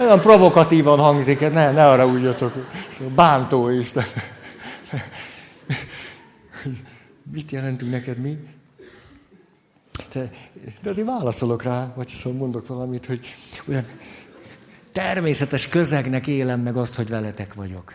Olyan 0.00 0.20
provokatívan 0.20 0.98
hangzik, 0.98 1.40
ne, 1.40 1.70
ne 1.70 1.88
arra 1.88 2.06
úgy 2.06 2.22
jöttök. 2.22 2.66
Bántó 3.14 3.68
is. 3.68 3.92
Mit 7.32 7.50
jelentünk 7.50 7.90
neked 7.90 8.18
mi? 8.18 8.38
De, 10.12 10.30
de 10.82 10.88
azért 10.88 11.06
válaszolok 11.06 11.62
rá, 11.62 11.92
vagy 11.94 12.08
szóval 12.08 12.38
mondok 12.38 12.66
valamit, 12.66 13.06
hogy 13.06 13.20
olyan 13.68 13.84
természetes 14.92 15.68
közegnek 15.68 16.26
élem 16.26 16.60
meg 16.60 16.76
azt, 16.76 16.94
hogy 16.94 17.08
veletek 17.08 17.54
vagyok. 17.54 17.94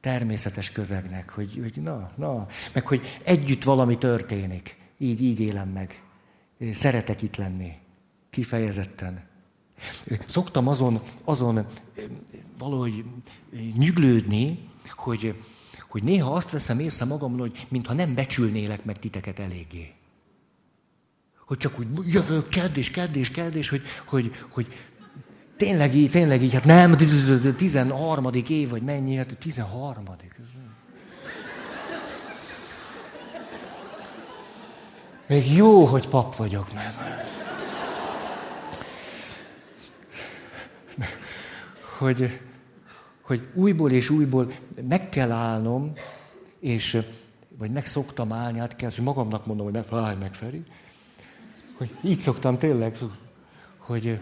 Természetes 0.00 0.72
közegnek, 0.72 1.30
hogy, 1.30 1.58
hogy 1.62 1.82
na, 1.82 2.10
na, 2.16 2.46
meg 2.72 2.86
hogy 2.86 3.20
együtt 3.24 3.64
valami 3.64 3.98
történik. 3.98 4.76
Így, 4.98 5.22
így 5.22 5.40
élem 5.40 5.68
meg. 5.68 6.02
Szeretek 6.72 7.22
itt 7.22 7.36
lenni. 7.36 7.72
Kifejezetten. 8.30 9.28
Szoktam 10.26 10.68
azon, 10.68 11.00
azon 11.24 11.66
valahogy 12.58 13.04
nyüglődni, 13.76 14.68
hogy, 14.94 15.42
hogy 15.88 16.02
néha 16.02 16.32
azt 16.32 16.50
veszem 16.50 16.78
észre 16.78 17.04
magamról, 17.04 17.40
hogy 17.40 17.66
mintha 17.68 17.92
nem 17.92 18.14
becsülnélek 18.14 18.84
meg 18.84 18.98
titeket 18.98 19.38
eléggé. 19.38 19.92
Hogy 21.46 21.58
csak 21.58 21.78
úgy 21.78 21.86
jövök, 22.06 22.48
kedd 22.48 22.76
és 22.76 22.90
kedd 22.90 23.14
és 23.14 23.30
kedd, 23.30 23.54
és 23.54 23.68
hogy, 23.68 23.82
hogy, 24.06 24.34
hogy 24.50 24.66
tényleg 25.56 25.94
így, 25.94 26.10
tényleg 26.10 26.42
így, 26.42 26.52
hát 26.52 26.64
nem, 26.64 26.96
13. 27.56 28.28
év, 28.48 28.68
vagy 28.68 28.82
mennyi, 28.82 29.14
hát 29.14 29.38
13. 29.38 30.04
Még 35.26 35.52
jó, 35.52 35.84
hogy 35.84 36.08
pap 36.08 36.36
vagyok, 36.36 36.72
mert... 36.72 36.96
Hogy, 41.98 42.40
hogy 43.22 43.48
újból 43.54 43.90
és 43.90 44.10
újból 44.10 44.52
meg 44.88 45.08
kell 45.08 45.30
állnom, 45.30 45.92
és, 46.60 46.98
vagy 47.58 47.70
meg 47.70 47.86
szoktam 47.86 48.32
állni, 48.32 48.58
hát 48.58 48.76
kell, 48.76 48.90
hogy 48.94 49.04
magamnak 49.04 49.46
mondom, 49.46 49.64
hogy 49.64 49.74
ne 49.74 49.82
fáj 49.82 50.16
meg, 50.16 50.34
Feri. 50.34 50.62
Hogy 51.76 51.96
így 52.02 52.18
szoktam 52.18 52.58
tényleg, 52.58 52.96
hogy 53.76 54.20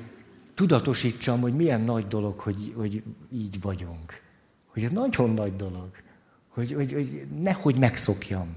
tudatosítsam, 0.55 1.41
hogy 1.41 1.55
milyen 1.55 1.81
nagy 1.81 2.07
dolog, 2.07 2.39
hogy, 2.39 2.73
hogy 2.77 3.03
így 3.33 3.61
vagyunk. 3.61 4.23
Hogy 4.67 4.85
ez 4.85 4.91
nagyon 4.91 5.31
nagy 5.31 5.57
dolog. 5.57 5.91
Hogy, 6.49 6.73
hogy, 6.73 6.93
hogy 6.93 7.27
nehogy 7.43 7.77
megszokjam. 7.77 8.57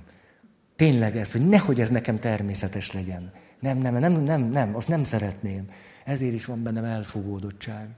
Tényleg 0.76 1.18
ezt, 1.18 1.32
hogy 1.32 1.48
nehogy 1.48 1.80
ez 1.80 1.90
nekem 1.90 2.20
természetes 2.20 2.92
legyen. 2.92 3.34
Nem, 3.60 3.78
nem, 3.78 3.98
nem, 3.98 4.24
nem, 4.24 4.42
nem, 4.42 4.76
azt 4.76 4.88
nem 4.88 5.04
szeretném. 5.04 5.70
Ezért 6.06 6.34
is 6.34 6.46
van 6.46 6.64
bennem 6.64 6.84
elfogódottság. 6.84 7.90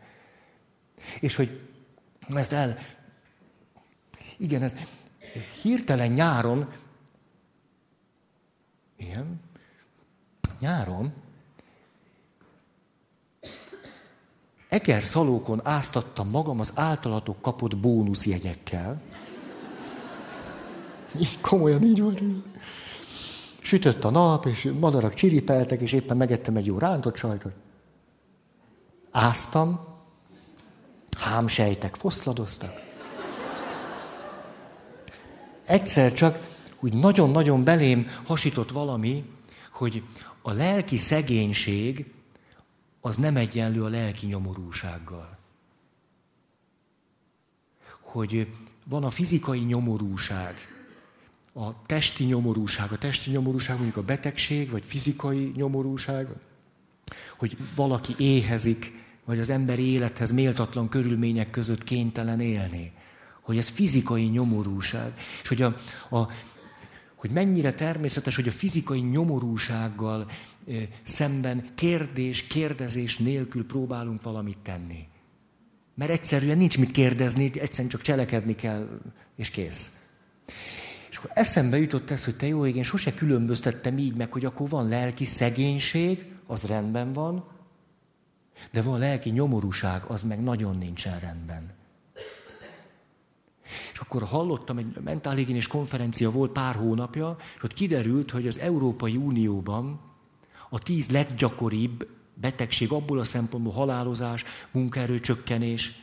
És 1.19 1.35
hogy 1.35 1.59
ezt 2.27 2.51
el... 2.51 2.77
Igen, 4.37 4.61
ez 4.61 4.75
hirtelen 5.61 6.11
nyáron, 6.11 6.73
igen, 8.97 9.41
nyáron 10.59 11.13
eger 14.73 15.03
szalókon 15.03 15.61
áztattam 15.63 16.29
magam 16.29 16.59
az 16.59 16.71
általatok 16.75 17.41
kapott 17.41 17.77
bónuszjegyekkel. 17.77 19.01
Így 21.19 21.41
komolyan 21.41 21.83
így 21.83 22.01
volt. 22.01 22.21
Sütött 23.61 24.03
a 24.03 24.09
nap, 24.09 24.45
és 24.45 24.71
madarak 24.79 25.13
csiripeltek, 25.13 25.81
és 25.81 25.91
éppen 25.91 26.17
megettem 26.17 26.55
egy 26.55 26.65
jó 26.65 26.77
rántott 26.77 27.15
sajtot. 27.15 27.53
Áztam, 29.11 29.92
hámsejtek 31.17 31.95
foszladoztak. 31.95 32.81
Egyszer 35.65 36.13
csak 36.13 36.51
úgy 36.79 36.93
nagyon-nagyon 36.93 37.63
belém 37.63 38.07
hasított 38.25 38.71
valami, 38.71 39.25
hogy 39.71 40.03
a 40.41 40.51
lelki 40.51 40.97
szegénység 40.97 42.11
az 43.01 43.17
nem 43.17 43.35
egyenlő 43.35 43.83
a 43.83 43.87
lelki 43.87 44.25
nyomorúsággal. 44.25 45.37
Hogy 48.01 48.47
van 48.85 49.03
a 49.03 49.09
fizikai 49.09 49.59
nyomorúság, 49.59 50.55
a 51.53 51.85
testi 51.85 52.23
nyomorúság, 52.23 52.91
a 52.91 52.97
testi 52.97 53.31
nyomorúság 53.31 53.75
mondjuk 53.75 53.97
a 53.97 54.03
betegség, 54.03 54.69
vagy 54.69 54.85
fizikai 54.85 55.51
nyomorúság, 55.55 56.27
hogy 57.37 57.57
valaki 57.75 58.15
éhezik, 58.17 59.02
vagy 59.25 59.39
az 59.39 59.49
emberi 59.49 59.91
élethez 59.91 60.31
méltatlan 60.31 60.89
körülmények 60.89 61.49
között 61.49 61.83
kénytelen 61.83 62.39
élni. 62.39 62.91
Hogy 63.41 63.57
ez 63.57 63.69
fizikai 63.69 64.23
nyomorúság. 64.23 65.13
És 65.41 65.47
hogy, 65.47 65.61
a, 65.61 65.75
a, 66.09 66.27
hogy 67.15 67.29
mennyire 67.29 67.73
természetes, 67.73 68.35
hogy 68.35 68.47
a 68.47 68.51
fizikai 68.51 68.99
nyomorúsággal 68.99 70.31
szemben 71.03 71.69
kérdés, 71.75 72.47
kérdezés 72.47 73.17
nélkül 73.17 73.65
próbálunk 73.65 74.21
valamit 74.21 74.57
tenni. 74.57 75.07
Mert 75.95 76.11
egyszerűen 76.11 76.57
nincs 76.57 76.77
mit 76.77 76.91
kérdezni, 76.91 77.51
egyszerűen 77.59 77.89
csak 77.89 78.01
cselekedni 78.01 78.55
kell, 78.55 78.99
és 79.35 79.49
kész. 79.49 80.07
És 81.09 81.17
akkor 81.17 81.31
eszembe 81.33 81.77
jutott 81.77 82.09
ez, 82.09 82.25
hogy 82.25 82.35
te 82.35 82.47
jó 82.47 82.65
ég, 82.65 82.75
én 82.75 82.83
sose 82.83 83.13
különböztettem 83.13 83.97
így 83.97 84.15
meg, 84.15 84.31
hogy 84.31 84.45
akkor 84.45 84.69
van 84.69 84.87
lelki 84.87 85.23
szegénység, 85.23 86.25
az 86.47 86.63
rendben 86.63 87.13
van, 87.13 87.52
de 88.71 88.81
van 88.81 88.99
lelki 88.99 89.29
nyomorúság, 89.29 90.03
az 90.03 90.23
meg 90.23 90.43
nagyon 90.43 90.77
nincsen 90.77 91.19
rendben. 91.19 91.71
És 93.93 93.99
akkor 93.99 94.23
hallottam, 94.23 94.77
egy 94.77 94.97
mentálhigiénés 95.03 95.67
konferencia 95.67 96.31
volt 96.31 96.51
pár 96.51 96.75
hónapja, 96.75 97.37
és 97.55 97.63
ott 97.63 97.73
kiderült, 97.73 98.31
hogy 98.31 98.47
az 98.47 98.59
Európai 98.59 99.15
Unióban 99.15 99.99
a 100.69 100.79
tíz 100.79 101.09
leggyakoribb 101.09 102.07
betegség 102.33 102.91
abból 102.91 103.19
a 103.19 103.23
szempontból 103.23 103.73
halálozás, 103.73 104.43
munkaerőcsökkenés, 104.71 106.01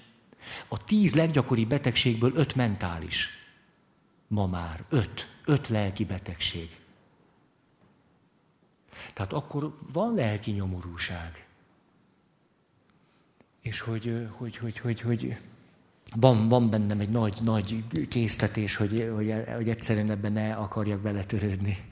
a 0.69 0.85
tíz 0.85 1.15
leggyakoribb 1.15 1.69
betegségből 1.69 2.33
öt 2.35 2.55
mentális. 2.55 3.29
Ma 4.29 4.47
már 4.47 4.85
öt, 4.89 5.37
öt 5.45 5.69
lelki 5.69 6.05
betegség. 6.05 6.79
Tehát 9.15 9.33
akkor 9.33 9.75
van 9.93 10.15
lelki 10.15 10.51
nyomorúság. 10.51 11.50
És 13.61 13.81
hogy, 13.81 14.29
hogy, 14.37 14.57
hogy, 14.57 14.79
hogy, 14.79 15.01
hogy 15.01 15.37
van, 16.15 16.49
van 16.49 16.71
bennem 16.71 17.01
egy 17.01 17.09
nagy, 17.09 17.39
nagy 17.43 17.85
késztetés, 18.09 18.77
hogy, 18.77 19.11
hogy, 19.15 19.35
hogy 19.55 19.69
egyszerűen 19.69 20.11
ebben 20.11 20.33
ne 20.33 20.55
akarjak 20.55 21.01
beletörődni. 21.01 21.89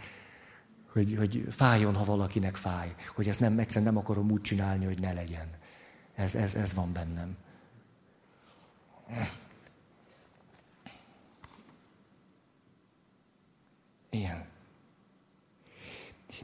Hogy, 0.93 1.15
hogy 1.19 1.47
fájjon, 1.51 1.95
ha 1.95 2.05
valakinek 2.05 2.57
fáj. 2.57 2.95
Hogy 3.15 3.29
ezt 3.29 3.41
nem, 3.41 3.59
egyszerűen 3.59 3.93
nem 3.93 4.03
akarom 4.03 4.31
úgy 4.31 4.41
csinálni, 4.41 4.85
hogy 4.85 5.01
ne 5.01 5.13
legyen. 5.13 5.49
Ez, 6.15 6.35
ez, 6.35 6.55
ez 6.55 6.75
van 6.75 6.93
bennem. 6.93 7.37
Ilyen. 14.11 14.45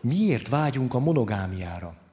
Miért 0.01 0.49
vágyunk 0.49 0.95
a 0.95 0.99
monogámiára? 0.99 2.04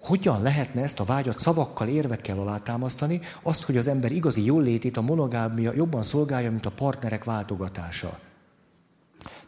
Hogyan 0.00 0.42
lehetne 0.42 0.82
ezt 0.82 1.00
a 1.00 1.04
vágyat 1.04 1.38
szavakkal, 1.38 1.88
érvekkel 1.88 2.38
alátámasztani, 2.38 3.20
azt, 3.42 3.62
hogy 3.62 3.76
az 3.76 3.86
ember 3.86 4.12
igazi 4.12 4.44
jólétét 4.44 4.96
a 4.96 5.00
monogámia 5.00 5.72
jobban 5.74 6.02
szolgálja, 6.02 6.50
mint 6.50 6.66
a 6.66 6.70
partnerek 6.70 7.24
váltogatása? 7.24 8.18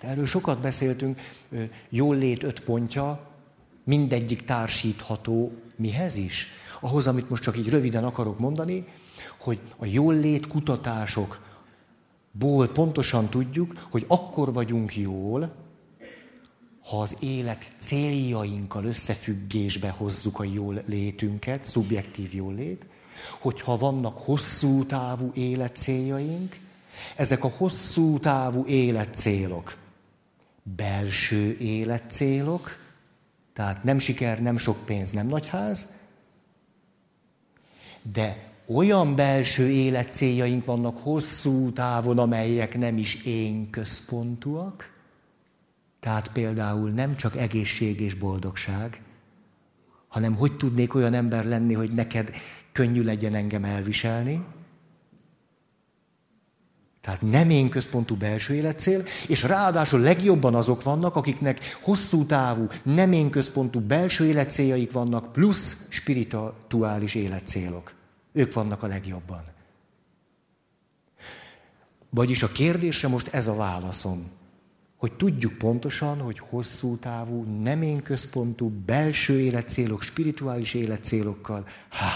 De 0.01 0.09
erről 0.09 0.27
sokat 0.27 0.61
beszéltünk, 0.61 1.21
jólét 1.89 2.43
öt 2.43 2.61
pontja, 2.61 3.21
mindegyik 3.85 4.45
társítható 4.45 5.53
mihez 5.77 6.17
is? 6.17 6.47
Ahhoz, 6.81 7.07
amit 7.07 7.31
most 7.31 7.43
csak 7.43 7.59
így 7.59 7.69
röviden 7.69 8.05
akarok 8.05 8.39
mondani, 8.39 8.85
hogy 9.41 9.61
a 9.77 9.87
jólét 9.87 10.47
kutatásokból 10.47 12.69
pontosan 12.73 13.29
tudjuk, 13.29 13.87
hogy 13.91 14.05
akkor 14.09 14.53
vagyunk 14.53 14.97
jól, 14.97 15.62
ha 16.83 17.01
az 17.01 17.17
élet 17.21 17.73
céljainkkal 17.79 18.85
összefüggésbe 18.85 19.91
hozzuk 19.91 20.39
a 20.39 20.45
jól 20.45 20.83
létünket, 20.87 21.63
szubjektív 21.63 22.35
jól 22.35 22.55
lét, 22.55 22.87
hogyha 23.41 23.77
vannak 23.77 24.19
hosszú 24.19 24.87
távú 24.87 25.31
életcéljaink, 25.35 26.57
ezek 27.17 27.45
a 27.45 27.49
hosszú 27.57 28.19
távú 28.19 28.67
életcélok, 28.67 29.77
belső 30.63 31.57
életcélok, 31.59 32.77
tehát 33.53 33.85
nem 33.85 33.99
siker, 33.99 34.43
nem 34.43 34.59
sok 34.59 34.85
pénz, 34.87 35.11
nem 35.11 35.27
nagy 35.27 35.49
ház, 35.49 35.95
de 38.13 38.51
olyan 38.67 39.15
belső 39.15 39.71
életcéljaink 39.71 40.65
vannak 40.65 40.99
hosszú 40.99 41.73
távon, 41.73 42.19
amelyek 42.19 42.79
nem 42.79 42.99
is 42.99 43.25
én 43.25 43.71
központúak, 43.71 44.92
tehát 46.03 46.33
például 46.33 46.91
nem 46.91 47.17
csak 47.17 47.37
egészség 47.37 48.01
és 48.01 48.15
boldogság, 48.15 49.01
hanem 50.09 50.35
hogy 50.35 50.57
tudnék 50.57 50.95
olyan 50.95 51.15
ember 51.15 51.45
lenni, 51.45 51.75
hogy 51.75 51.93
neked 51.93 52.35
könnyű 52.73 53.03
legyen 53.03 53.35
engem 53.35 53.65
elviselni. 53.65 54.45
Tehát 57.01 57.21
nem 57.21 57.51
én 57.51 57.69
központú 57.69 58.17
belső 58.17 58.55
életcél, 58.55 59.05
és 59.29 59.43
ráadásul 59.43 60.01
legjobban 60.01 60.55
azok 60.55 60.83
vannak, 60.83 61.17
akiknek 61.17 61.79
hosszú 61.83 62.27
távú, 62.27 62.69
nem 62.83 63.13
én 63.13 63.31
központú 63.31 63.81
belső 63.81 64.27
életcéljaik 64.27 64.93
vannak, 64.93 65.33
plusz 65.33 65.87
spirituális 65.89 67.15
életcélok. 67.15 67.95
Ők 68.33 68.53
vannak 68.53 68.83
a 68.83 68.87
legjobban. 68.87 69.43
Vagyis 72.11 72.43
a 72.43 72.53
kérdésre 72.53 73.09
most 73.09 73.29
ez 73.29 73.47
a 73.47 73.55
válaszom 73.55 74.41
hogy 75.03 75.13
tudjuk 75.13 75.53
pontosan, 75.53 76.21
hogy 76.21 76.39
hosszú 76.39 76.97
távú, 76.97 77.43
nem 77.63 77.83
én 77.83 78.03
központú, 78.03 78.69
belső 78.69 79.41
életcélok, 79.41 80.03
spirituális 80.03 80.75
életcélokkal, 80.75 81.67
ha, 81.89 82.07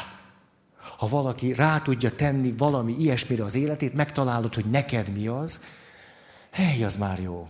ha 0.97 1.09
valaki 1.09 1.53
rá 1.53 1.78
tudja 1.78 2.14
tenni 2.14 2.55
valami 2.57 2.97
ilyesmire 2.99 3.45
az 3.45 3.55
életét, 3.55 3.95
megtalálod, 3.95 4.55
hogy 4.55 4.64
neked 4.64 5.12
mi 5.12 5.26
az, 5.26 5.64
hely, 6.51 6.84
az 6.84 6.97
már 6.97 7.20
jó. 7.20 7.49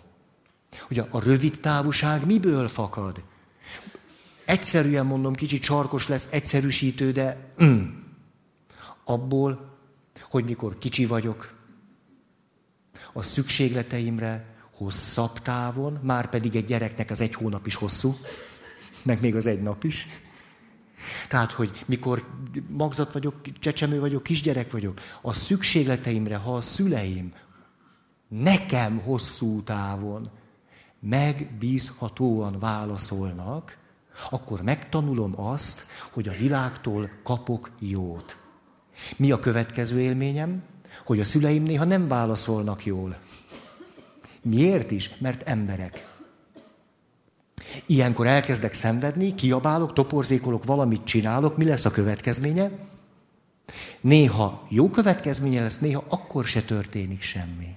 Ugye 0.91 1.05
a 1.11 1.23
rövid 1.23 1.61
távúság 1.61 2.27
miből 2.27 2.69
fakad? 2.69 3.23
Egyszerűen 4.45 5.07
mondom, 5.07 5.35
kicsit 5.35 5.63
sarkos 5.63 6.09
lesz, 6.09 6.29
egyszerűsítő, 6.33 7.13
de 7.13 7.51
mm, 7.63 7.85
abból, 9.05 9.79
hogy 10.21 10.45
mikor 10.45 10.79
kicsi 10.79 11.07
vagyok, 11.07 11.55
a 13.13 13.23
szükségleteimre, 13.23 14.55
hosszabb 14.77 15.39
távon, 15.39 15.99
már 16.03 16.29
pedig 16.29 16.57
egy 16.57 16.65
gyereknek 16.65 17.11
az 17.11 17.21
egy 17.21 17.35
hónap 17.35 17.67
is 17.67 17.75
hosszú, 17.75 18.15
meg 19.03 19.21
még 19.21 19.35
az 19.35 19.47
egy 19.47 19.63
nap 19.63 19.85
is. 19.85 20.07
Tehát, 21.29 21.53
hogy 21.53 21.85
mikor 21.87 22.27
magzat 22.69 23.13
vagyok, 23.13 23.35
csecsemő 23.59 24.01
vagyok, 24.01 24.23
kisgyerek 24.23 24.71
vagyok, 24.71 25.01
a 25.23 25.33
szükségleteimre, 25.33 26.37
ha 26.37 26.55
a 26.55 26.61
szüleim 26.61 27.33
nekem 28.29 28.99
hosszú 28.99 29.63
távon 29.63 30.31
megbízhatóan 31.01 32.59
válaszolnak, 32.59 33.79
akkor 34.31 34.63
megtanulom 34.63 35.41
azt, 35.41 35.83
hogy 36.13 36.29
a 36.29 36.33
világtól 36.33 37.11
kapok 37.23 37.71
jót. 37.79 38.37
Mi 39.17 39.31
a 39.31 39.39
következő 39.39 40.01
élményem? 40.01 40.63
Hogy 41.05 41.21
a 41.21 41.25
szüleim 41.25 41.63
néha 41.63 41.85
nem 41.85 42.09
válaszolnak 42.09 42.85
jól. 42.85 43.19
Miért 44.49 44.91
is? 44.91 45.11
Mert 45.19 45.43
emberek. 45.43 46.15
Ilyenkor 47.87 48.27
elkezdek 48.27 48.73
szenvedni, 48.73 49.35
kiabálok, 49.35 49.93
toporzékolok, 49.93 50.65
valamit 50.65 51.05
csinálok, 51.05 51.57
mi 51.57 51.65
lesz 51.65 51.85
a 51.85 51.91
következménye? 51.91 52.71
Néha 54.01 54.67
jó 54.69 54.91
következménye 54.91 55.61
lesz, 55.61 55.79
néha 55.79 56.05
akkor 56.09 56.45
se 56.45 56.63
történik 56.63 57.23
semmi. 57.23 57.77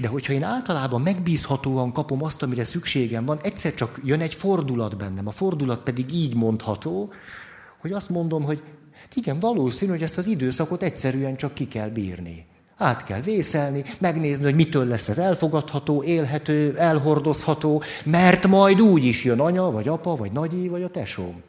De 0.00 0.08
hogyha 0.08 0.32
én 0.32 0.42
általában 0.42 1.00
megbízhatóan 1.00 1.92
kapom 1.92 2.22
azt, 2.22 2.42
amire 2.42 2.64
szükségem 2.64 3.24
van, 3.24 3.38
egyszer 3.42 3.74
csak 3.74 4.00
jön 4.04 4.20
egy 4.20 4.34
fordulat 4.34 4.96
bennem. 4.96 5.26
A 5.26 5.30
fordulat 5.30 5.82
pedig 5.82 6.12
így 6.12 6.34
mondható, 6.34 7.12
hogy 7.80 7.92
azt 7.92 8.08
mondom, 8.08 8.42
hogy 8.42 8.62
igen, 9.14 9.38
valószínű, 9.38 9.90
hogy 9.90 10.02
ezt 10.02 10.18
az 10.18 10.26
időszakot 10.26 10.82
egyszerűen 10.82 11.36
csak 11.36 11.54
ki 11.54 11.68
kell 11.68 11.88
bírni. 11.88 12.46
Át 12.82 13.04
kell 13.04 13.20
vészelni, 13.20 13.84
megnézni, 13.98 14.44
hogy 14.44 14.54
mitől 14.54 14.86
lesz 14.86 15.08
ez 15.08 15.18
elfogadható, 15.18 16.02
élhető, 16.02 16.78
elhordozható, 16.78 17.82
mert 18.04 18.46
majd 18.46 18.80
úgy 18.80 19.04
is 19.04 19.24
jön 19.24 19.40
anya, 19.40 19.70
vagy 19.70 19.88
apa, 19.88 20.16
vagy 20.16 20.32
nagyi, 20.32 20.68
vagy 20.68 20.82
a 20.82 20.88
tesóm. 20.88 21.42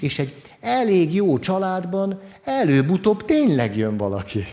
És 0.00 0.18
egy 0.18 0.42
elég 0.60 1.14
jó 1.14 1.38
családban 1.38 2.20
előbb-utóbb 2.44 3.24
tényleg 3.24 3.76
jön 3.76 3.96
valaki. 3.96 4.44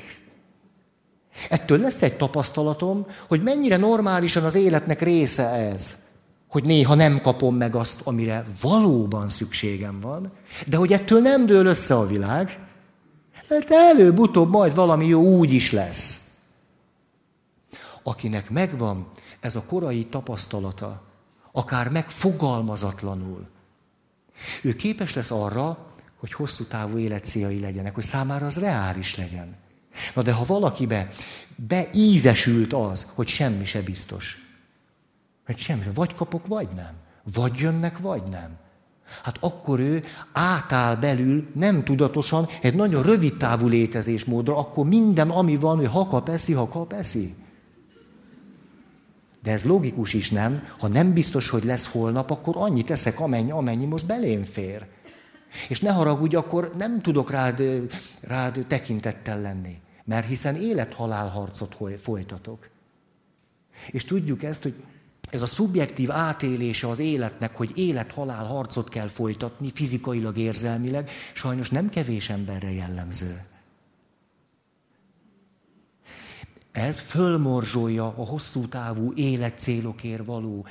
Ettől 1.50 1.80
lesz 1.80 2.02
egy 2.02 2.18
tapasztalatom, 2.18 3.06
hogy 3.28 3.44
mennyire 3.44 3.78
normálisan 3.78 4.44
az 4.44 4.56
életnek 4.56 5.02
része 5.02 5.50
ez, 5.50 5.96
hogy 6.48 6.64
néha 6.64 6.96
nem 6.96 7.22
kapom 7.22 7.56
meg 7.56 7.76
azt, 7.76 8.02
amire 8.04 8.46
valóban 8.62 9.30
szükségem 9.30 10.00
van, 10.00 10.32
de 10.68 10.78
hogy 10.78 10.94
ettől 10.94 11.22
nem 11.22 11.46
dől 11.46 11.66
össze 11.66 11.96
a 11.96 12.08
világ, 12.08 12.69
mert 13.50 13.72
előbb-utóbb 13.72 14.50
majd 14.50 14.76
valami 14.76 15.06
jó 15.06 15.22
úgy 15.22 15.52
is 15.54 15.72
lesz. 15.72 16.28
Akinek 18.04 18.50
megvan 18.50 19.12
ez 19.40 19.56
a 19.56 19.64
korai 19.64 20.06
tapasztalata, 20.06 21.04
akár 21.52 21.90
megfogalmazatlanul, 21.90 23.48
ő 24.62 24.76
képes 24.76 25.16
lesz 25.16 25.32
arra, 25.32 25.94
hogy 26.20 26.34
hosszú 26.34 26.64
távú 26.64 26.98
életcéljai 26.98 27.60
legyenek, 27.60 27.94
hogy 27.94 28.04
számára 28.04 28.46
az 28.46 28.58
reális 28.58 29.16
legyen. 29.16 29.56
Na 30.16 30.22
de 30.22 30.32
ha 30.32 30.44
valakibe 30.44 31.12
beízesült 31.56 32.74
az, 32.74 33.12
hogy 33.16 33.28
semmi 33.28 33.66
se 33.66 33.82
biztos, 33.82 34.38
hogy 35.46 35.58
semmi, 35.58 35.84
vagy 35.94 36.14
kapok, 36.14 36.48
vagy 36.48 36.70
nem. 36.76 36.94
Vagy 37.34 37.58
jönnek, 37.58 37.98
vagy 37.98 38.24
nem. 38.24 38.58
Hát 39.24 39.38
akkor 39.40 39.80
ő 39.80 40.04
átáll 40.32 40.96
belül 40.96 41.48
nem 41.54 41.84
tudatosan 41.84 42.48
egy 42.62 42.76
nagyon 42.76 43.04
rövid 43.04 43.38
távú 43.38 43.68
létezésmódra, 43.68 44.58
akkor 44.58 44.86
minden, 44.86 45.30
ami 45.30 45.56
van, 45.56 45.78
hogy 45.78 45.88
ha 45.88 46.08
kap, 46.08 46.30
eszi, 46.30 46.54
ha 46.54 46.68
kap, 46.68 46.94
eszi. 46.94 47.34
De 49.44 49.52
ez 49.52 49.64
logikus 49.64 50.14
is, 50.14 50.30
nem? 50.30 50.64
Ha 50.80 50.88
nem 50.88 51.14
biztos, 51.14 51.50
hogy 51.50 51.64
lesz 51.64 51.92
holnap, 51.92 52.30
akkor 52.30 52.56
annyit 52.58 52.92
eszek, 52.92 53.20
amennyi, 53.20 53.52
amennyi 53.52 53.86
most 53.86 54.06
belém 54.06 54.44
fér. 54.44 54.86
És 55.70 55.82
ne 55.82 55.92
haragudj, 55.92 56.36
akkor 56.36 56.72
nem 56.78 57.02
tudok 57.02 57.32
rád, 57.32 57.64
rád 58.22 58.66
tekintettel 58.68 59.42
lenni. 59.42 59.80
Mert 60.06 60.28
hiszen 60.28 60.56
élet-halál 60.56 61.28
harcot 61.28 61.78
folytatok. 62.02 62.70
És 63.88 64.06
tudjuk 64.06 64.44
ezt, 64.44 64.64
hogy 64.64 64.74
ez 65.30 65.42
a 65.42 65.46
szubjektív 65.46 66.12
átélése 66.12 66.88
az 66.88 67.00
életnek, 67.00 67.56
hogy 67.56 67.78
élet-halál 67.78 68.46
harcot 68.46 68.90
kell 68.90 69.08
folytatni, 69.08 69.72
fizikailag, 69.74 70.38
érzelmileg, 70.38 71.10
sajnos 71.34 71.70
nem 71.70 71.90
kevés 71.90 72.30
emberre 72.30 72.72
jellemző. 72.72 73.42
Ez 76.72 77.00
fölmorzsolja 77.00 78.06
a 78.06 78.26
hosszú 78.26 78.68
távú 78.68 79.14
életcélokért 79.16 80.26
való 80.26 80.68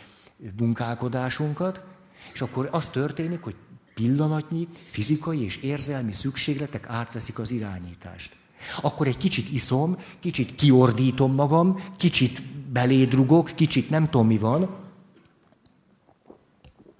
munkálkodásunkat, 0.58 1.84
és 2.32 2.40
akkor 2.40 2.68
az 2.72 2.88
történik, 2.88 3.42
hogy 3.42 3.54
pillanatnyi 3.94 4.68
fizikai 4.90 5.44
és 5.44 5.56
érzelmi 5.56 6.12
szükségletek 6.12 6.88
átveszik 6.88 7.38
az 7.38 7.50
irányítást. 7.50 8.36
Akkor 8.80 9.06
egy 9.06 9.16
kicsit 9.16 9.52
iszom, 9.52 9.98
kicsit 10.20 10.54
kiordítom 10.54 11.34
magam, 11.34 11.82
kicsit 11.96 12.42
belédrugok, 12.72 13.52
kicsit 13.54 13.90
nem 13.90 14.10
tudom 14.10 14.26
mi 14.26 14.38
van, 14.38 14.76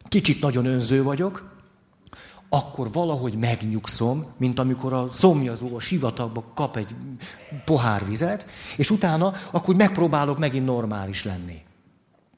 kicsit 0.08 0.40
nagyon 0.40 0.66
önző 0.66 1.02
vagyok, 1.02 1.56
akkor 2.48 2.92
valahogy 2.92 3.34
megnyugszom, 3.34 4.26
mint 4.36 4.58
amikor 4.58 4.92
a 4.92 5.10
szomjazó 5.10 5.76
a 5.76 5.80
sivatagba 5.80 6.44
kap 6.54 6.76
egy 6.76 6.94
pohár 7.64 8.06
vizet, 8.06 8.46
és 8.76 8.90
utána 8.90 9.34
akkor 9.50 9.74
megpróbálok 9.74 10.38
megint 10.38 10.64
normális 10.64 11.24
lenni. 11.24 11.62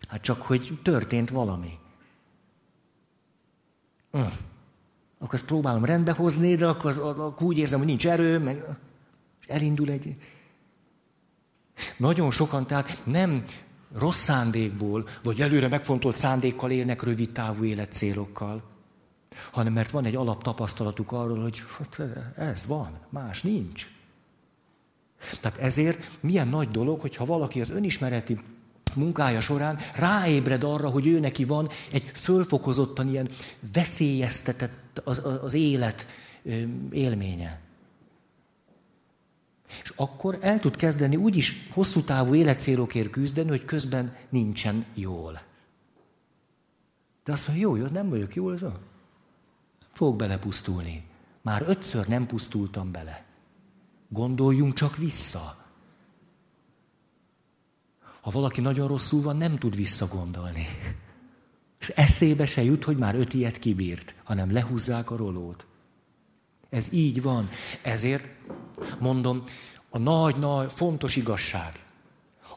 Hát 0.09 0.21
csak, 0.23 0.43
hogy 0.43 0.79
történt 0.83 1.31
valami. 1.31 1.79
Hm. 4.13 4.21
Akkor 5.19 5.35
ezt 5.35 5.45
próbálom 5.45 5.85
rendbe 5.85 6.13
hozni, 6.13 6.55
de 6.55 6.67
akkor, 6.67 6.99
akkor 6.99 7.47
úgy 7.47 7.59
érzem, 7.59 7.79
hogy 7.79 7.89
nincs 7.89 8.07
erő, 8.07 8.39
meg 8.39 8.65
elindul 9.47 9.91
egy... 9.91 10.17
Nagyon 11.97 12.31
sokan 12.31 12.67
tehát 12.67 13.01
nem 13.05 13.45
rossz 13.95 14.23
szándékból, 14.23 15.09
vagy 15.23 15.41
előre 15.41 15.69
megfontolt 15.69 16.17
szándékkal 16.17 16.71
élnek 16.71 17.03
rövid 17.03 17.31
távú 17.31 17.65
életcélokkal, 17.65 18.63
hanem 19.53 19.73
mert 19.73 19.91
van 19.91 20.05
egy 20.05 20.17
alaptapasztalatuk 20.17 21.13
arról, 21.13 21.43
hogy 21.43 21.63
hát 21.79 22.01
ez 22.37 22.67
van, 22.67 22.99
más 23.09 23.43
nincs. 23.43 23.87
Tehát 25.41 25.59
ezért 25.59 26.11
milyen 26.21 26.49
nagy 26.49 26.71
dolog, 26.71 27.01
hogyha 27.01 27.25
valaki 27.25 27.61
az 27.61 27.71
önismereti 27.71 28.39
munkája 28.97 29.41
során 29.41 29.79
ráébred 29.95 30.65
arra, 30.65 30.89
hogy 30.89 31.07
ő 31.07 31.21
neki 31.21 31.45
van 31.45 31.69
egy 31.93 32.11
fölfokozottan 32.15 33.09
ilyen 33.09 33.29
veszélyeztetett 33.73 35.01
az, 35.05 35.25
az, 35.25 35.43
az 35.43 35.55
élet 35.55 36.07
élménye. 36.91 37.61
És 39.83 39.93
akkor 39.97 40.39
el 40.41 40.61
tud 40.61 40.77
kezdeni 40.77 41.17
úgyis 41.17 41.69
hosszú 41.73 42.03
távú 42.03 42.35
életcélokért 42.35 43.11
küzdeni, 43.11 43.49
hogy 43.49 43.65
közben 43.65 44.17
nincsen 44.29 44.85
jól. 44.95 45.41
De 47.25 47.33
azt 47.33 47.49
mondja, 47.49 47.67
jó, 47.67 47.77
jó, 47.77 47.87
nem 47.87 48.09
vagyok 48.09 48.35
jól, 48.35 48.55
ez 48.55 48.61
Fog 49.93 50.17
belepusztulni. 50.17 51.05
Már 51.43 51.65
ötször 51.67 52.07
nem 52.07 52.27
pusztultam 52.27 52.93
bele. 52.93 53.25
Gondoljunk 54.09 54.75
csak 54.75 54.97
vissza. 54.97 55.57
Ha 58.21 58.31
valaki 58.31 58.61
nagyon 58.61 58.89
rosszul 58.89 59.23
van, 59.23 59.37
nem 59.37 59.59
tud 59.59 59.77
visszagondolni. 59.77 60.67
És 61.79 61.89
eszébe 61.89 62.47
se 62.47 62.63
jut, 62.63 62.85
hogy 62.85 62.97
már 62.97 63.15
öt 63.15 63.35
ilyet 63.35 63.59
kibírt, 63.59 64.15
hanem 64.25 64.53
lehúzzák 64.53 65.11
a 65.11 65.17
rolót. 65.17 65.67
Ez 66.71 66.93
így 66.93 67.23
van. 67.23 67.49
Ezért 67.83 68.25
mondom, 68.99 69.45
a 69.91 69.99
nagy-nagy 69.99 70.73
fontos 70.73 71.17
igazság, 71.17 71.85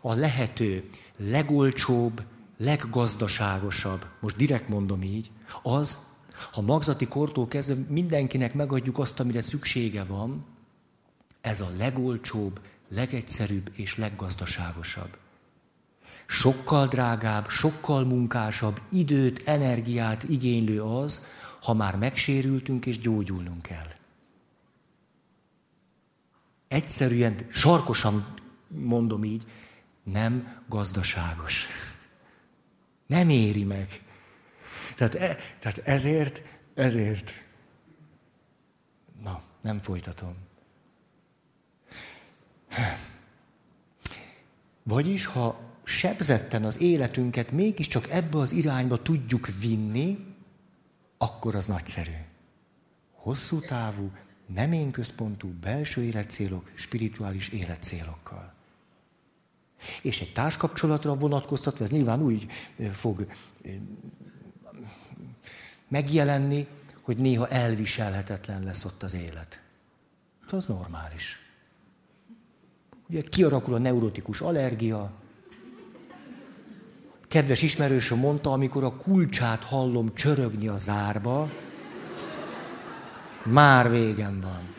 a 0.01 0.13
lehető 0.13 0.89
legolcsóbb, 1.17 2.23
leggazdaságosabb, 2.57 4.05
most 4.19 4.35
direkt 4.35 4.69
mondom 4.69 5.01
így, 5.01 5.31
az, 5.61 5.97
ha 6.51 6.61
magzati 6.61 7.07
kortól 7.07 7.47
kezdve 7.47 7.75
mindenkinek 7.89 8.53
megadjuk 8.53 8.99
azt, 8.99 9.19
amire 9.19 9.41
szüksége 9.41 10.03
van, 10.03 10.45
ez 11.41 11.61
a 11.61 11.69
legolcsóbb, 11.77 12.59
legegyszerűbb 12.89 13.71
és 13.73 13.97
leggazdaságosabb. 13.97 15.17
Sokkal 16.25 16.87
drágább, 16.87 17.49
sokkal 17.49 18.03
munkásabb, 18.03 18.81
időt, 18.91 19.41
energiát 19.45 20.23
igénylő 20.23 20.81
az, 20.81 21.27
ha 21.61 21.73
már 21.73 21.95
megsérültünk 21.95 22.85
és 22.85 22.99
gyógyulnunk 22.99 23.61
kell. 23.61 23.87
Egyszerűen, 26.73 27.35
sarkosan 27.49 28.33
mondom 28.67 29.23
így, 29.23 29.45
nem 30.03 30.61
gazdaságos. 30.67 31.67
Nem 33.05 33.29
éri 33.29 33.63
meg. 33.63 34.01
Tehát, 34.95 35.15
e, 35.15 35.37
tehát 35.59 35.77
ezért, 35.77 36.41
ezért. 36.73 37.31
Na, 39.23 39.41
nem 39.61 39.81
folytatom. 39.81 40.35
Vagyis, 44.83 45.25
ha 45.25 45.59
sebzetten 45.83 46.63
az 46.63 46.81
életünket 46.81 47.51
mégiscsak 47.51 48.09
ebbe 48.09 48.37
az 48.37 48.51
irányba 48.51 49.01
tudjuk 49.01 49.47
vinni, 49.59 50.35
akkor 51.17 51.55
az 51.55 51.65
nagyszerű. 51.65 52.17
Hosszú 53.11 53.59
távú, 53.59 54.11
nem 54.45 54.73
én 54.73 54.91
központú 54.91 55.47
belső 55.61 56.01
életcélok, 56.01 56.71
spirituális 56.73 57.49
életcélokkal. 57.49 58.53
És 60.01 60.21
egy 60.21 60.33
társkapcsolatra 60.33 61.15
vonatkoztatva, 61.15 61.83
ez 61.83 61.89
nyilván 61.89 62.21
úgy 62.21 62.47
fog 62.93 63.27
megjelenni, 65.87 66.67
hogy 67.01 67.17
néha 67.17 67.47
elviselhetetlen 67.47 68.63
lesz 68.63 68.85
ott 68.85 69.03
az 69.03 69.13
élet. 69.13 69.61
Az 70.49 70.65
normális. 70.65 71.39
Ugye 73.09 73.21
kiarakul 73.21 73.73
a 73.73 73.77
neurotikus 73.77 74.41
allergia. 74.41 75.11
Kedves 77.27 77.61
ismerősöm 77.61 78.19
mondta, 78.19 78.51
amikor 78.51 78.83
a 78.83 78.95
kulcsát 78.95 79.63
hallom 79.63 80.13
csörögni 80.13 80.67
a 80.67 80.77
zárba, 80.77 81.49
már 83.43 83.89
végem 83.89 84.41
van. 84.41 84.75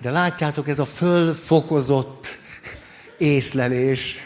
De 0.00 0.10
látjátok, 0.10 0.68
ez 0.68 0.78
a 0.78 0.84
fölfokozott 0.84 2.26
észlelés 3.18 4.16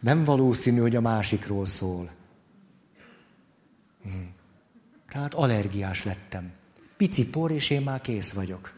nem 0.00 0.24
valószínű, 0.24 0.80
hogy 0.80 0.96
a 0.96 1.00
másikról 1.00 1.66
szól. 1.66 2.10
Hmm. 4.02 4.34
Tehát 5.08 5.34
allergiás 5.34 6.04
lettem. 6.04 6.52
Pici 6.96 7.30
por, 7.30 7.50
és 7.50 7.70
én 7.70 7.82
már 7.82 8.00
kész 8.00 8.32
vagyok. 8.32 8.72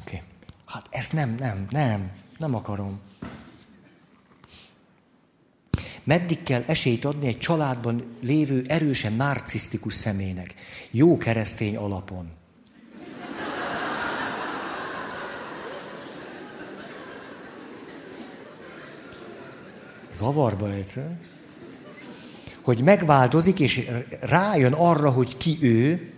Oké. 0.00 0.16
Okay. 0.16 0.28
Hát 0.66 0.86
ezt 0.90 1.12
nem, 1.12 1.34
nem, 1.34 1.66
nem, 1.70 2.12
nem 2.38 2.54
akarom. 2.54 3.00
Meddig 6.08 6.42
kell 6.42 6.62
esélyt 6.66 7.04
adni 7.04 7.26
egy 7.26 7.38
családban 7.38 8.16
lévő 8.20 8.64
erősen 8.66 9.12
narcisztikus 9.12 9.94
személynek? 9.94 10.54
Jó 10.90 11.16
keresztény 11.16 11.76
alapon. 11.76 12.30
Zavarba 20.10 20.70
ejtve 20.70 21.18
hogy 22.62 22.82
megváltozik, 22.82 23.60
és 23.60 23.90
rájön 24.20 24.72
arra, 24.72 25.10
hogy 25.10 25.36
ki 25.36 25.58
ő, 25.60 26.12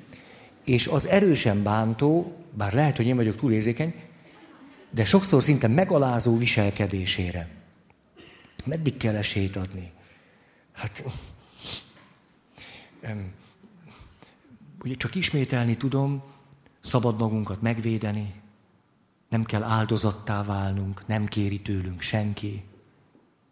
és 0.65 0.87
az 0.87 1.07
erősen 1.07 1.63
bántó, 1.63 2.33
bár 2.57 2.73
lehet, 2.73 2.97
hogy 2.97 3.07
én 3.07 3.17
vagyok 3.17 3.37
túlérzékeny, 3.37 3.95
de 4.91 5.05
sokszor 5.05 5.43
szinte 5.43 5.69
megalázó 5.69 6.37
viselkedésére. 6.37 7.60
Meddig 8.67 8.97
kell 8.97 9.15
esélyt 9.15 9.57
adni? 9.57 9.93
Hát, 10.73 11.05
ugye 14.83 14.95
csak 14.95 15.15
ismételni 15.15 15.77
tudom, 15.77 16.23
szabad 16.81 17.19
magunkat 17.19 17.63
megvédeni, 17.63 18.35
nem 19.29 19.45
kell 19.45 19.63
áldozattá 19.63 20.43
válnunk, 20.43 21.07
nem 21.07 21.27
kéri 21.27 21.61
tőlünk 21.61 22.01
senki, 22.01 22.63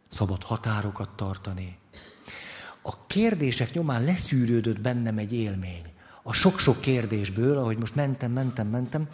szabad 0.08 0.42
határokat 0.42 1.10
tartani, 1.10 1.78
a 2.82 3.06
kérdések 3.06 3.72
nyomán 3.72 4.04
leszűrődött 4.04 4.80
bennem 4.80 5.18
egy 5.18 5.32
élmény. 5.32 5.82
A 6.22 6.32
sok-sok 6.32 6.80
kérdésből, 6.80 7.58
ahogy 7.58 7.78
most 7.78 7.94
mentem, 7.94 8.32
mentem, 8.32 8.66
mentem, 8.66 9.08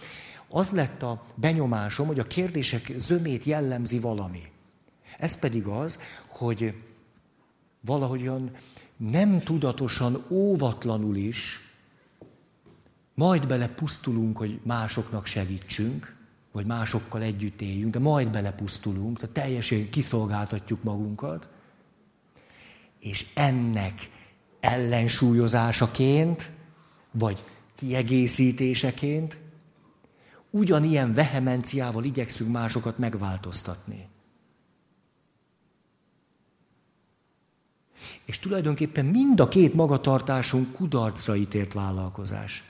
az 0.49 0.71
lett 0.71 1.03
a 1.03 1.25
benyomásom, 1.35 2.07
hogy 2.07 2.19
a 2.19 2.27
kérdések 2.27 2.93
zömét 2.97 3.45
jellemzi 3.45 3.99
valami. 3.99 4.53
Ez 5.19 5.39
pedig 5.39 5.67
az, 5.67 5.99
hogy 6.27 6.75
valahogyan 7.81 8.51
nem 8.97 9.43
tudatosan, 9.43 10.25
óvatlanul 10.31 11.17
is 11.17 11.59
majd 13.15 13.47
bele 13.47 13.69
pusztulunk, 13.69 14.37
hogy 14.37 14.61
másoknak 14.63 15.27
segítsünk, 15.27 16.17
vagy 16.53 16.67
másokkal 16.67 17.23
együtt 17.23 17.61
éljünk, 17.61 17.93
de 17.93 17.99
majd 17.99 18.31
belepusztulunk, 18.31 19.19
tehát 19.19 19.35
teljesen 19.35 19.91
kiszolgáltatjuk 19.91 20.83
magunkat, 20.83 21.49
és 22.99 23.27
ennek 23.35 24.11
ellensúlyozásaként, 24.61 26.51
vagy 27.11 27.39
kiegészítéseként 27.75 29.39
ugyanilyen 30.51 31.15
vehemenciával 31.15 32.05
igyekszünk 32.05 32.53
másokat 32.53 32.99
megváltoztatni. 32.99 34.07
És 38.25 38.39
tulajdonképpen 38.39 39.05
mind 39.05 39.41
a 39.41 39.49
két 39.49 39.75
magatartásunk 39.75 40.73
kudarcra 40.73 41.37
ítélt 41.37 41.73
vállalkozás. 41.73 42.65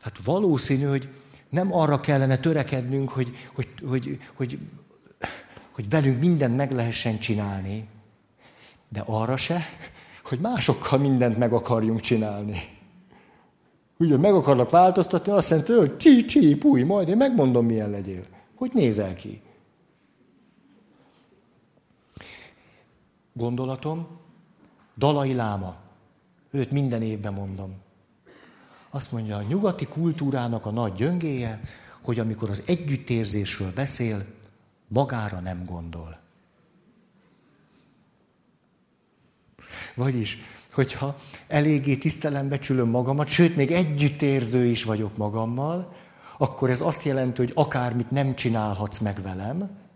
Hát 0.00 0.18
valószínű, 0.24 0.84
hogy 0.84 1.08
nem 1.48 1.74
arra 1.74 2.00
kellene 2.00 2.38
törekednünk, 2.38 3.08
hogy, 3.08 3.36
hogy, 3.54 3.68
hogy, 3.84 4.18
hogy, 4.34 4.58
hogy 5.70 5.88
velünk 5.88 6.20
mindent 6.20 6.56
meg 6.56 6.72
lehessen 6.72 7.18
csinálni, 7.18 7.88
de 8.88 9.02
arra 9.06 9.36
se, 9.36 9.62
hogy 10.24 10.38
másokkal 10.38 10.98
mindent 10.98 11.38
meg 11.38 11.52
akarjunk 11.52 12.00
csinálni. 12.00 12.76
Ugye 13.98 14.16
meg 14.16 14.34
akarlak 14.34 14.70
változtatni, 14.70 15.32
azt 15.32 15.50
jelenti, 15.50 15.72
hogy 15.72 15.96
csí, 15.96 16.24
csí, 16.24 16.56
púj, 16.56 16.82
majd 16.82 17.08
én 17.08 17.16
megmondom, 17.16 17.66
milyen 17.66 17.90
legyél. 17.90 18.24
Hogy 18.54 18.70
nézel 18.74 19.14
ki? 19.14 19.40
Gondolatom, 23.38 24.06
Dalai 24.96 25.34
Láma. 25.34 25.76
Őt 26.50 26.70
minden 26.70 27.02
évben 27.02 27.32
mondom. 27.32 27.74
Azt 28.90 29.12
mondja, 29.12 29.36
a 29.36 29.42
nyugati 29.42 29.86
kultúrának 29.86 30.66
a 30.66 30.70
nagy 30.70 30.94
gyöngéje, 30.94 31.60
hogy 32.02 32.18
amikor 32.18 32.50
az 32.50 32.62
együttérzésről 32.66 33.72
beszél, 33.74 34.24
magára 34.88 35.40
nem 35.40 35.64
gondol. 35.64 36.18
Vagyis, 39.94 40.36
hogyha 40.72 41.20
eléggé 41.46 41.96
tisztelembe 41.96 42.58
csülöm 42.58 42.88
magamat, 42.88 43.28
sőt, 43.28 43.56
még 43.56 43.70
együttérző 43.70 44.64
is 44.64 44.84
vagyok 44.84 45.16
magammal, 45.16 45.96
akkor 46.38 46.70
ez 46.70 46.80
azt 46.80 47.02
jelenti, 47.02 47.40
hogy 47.40 47.52
akármit 47.54 48.10
nem 48.10 48.34
csinálhatsz 48.34 48.98
meg 48.98 49.22
velem, 49.22 49.87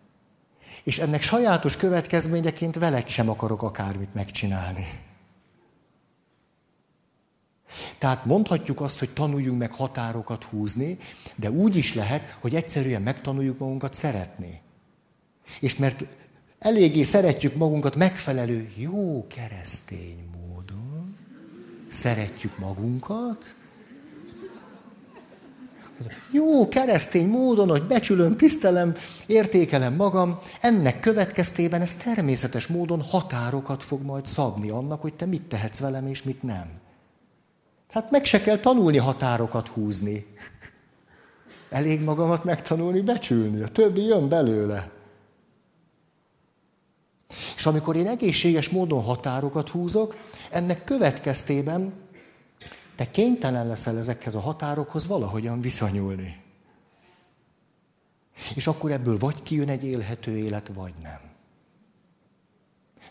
és 0.83 0.99
ennek 0.99 1.23
sajátos 1.23 1.77
következményeként 1.77 2.75
veled 2.75 3.09
sem 3.09 3.29
akarok 3.29 3.63
akármit 3.63 4.15
megcsinálni. 4.15 4.87
Tehát 7.99 8.25
mondhatjuk 8.25 8.81
azt, 8.81 8.99
hogy 8.99 9.11
tanuljunk 9.11 9.59
meg 9.59 9.73
határokat 9.73 10.45
húzni, 10.45 10.99
de 11.37 11.51
úgy 11.51 11.77
is 11.77 11.95
lehet, 11.95 12.37
hogy 12.41 12.55
egyszerűen 12.55 13.03
megtanuljuk 13.03 13.59
magunkat 13.59 13.95
szeretni. 13.95 14.61
És 15.61 15.77
mert 15.77 16.05
eléggé 16.59 17.03
szeretjük 17.03 17.55
magunkat 17.55 17.97
megfelelő, 17.97 18.71
jó 18.77 19.27
keresztény 19.27 20.31
módon, 20.37 21.17
szeretjük 21.89 22.59
magunkat, 22.59 23.55
jó 26.31 26.69
keresztény 26.69 27.29
módon, 27.29 27.69
hogy 27.69 27.83
becsülöm, 27.83 28.37
tisztelem, 28.37 28.95
értékelem 29.27 29.95
magam, 29.95 30.39
ennek 30.61 31.01
következtében 31.01 31.81
ez 31.81 31.95
természetes 31.95 32.67
módon 32.67 33.03
határokat 33.03 33.83
fog 33.83 34.03
majd 34.03 34.27
szabni 34.27 34.71
annak, 34.71 35.01
hogy 35.01 35.15
te 35.15 35.27
mit 35.27 35.43
tehetsz 35.43 35.79
velem 35.79 36.07
és 36.07 36.23
mit 36.23 36.43
nem. 36.43 36.67
Hát 37.91 38.11
meg 38.11 38.25
se 38.25 38.41
kell 38.41 38.57
tanulni 38.57 38.99
határokat 38.99 39.69
húzni. 39.69 40.27
Elég 41.71 42.01
magamat 42.01 42.45
megtanulni, 42.45 43.01
becsülni. 43.01 43.63
A 43.63 43.69
többi 43.69 44.05
jön 44.05 44.29
belőle. 44.29 44.91
És 47.57 47.67
amikor 47.67 47.97
én 47.97 48.07
egészséges 48.07 48.69
módon 48.69 49.03
határokat 49.03 49.69
húzok, 49.69 50.17
ennek 50.51 50.85
következtében 50.85 51.93
te 52.97 53.11
kénytelen 53.11 53.67
leszel 53.67 53.99
ezekhez 53.99 54.35
a 54.35 54.41
határokhoz 54.41 55.07
valahogyan 55.07 55.61
viszonyulni. 55.61 56.41
És 58.55 58.67
akkor 58.67 58.91
ebből 58.91 59.19
vagy 59.19 59.43
kijön 59.43 59.69
egy 59.69 59.85
élhető 59.85 60.37
élet, 60.37 60.71
vagy 60.75 60.95
nem. 61.03 61.21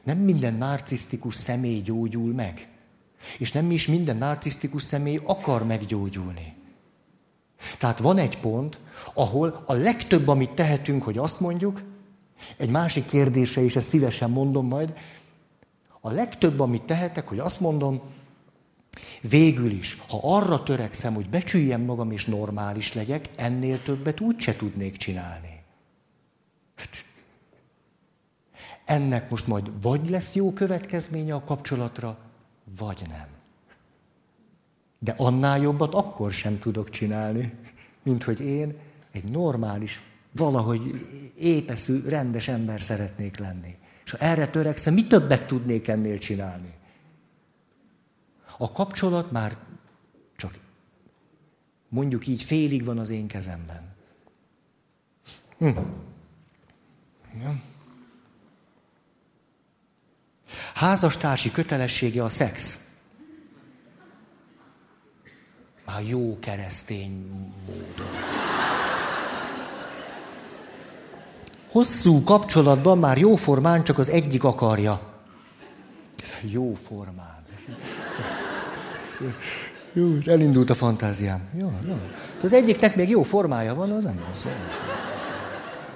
Nem 0.03 0.17
minden 0.17 0.53
narcisztikus 0.53 1.35
személy 1.35 1.81
gyógyul 1.81 2.33
meg. 2.33 2.67
És 3.37 3.51
nem 3.51 3.71
is 3.71 3.87
minden 3.87 4.17
narcisztikus 4.17 4.83
személy 4.83 5.19
akar 5.23 5.65
meggyógyulni. 5.65 6.55
Tehát 7.77 7.99
van 7.99 8.17
egy 8.17 8.39
pont, 8.39 8.79
ahol 9.13 9.63
a 9.65 9.73
legtöbb, 9.73 10.27
amit 10.27 10.49
tehetünk, 10.49 11.03
hogy 11.03 11.17
azt 11.17 11.39
mondjuk, 11.39 11.81
egy 12.57 12.69
másik 12.69 13.05
kérdése 13.05 13.61
is, 13.61 13.75
ezt 13.75 13.87
szívesen 13.87 14.29
mondom 14.29 14.67
majd, 14.67 14.93
a 16.01 16.11
legtöbb, 16.11 16.59
amit 16.59 16.81
tehetek, 16.81 17.27
hogy 17.27 17.39
azt 17.39 17.59
mondom, 17.59 18.01
végül 19.21 19.71
is, 19.71 19.97
ha 20.07 20.19
arra 20.21 20.63
törekszem, 20.63 21.13
hogy 21.13 21.29
becsüljem 21.29 21.81
magam 21.81 22.11
és 22.11 22.25
normális 22.25 22.93
legyek, 22.93 23.29
ennél 23.35 23.83
többet 23.83 24.19
úgyse 24.19 24.55
tudnék 24.55 24.97
csinálni. 24.97 25.63
Hát, 26.75 27.05
ennek 28.85 29.29
most 29.29 29.47
majd 29.47 29.81
vagy 29.81 30.09
lesz 30.09 30.35
jó 30.35 30.53
következménye 30.53 31.33
a 31.33 31.43
kapcsolatra, 31.43 32.17
vagy 32.77 33.01
nem. 33.07 33.27
De 34.99 35.13
annál 35.17 35.59
jobbat 35.59 35.93
akkor 35.93 36.31
sem 36.31 36.59
tudok 36.59 36.89
csinálni, 36.89 37.53
mint 38.03 38.23
hogy 38.23 38.41
én 38.41 38.75
egy 39.11 39.23
normális, 39.23 40.01
valahogy 40.35 41.07
épeszű, 41.37 42.01
rendes 42.01 42.47
ember 42.47 42.81
szeretnék 42.81 43.37
lenni. 43.37 43.75
És 44.05 44.11
ha 44.11 44.17
erre 44.17 44.47
törekszem, 44.47 44.93
mi 44.93 45.07
többet 45.07 45.47
tudnék 45.47 45.87
ennél 45.87 46.17
csinálni? 46.17 46.73
A 48.61 48.71
kapcsolat 48.71 49.31
már 49.31 49.57
csak 50.35 50.57
mondjuk 51.89 52.27
így 52.27 52.43
félig 52.43 52.85
van 52.85 52.97
az 52.97 53.09
én 53.09 53.27
kezemben. 53.27 53.93
Hm. 55.57 55.67
Ja. 57.39 57.61
Házastársi 60.73 61.51
kötelessége 61.51 62.23
a 62.23 62.29
szex. 62.29 62.87
Már 65.85 66.03
jó 66.07 66.39
keresztény 66.39 67.27
módon. 67.65 68.15
Hosszú 71.71 72.23
kapcsolatban 72.23 72.97
már 72.97 73.17
jó 73.17 73.35
formán 73.35 73.83
csak 73.83 73.97
az 73.97 74.09
egyik 74.09 74.43
akarja. 74.43 75.21
Ez 76.23 76.33
jó 76.51 76.73
formán. 76.73 77.39
Jó, 79.93 80.17
elindult 80.25 80.69
a 80.69 80.73
fantáziám. 80.73 81.41
Jó, 81.59 81.71
jó. 81.87 81.95
Az 82.43 82.53
egyiknek 82.53 82.95
még 82.95 83.09
jó 83.09 83.23
formája 83.23 83.73
van, 83.73 83.91
az 83.91 84.03
nem 84.03 84.19
rossz. 84.27 84.45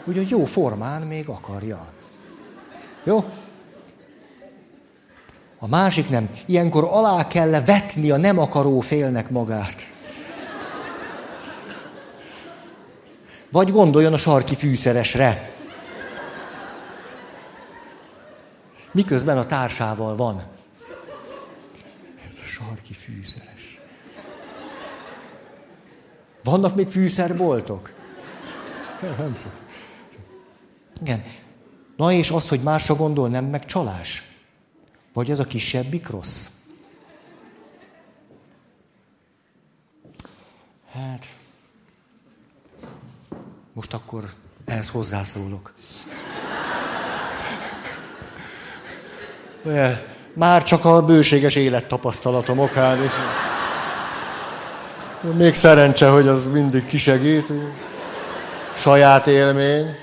Úgyhogy 0.06 0.30
jó 0.30 0.46
formán 0.46 1.02
még 1.02 1.28
akarja. 1.28 1.86
Jó? 3.04 3.24
A 5.60 5.68
másik 5.68 6.10
nem. 6.10 6.30
Ilyenkor 6.46 6.88
alá 6.92 7.28
kell 7.28 7.50
vetni 7.50 8.12
a 8.12 8.18
nem 8.18 8.40
akaró 8.40 8.80
félnek 8.80 9.30
magát. 9.30 9.88
Vagy 13.52 13.72
gondoljon 13.72 14.14
a 14.14 14.18
sarki 14.18 14.56
fűszeresre. 14.56 15.50
Miközben 18.92 19.38
a 19.38 19.46
társával 19.46 20.16
van. 20.16 20.55
Sarki 22.86 22.94
fűszeres. 22.94 23.80
Vannak 26.44 26.76
még 26.76 26.88
fűszerboltok? 26.88 27.94
Nem 29.02 29.34
Igen. 31.02 31.24
Na 31.98 32.12
és 32.12 32.30
az, 32.32 32.50
hogy 32.50 32.62
másra 32.62 32.96
gondol, 32.96 33.30
nem 33.30 33.46
meg 33.46 33.66
csalás? 33.66 34.24
Vagy 35.14 35.30
ez 35.30 35.40
a 35.40 35.46
kisebbik 35.46 36.10
rossz? 36.10 36.50
Hát, 40.92 41.26
most 43.74 43.94
akkor 43.94 44.34
ehhez 44.66 44.90
hozzászólok. 44.90 45.74
Már 50.36 50.64
csak 50.64 50.86
a 50.86 51.06
bőséges 51.06 51.56
élettapasztalatom 51.56 52.60
okán 52.60 53.04
is. 53.04 53.12
Még 55.36 55.54
szerencse, 55.54 56.10
hogy 56.10 56.28
az 56.28 56.52
mindig 56.52 56.86
kisegít. 56.86 57.52
Saját 58.76 59.28
élmény. 59.28 59.96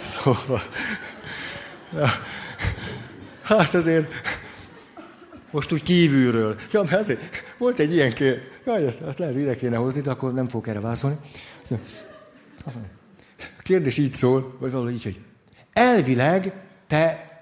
Szóval, 0.00 0.62
Hát 3.42 3.74
azért, 3.74 4.12
most 5.50 5.72
úgy 5.72 5.82
kívülről. 5.82 6.56
Ja, 6.72 6.82
mert 6.82 7.00
azért 7.00 7.20
volt 7.58 7.78
egy 7.78 7.92
ilyen 7.92 8.12
kér. 8.12 8.40
Jaj, 8.64 8.86
azt, 8.86 9.00
azt 9.00 9.18
lehet 9.18 9.36
ide 9.36 9.56
kéne 9.56 9.76
hozni, 9.76 10.00
de 10.00 10.10
akkor 10.10 10.32
nem 10.32 10.48
fogok 10.48 10.68
erre 10.68 10.80
válaszolni. 10.80 11.16
A 13.40 13.62
kérdés 13.62 13.96
így 13.96 14.12
szól, 14.12 14.56
vagy 14.58 14.70
valahogy 14.70 14.92
így, 14.92 15.02
hogy 15.02 15.20
elvileg 15.72 16.52
te 16.86 17.35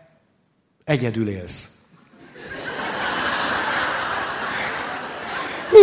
egyedül 0.85 1.28
élsz. 1.28 1.68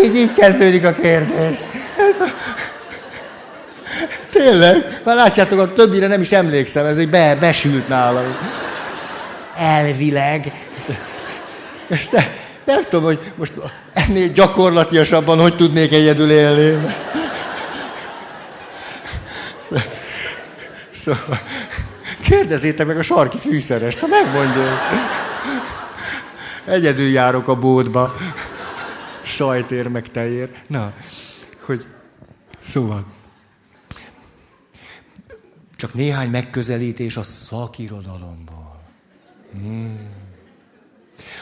Így, 0.03 0.15
így 0.15 0.33
kezdődik 0.33 0.85
a 0.85 0.93
kérdés. 0.93 1.57
Ez 1.97 2.19
a... 2.19 2.25
Tényleg, 4.29 5.01
már 5.03 5.15
látjátok, 5.15 5.59
a 5.59 5.73
többire 5.73 6.07
nem 6.07 6.21
is 6.21 6.31
emlékszem, 6.31 6.85
ez 6.85 6.97
egy 6.97 7.09
be, 7.09 7.35
besült 7.35 7.87
nálam. 7.87 8.37
Elvileg. 9.55 10.51
Ezt 11.89 12.11
nem, 12.11 12.25
nem 12.65 12.81
tudom, 12.83 13.03
hogy 13.03 13.19
most 13.35 13.53
ennél 13.93 14.27
gyakorlatiasabban 14.27 15.39
hogy 15.39 15.55
tudnék 15.55 15.91
egyedül 15.91 16.31
élni. 16.31 16.87
Szóval 20.91 21.39
kérdezzétek 22.21 22.87
meg 22.87 22.97
a 22.97 23.01
sarki 23.01 23.37
fűszerest, 23.37 23.99
ha 23.99 24.07
megmondja. 24.07 24.77
Egyedül 26.65 27.09
járok 27.09 27.47
a 27.47 27.59
bódba. 27.59 28.15
Sajtér 29.23 29.87
meg 29.87 30.07
tejér. 30.07 30.49
Na, 30.67 30.93
hogy 31.65 31.85
szóval. 32.61 33.05
Csak 35.75 35.93
néhány 35.93 36.29
megközelítés 36.29 37.17
a 37.17 37.23
szakirodalomból. 37.23 38.81
Hmm. 39.53 40.09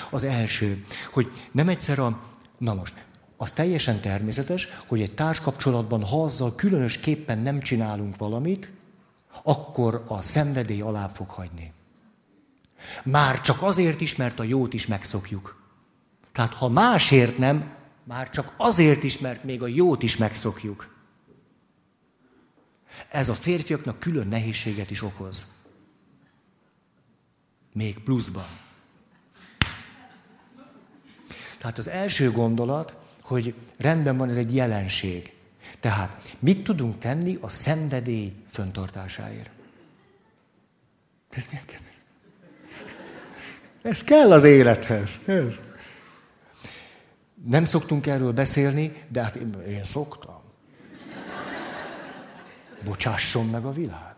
Az 0.09 0.23
első, 0.23 0.85
hogy 1.11 1.31
nem 1.51 1.69
egyszer 1.69 1.99
a... 1.99 2.19
Na 2.57 2.73
most, 2.73 2.93
az 3.37 3.51
teljesen 3.51 3.99
természetes, 3.99 4.67
hogy 4.87 5.01
egy 5.01 5.13
társkapcsolatban, 5.13 6.03
ha 6.03 6.23
azzal 6.23 6.55
különösképpen 6.55 7.39
nem 7.39 7.59
csinálunk 7.59 8.17
valamit, 8.17 8.69
akkor 9.43 10.05
a 10.07 10.21
szenvedély 10.21 10.81
alá 10.81 11.07
fog 11.07 11.29
hagyni. 11.29 11.73
Már 13.03 13.41
csak 13.41 13.61
azért 13.61 14.01
is, 14.01 14.15
mert 14.15 14.39
a 14.39 14.43
jót 14.43 14.73
is 14.73 14.87
megszokjuk. 14.87 15.61
Tehát 16.31 16.53
ha 16.53 16.69
másért 16.69 17.37
nem, 17.37 17.71
már 18.03 18.29
csak 18.29 18.53
azért 18.57 19.03
is, 19.03 19.17
mert 19.17 19.43
még 19.43 19.63
a 19.63 19.67
jót 19.67 20.03
is 20.03 20.17
megszokjuk. 20.17 20.95
Ez 23.09 23.29
a 23.29 23.33
férfiaknak 23.33 23.99
külön 23.99 24.27
nehézséget 24.27 24.91
is 24.91 25.01
okoz. 25.01 25.45
Még 27.73 27.99
pluszban. 27.99 28.47
Tehát 31.57 31.77
az 31.77 31.87
első 31.87 32.31
gondolat, 32.31 32.95
hogy 33.21 33.53
rendben 33.77 34.17
van, 34.17 34.29
ez 34.29 34.37
egy 34.37 34.55
jelenség. 34.55 35.33
Tehát 35.79 36.35
mit 36.39 36.63
tudunk 36.63 36.99
tenni 36.99 37.37
a 37.41 37.49
szenvedély 37.49 38.33
föntartásáért? 38.49 39.49
Ez 41.29 41.45
milyen 41.49 41.65
kedves. 41.65 41.93
Ez 43.81 44.03
kell 44.03 44.31
az 44.31 44.43
élethez. 44.43 45.19
Ez. 45.25 45.61
Nem 47.43 47.65
szoktunk 47.65 48.07
erről 48.07 48.31
beszélni, 48.31 49.03
de 49.07 49.23
hát 49.23 49.35
én, 49.35 49.61
én 49.67 49.83
szoktam. 49.83 50.41
Bocsásson 52.83 53.45
meg 53.45 53.65
a 53.65 53.71
világ. 53.71 54.15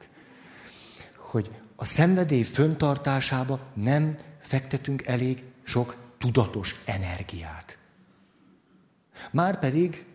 Hogy 1.15 1.49
a 1.75 1.85
szenvedély 1.85 2.43
föntartásába 2.43 3.59
nem 3.73 4.15
fektetünk 4.41 5.05
elég 5.05 5.43
sok 5.63 5.95
tudatos 6.17 6.75
energiát. 6.85 7.77
Márpedig 9.31 10.05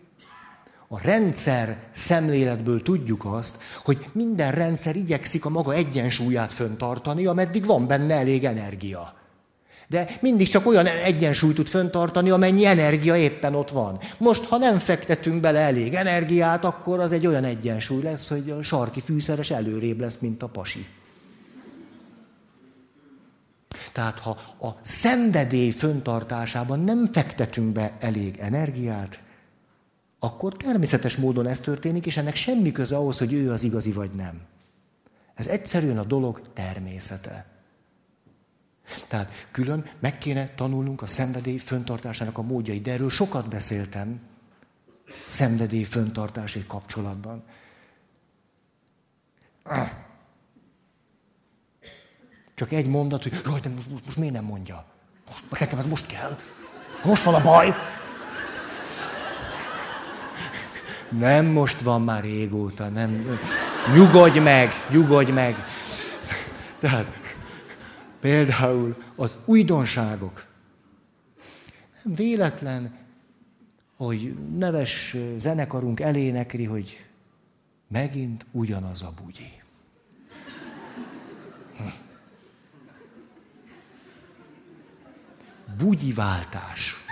a 0.89 1.01
rendszer 1.01 1.79
szemléletből 1.95 2.83
tudjuk 2.83 3.25
azt, 3.25 3.63
hogy 3.85 4.07
minden 4.13 4.53
rendszer 4.53 4.97
igyekszik 4.97 5.45
a 5.45 5.49
maga 5.49 5.73
egyensúlyát 5.73 6.53
föntartani, 6.53 7.27
ameddig 7.27 7.65
van 7.65 7.87
benne 7.87 8.15
elég 8.15 8.45
energia. 8.45 9.15
De 9.89 10.09
mindig 10.21 10.49
csak 10.49 10.67
olyan 10.67 10.87
egyensúlyt 10.87 11.55
tud 11.55 11.69
föntartani, 11.69 12.31
amennyi 12.31 12.67
energia 12.67 13.17
éppen 13.17 13.55
ott 13.55 13.71
van. 13.71 13.99
Most, 14.19 14.45
ha 14.45 14.57
nem 14.57 14.79
fektetünk 14.79 15.41
bele 15.41 15.59
elég 15.59 15.95
energiát, 15.95 16.65
akkor 16.65 17.01
az 17.01 17.13
egy 17.13 17.27
olyan 17.27 17.45
egyensúly 17.45 18.03
lesz, 18.03 18.29
hogy 18.29 18.51
a 18.51 18.63
sarki 18.63 19.01
fűszeres 19.01 19.51
előrébb 19.51 20.01
lesz, 20.01 20.19
mint 20.19 20.43
a 20.43 20.47
pasi. 20.47 20.87
Tehát 23.93 24.19
ha 24.19 24.31
a 24.61 24.69
szenvedély 24.81 25.71
föntartásában 25.71 26.81
nem 26.81 27.09
fektetünk 27.13 27.73
be 27.73 27.97
elég 28.01 28.39
energiát, 28.39 29.19
akkor 30.19 30.57
természetes 30.57 31.17
módon 31.17 31.47
ez 31.47 31.61
történik, 31.61 32.07
és 32.07 32.17
ennek 32.17 32.35
semmi 32.35 32.73
köze 32.73 32.97
ahhoz, 32.97 33.19
hogy 33.19 33.33
ő 33.33 33.51
az 33.53 33.63
igazi 33.63 33.93
vagy 33.93 34.11
nem. 34.11 34.41
Ez 35.35 35.47
egyszerűen 35.47 35.99
a 35.99 36.05
dolog 36.05 36.41
természete. 36.53 37.47
Tehát 39.09 39.33
külön 39.51 39.85
meg 39.99 40.19
kéne 40.19 40.55
tanulnunk 40.55 41.03
a 41.03 41.07
szenvedély 41.07 41.59
föntartásának 41.59 42.39
a 42.39 42.43
módjait, 42.43 42.83
de 42.83 42.93
erről 42.93 43.11
sokat 43.11 43.49
beszéltem 43.49 44.21
szenvedély 45.27 45.83
föntartási 45.83 46.65
kapcsolatban. 46.67 47.45
Csak 52.55 52.73
egy 52.73 52.87
mondat, 52.87 53.23
hogy 53.23 53.41
jaj, 53.45 53.61
de 53.61 53.69
most, 53.69 53.89
most 54.05 54.17
miért 54.17 54.35
nem 54.35 54.45
mondja? 54.45 54.85
Nekem 55.51 55.79
ez 55.79 55.87
most 55.87 56.07
kell. 56.07 56.39
Most 57.05 57.23
van 57.23 57.35
a 57.35 57.43
baj. 57.43 57.75
Nem 61.11 61.47
most 61.47 61.81
van 61.81 62.03
már 62.03 62.23
régóta, 62.23 62.89
nem. 62.89 63.39
Nyugodj 63.95 64.39
meg, 64.39 64.71
nyugodj 64.91 65.31
meg. 65.31 65.55
Tehát 66.79 67.07
például 68.21 68.97
az 69.17 69.37
újdonságok. 69.45 70.47
Nem 72.05 72.15
véletlen, 72.15 72.97
hogy 73.97 74.35
neves 74.57 75.17
zenekarunk 75.37 76.01
elénekri, 76.01 76.65
hogy 76.65 77.05
megint 77.89 78.47
ugyanaz 78.51 79.03
a 79.03 79.13
bugyi. 79.23 79.63
Bugyiváltás. 85.79 87.06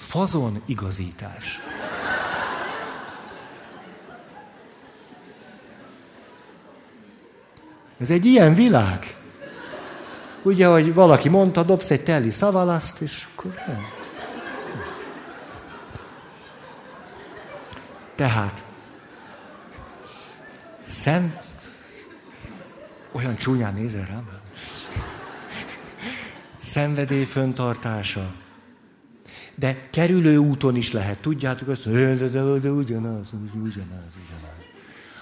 Fazon 0.00 0.62
igazítás. 0.66 1.60
Ez 8.00 8.10
egy 8.10 8.24
ilyen 8.24 8.54
világ. 8.54 9.16
Ugye, 10.42 10.66
hogy 10.66 10.94
valaki 10.94 11.28
mondta, 11.28 11.62
dobsz 11.62 11.90
egy 11.90 12.04
telli 12.04 12.30
szavalaszt, 12.30 13.00
és 13.00 13.26
akkor 13.34 13.54
nem. 13.66 13.86
Tehát, 18.14 18.64
szem, 20.82 21.38
olyan 23.12 23.36
csúnyán 23.36 23.74
nézel 23.74 24.04
rám. 24.04 24.28
Szenvedély 26.58 27.24
föntartása. 27.24 28.32
De 29.60 29.88
kerülő 29.90 30.36
úton 30.36 30.76
is 30.76 30.92
lehet. 30.92 31.20
Tudjátok 31.20 31.68
azt, 31.68 31.84
hogy 31.84 31.92
de, 31.92 32.14
de, 32.14 32.28
de 32.28 32.70
ugyanaz, 32.70 32.72
ugyanaz, 32.72 33.32
ugyanaz. 33.54 34.60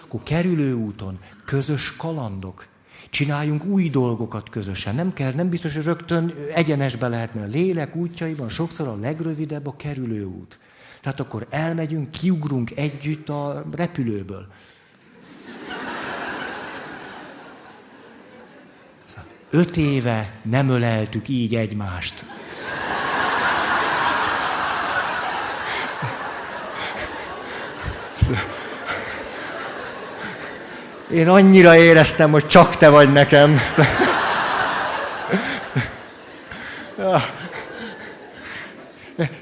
Akkor 0.04 0.22
kerülő 0.22 0.74
úton, 0.74 1.18
közös 1.44 1.96
kalandok. 1.96 2.66
Csináljunk 3.10 3.64
új 3.64 3.90
dolgokat 3.90 4.48
közösen. 4.48 4.94
Nem 4.94 5.12
kell, 5.12 5.32
nem 5.32 5.48
biztos, 5.48 5.74
hogy 5.74 5.84
rögtön 5.84 6.34
egyenesbe 6.54 7.08
lehetne 7.08 7.42
a 7.42 7.46
lélek 7.46 7.96
útjaiban, 7.96 8.48
sokszor 8.48 8.88
a 8.88 8.96
legrövidebb 8.96 9.66
a 9.66 9.76
kerülő 9.76 10.24
út. 10.24 10.58
Tehát 11.00 11.20
akkor 11.20 11.46
elmegyünk, 11.50 12.10
kiugrunk 12.10 12.70
együtt 12.76 13.28
a 13.28 13.64
repülőből. 13.72 14.46
Szóval 19.04 19.24
öt 19.50 19.76
éve 19.76 20.40
nem 20.42 20.68
öleltük 20.68 21.28
így 21.28 21.54
egymást. 21.54 22.37
Én 31.10 31.28
annyira 31.28 31.76
éreztem, 31.76 32.30
hogy 32.30 32.46
csak 32.46 32.76
te 32.76 32.88
vagy 32.88 33.12
nekem. 33.12 33.60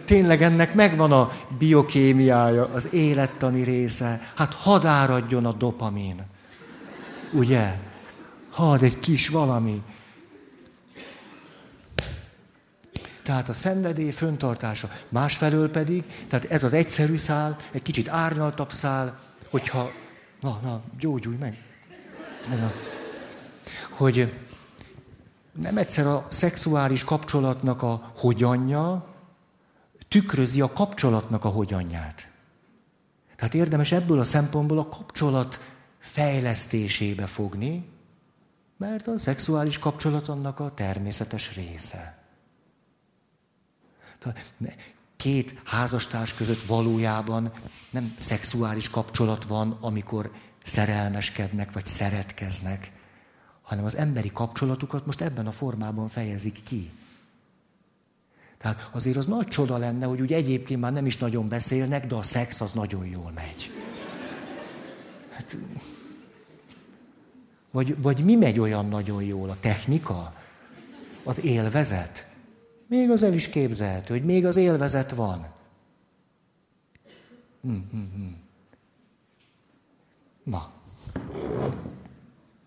Tényleg 0.04 0.42
ennek 0.42 0.74
megvan 0.74 1.12
a 1.12 1.32
biokémiája, 1.58 2.70
az 2.74 2.92
élettani 2.92 3.62
része. 3.62 4.30
Hát 4.34 4.54
hadáradjon 4.54 5.46
a 5.46 5.52
dopamin. 5.52 6.22
Ugye? 7.32 7.74
Had 8.50 8.82
egy 8.82 9.00
kis 9.00 9.28
valami. 9.28 9.82
Tehát 13.26 13.48
a 13.48 13.52
szenvedély 13.52 14.10
föntartása. 14.10 14.90
Másfelől 15.08 15.70
pedig, 15.70 16.04
tehát 16.28 16.44
ez 16.44 16.64
az 16.64 16.72
egyszerű 16.72 17.16
szál, 17.16 17.56
egy 17.70 17.82
kicsit 17.82 18.08
árnyaltabb 18.08 18.72
szál, 18.72 19.18
hogyha, 19.50 19.90
na, 20.40 20.60
na, 20.62 20.82
gyógyulj 20.98 21.36
meg. 21.36 21.62
Ez 22.52 22.58
a, 22.58 22.72
hogy 23.90 24.32
nem 25.52 25.76
egyszer 25.76 26.06
a 26.06 26.26
szexuális 26.28 27.04
kapcsolatnak 27.04 27.82
a 27.82 28.12
hogyanja 28.16 29.06
tükrözi 30.08 30.60
a 30.60 30.72
kapcsolatnak 30.72 31.44
a 31.44 31.48
hogyanját. 31.48 32.28
Tehát 33.36 33.54
érdemes 33.54 33.92
ebből 33.92 34.18
a 34.18 34.24
szempontból 34.24 34.78
a 34.78 34.88
kapcsolat 34.88 35.60
fejlesztésébe 35.98 37.26
fogni, 37.26 37.88
mert 38.76 39.06
a 39.06 39.18
szexuális 39.18 39.78
kapcsolat 39.78 40.28
annak 40.28 40.60
a 40.60 40.74
természetes 40.74 41.54
része. 41.54 42.15
Két 45.16 45.60
házastárs 45.64 46.34
között 46.34 46.62
valójában 46.62 47.52
nem 47.90 48.14
szexuális 48.16 48.90
kapcsolat 48.90 49.44
van, 49.44 49.78
amikor 49.80 50.32
szerelmeskednek 50.62 51.72
vagy 51.72 51.86
szeretkeznek, 51.86 52.92
hanem 53.62 53.84
az 53.84 53.96
emberi 53.96 54.30
kapcsolatukat 54.32 55.06
most 55.06 55.20
ebben 55.20 55.46
a 55.46 55.52
formában 55.52 56.08
fejezik 56.08 56.62
ki. 56.62 56.90
Tehát 58.58 58.88
azért 58.92 59.16
az 59.16 59.26
nagy 59.26 59.46
csoda 59.46 59.76
lenne, 59.76 60.06
hogy 60.06 60.20
úgy 60.20 60.32
egyébként 60.32 60.80
már 60.80 60.92
nem 60.92 61.06
is 61.06 61.18
nagyon 61.18 61.48
beszélnek, 61.48 62.06
de 62.06 62.14
a 62.14 62.22
szex 62.22 62.60
az 62.60 62.72
nagyon 62.72 63.06
jól 63.06 63.32
megy. 63.34 63.70
Hát, 65.30 65.56
vagy, 67.70 68.02
vagy 68.02 68.24
mi 68.24 68.34
megy 68.34 68.58
olyan 68.58 68.88
nagyon 68.88 69.22
jól? 69.22 69.50
A 69.50 69.56
technika? 69.60 70.34
Az 71.24 71.44
élvezet? 71.44 72.26
Még 72.86 73.10
az 73.10 73.22
el 73.22 73.32
is 73.32 73.48
képzelhető, 73.48 74.14
hogy 74.14 74.24
még 74.24 74.46
az 74.46 74.56
élvezet 74.56 75.10
van. 75.10 75.46
Hm, 77.60 77.70
hm, 77.90 77.96
hm. 78.14 78.26
Na. 80.42 80.72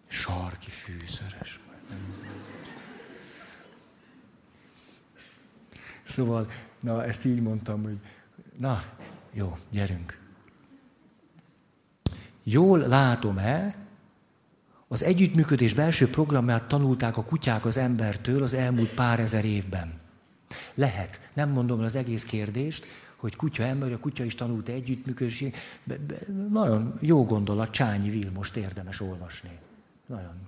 Sarki 0.07 0.69
fűszeres. 0.69 1.59
Szóval, 6.05 6.51
na, 6.79 7.05
ezt 7.05 7.25
így 7.25 7.41
mondtam, 7.41 7.83
hogy 7.83 7.97
na, 8.57 8.83
jó, 9.31 9.57
gyerünk. 9.71 10.19
Jól 12.43 12.79
látom-e, 12.79 13.75
az 14.87 15.03
együttműködés 15.03 15.73
belső 15.73 16.09
programját 16.09 16.67
tanulták 16.67 17.17
a 17.17 17.23
kutyák 17.23 17.65
az 17.65 17.77
embertől 17.77 18.43
az 18.43 18.53
elmúlt 18.53 18.89
pár 18.93 19.19
ezer 19.19 19.45
évben. 19.45 19.98
Lehet. 20.79 21.19
Nem 21.33 21.49
mondom 21.49 21.79
az 21.79 21.95
egész 21.95 22.23
kérdést, 22.23 22.85
hogy 23.15 23.35
kutya 23.35 23.63
ember, 23.63 23.91
a 23.91 23.99
kutya 23.99 24.23
is 24.23 24.35
tanult 24.35 24.67
együttműködési. 24.67 25.53
Nagyon 26.49 26.97
jó 27.01 27.25
gondolat, 27.25 27.71
Csányi 27.71 28.09
Vilmost 28.09 28.55
érdemes 28.55 29.01
olvasni. 29.01 29.59
Nagyon. 30.05 30.47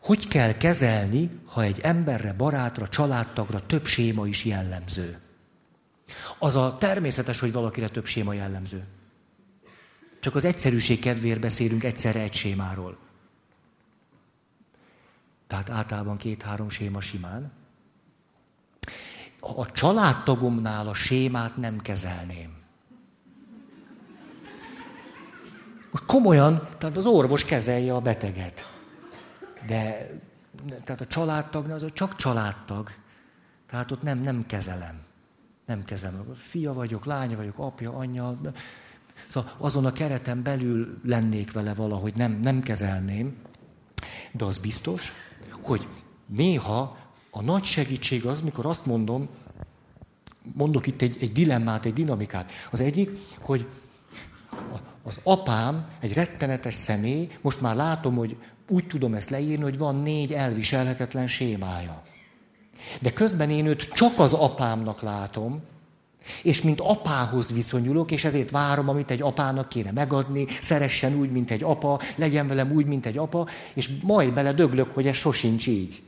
Hogy 0.00 0.28
kell 0.28 0.56
kezelni, 0.56 1.30
ha 1.44 1.62
egy 1.62 1.80
emberre, 1.80 2.32
barátra, 2.32 2.88
családtagra 2.88 3.66
több 3.66 3.84
séma 3.84 4.26
is 4.26 4.44
jellemző? 4.44 5.18
Az 6.38 6.56
a 6.56 6.76
természetes, 6.78 7.40
hogy 7.40 7.52
valakire 7.52 7.88
több 7.88 8.06
séma 8.06 8.32
jellemző. 8.32 8.84
Csak 10.20 10.34
az 10.34 10.44
egyszerűség 10.44 11.00
kedvéért 11.00 11.40
beszélünk 11.40 11.84
egyszerre 11.84 12.20
egy 12.20 12.34
sémáról. 12.34 12.98
Tehát 15.46 15.70
általában 15.70 16.16
két-három 16.16 16.68
séma 16.68 17.00
simán. 17.00 17.60
A 19.44 19.72
családtagomnál 19.72 20.88
a 20.88 20.94
sémát 20.94 21.56
nem 21.56 21.80
kezelném. 21.80 22.60
Komolyan, 26.06 26.68
tehát 26.78 26.96
az 26.96 27.06
orvos 27.06 27.44
kezelje 27.44 27.94
a 27.94 28.00
beteget. 28.00 28.72
De 29.66 30.10
tehát 30.84 31.00
a 31.00 31.06
családtagnál 31.06 31.76
az 31.76 31.92
csak 31.92 32.16
családtag. 32.16 32.90
Tehát 33.70 33.90
ott 33.90 34.02
nem, 34.02 34.18
nem 34.18 34.46
kezelem. 34.46 35.00
Nem 35.66 35.84
kezelem. 35.84 36.34
Fia 36.34 36.72
vagyok, 36.72 37.04
lánya 37.04 37.36
vagyok, 37.36 37.58
apja, 37.58 37.92
anyja. 37.92 38.38
Szóval 39.26 39.52
azon 39.58 39.84
a 39.84 39.92
kereten 39.92 40.42
belül 40.42 40.98
lennék 41.04 41.52
vele 41.52 41.74
valahogy, 41.74 42.14
nem, 42.14 42.32
nem 42.32 42.62
kezelném. 42.62 43.36
De 44.32 44.44
az 44.44 44.58
biztos, 44.58 45.12
hogy 45.60 45.88
néha 46.26 46.96
a 47.34 47.42
nagy 47.42 47.64
segítség 47.64 48.26
az, 48.26 48.40
mikor 48.40 48.66
azt 48.66 48.86
mondom, 48.86 49.28
mondok 50.54 50.86
itt 50.86 51.02
egy, 51.02 51.16
egy 51.20 51.32
dilemmát, 51.32 51.84
egy 51.84 51.92
dinamikát. 51.92 52.50
Az 52.70 52.80
egyik, 52.80 53.10
hogy 53.40 53.66
az 55.02 55.20
apám 55.22 55.88
egy 56.00 56.12
rettenetes 56.12 56.74
személy, 56.74 57.28
most 57.40 57.60
már 57.60 57.76
látom, 57.76 58.16
hogy 58.16 58.36
úgy 58.68 58.86
tudom 58.86 59.14
ezt 59.14 59.30
leírni, 59.30 59.62
hogy 59.62 59.78
van 59.78 59.96
négy 59.96 60.32
elviselhetetlen 60.32 61.26
sémája. 61.26 62.02
De 63.00 63.12
közben 63.12 63.50
én 63.50 63.66
őt 63.66 63.92
csak 63.92 64.18
az 64.18 64.32
apámnak 64.32 65.02
látom, 65.02 65.62
és 66.42 66.62
mint 66.62 66.80
apához 66.80 67.52
viszonyulok, 67.52 68.10
és 68.10 68.24
ezért 68.24 68.50
várom, 68.50 68.88
amit 68.88 69.10
egy 69.10 69.22
apának 69.22 69.68
kéne 69.68 69.90
megadni, 69.90 70.46
szeressen 70.60 71.14
úgy, 71.14 71.30
mint 71.30 71.50
egy 71.50 71.62
apa, 71.62 72.00
legyen 72.16 72.46
velem 72.46 72.72
úgy, 72.72 72.86
mint 72.86 73.06
egy 73.06 73.18
apa, 73.18 73.48
és 73.74 73.90
majd 74.02 74.32
bele 74.32 74.52
döglök, 74.52 74.94
hogy 74.94 75.06
ez 75.06 75.16
sosincs 75.16 75.66
így. 75.66 76.02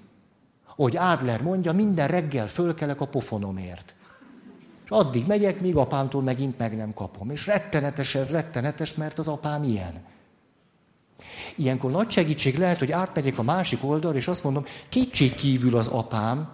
Hogy 0.77 0.97
Adler 0.97 1.43
mondja, 1.43 1.73
minden 1.73 2.09
reggel 2.09 2.47
fölkelek 2.47 3.01
a 3.01 3.07
pofonomért. 3.07 3.95
És 4.85 4.91
addig 4.91 5.27
megyek, 5.27 5.61
míg 5.61 5.77
apámtól 5.77 6.23
megint 6.23 6.59
meg 6.59 6.77
nem 6.77 6.95
kapom. 6.95 7.31
És 7.31 7.47
rettenetes 7.47 8.15
ez, 8.15 8.31
rettenetes, 8.31 8.95
mert 8.95 9.19
az 9.19 9.29
apám 9.29 9.63
ilyen. 9.63 10.03
Ilyenkor 11.57 11.91
nagy 11.91 12.11
segítség 12.11 12.59
lehet, 12.59 12.79
hogy 12.79 12.93
átmegyek 12.93 13.39
a 13.39 13.43
másik 13.43 13.85
oldalra, 13.85 14.19
és 14.19 14.29
azt 14.29 14.45
mondom, 14.45 14.65
kétség 14.89 15.35
kívül 15.35 15.77
az 15.77 15.87
apám 15.87 16.49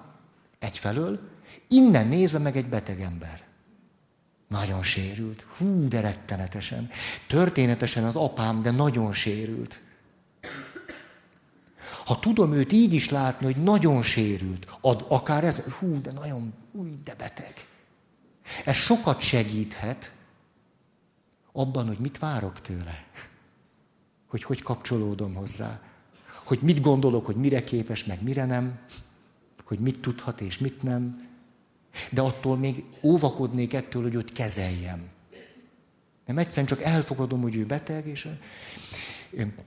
egyfelől, 0.59 1.21
innen 1.69 2.09
nézve 2.09 2.39
meg 2.39 2.57
egy 2.57 2.69
beteg 2.69 3.01
ember. 3.01 3.43
Nagyon 4.49 4.83
sérült. 4.83 5.47
Hú, 5.59 5.89
de 5.89 6.01
rettenetesen. 6.01 6.91
Történetesen 7.27 8.05
az 8.05 8.17
apám, 8.17 8.63
de 8.63 8.71
nagyon 8.71 9.13
sérült. 9.13 9.81
Ha 12.11 12.19
tudom 12.19 12.53
őt 12.53 12.73
így 12.73 12.93
is 12.95 13.11
látni, 13.11 13.47
hogy 13.47 13.63
nagyon 13.63 14.03
sérült, 14.03 14.67
ad, 14.81 15.05
akár 15.09 15.45
ez, 15.45 15.61
hú, 15.61 16.01
de 16.01 16.13
nagyon, 16.13 16.53
hú, 16.73 17.03
de 17.05 17.15
beteg. 17.15 17.67
Ez 18.65 18.77
sokat 18.77 19.21
segíthet 19.21 20.13
abban, 21.53 21.87
hogy 21.87 21.99
mit 21.99 22.19
várok 22.19 22.61
tőle. 22.61 23.05
Hogy 24.29 24.43
hogy 24.43 24.63
kapcsolódom 24.63 25.35
hozzá. 25.35 25.83
Hogy 26.45 26.59
mit 26.63 26.81
gondolok, 26.81 27.27
hogy 27.27 27.37
mire 27.37 27.65
képes, 27.65 28.05
meg 28.05 28.23
mire 28.23 28.45
nem. 28.45 28.79
Hogy 29.65 29.79
mit 29.79 30.01
tudhat 30.01 30.41
és 30.41 30.59
mit 30.59 30.83
nem. 30.83 31.29
De 32.11 32.21
attól 32.21 32.57
még 32.57 32.85
óvakodnék 33.03 33.73
ettől, 33.73 34.03
hogy 34.03 34.15
őt 34.15 34.33
kezeljem. 34.33 35.09
Nem 36.27 36.39
egyszerűen 36.39 36.67
csak 36.67 36.83
elfogadom, 36.83 37.41
hogy 37.41 37.57
ő 37.57 37.67
beteg, 37.67 38.07
és 38.07 38.29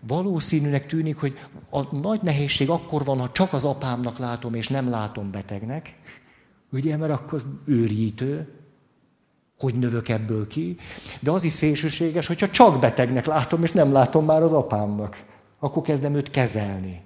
valószínűnek 0.08 0.86
tűnik, 0.86 1.18
hogy 1.18 1.38
a 1.70 1.96
nagy 1.96 2.22
nehézség 2.22 2.70
akkor 2.70 3.04
van, 3.04 3.20
ha 3.20 3.32
csak 3.32 3.54
az 3.54 3.66
apámnak 3.66 4.18
látom, 4.18 4.54
és 4.54 4.68
nem 4.68 4.90
látom 4.90 5.32
betegnek. 5.32 5.96
Ugye, 6.72 6.98
mert 6.98 7.12
akkor 7.12 7.44
őrítő, 7.66 8.48
hogy 9.60 9.76
növök 9.76 10.10
ebből 10.10 10.48
ki. 10.48 10.78
De 11.20 11.32
az 11.32 11.44
is 11.44 11.52
szélsőséges, 11.52 12.28
hogyha 12.28 12.50
csak 12.50 12.80
betegnek 12.80 13.26
látom, 13.26 13.64
és 13.64 13.72
nem 13.72 13.92
látom 13.92 14.26
már 14.26 14.42
az 14.42 14.52
apámnak. 14.52 15.26
Akkor 15.60 15.84
kezdem 15.84 16.16
őt 16.16 16.30
kezelni. 16.30 17.02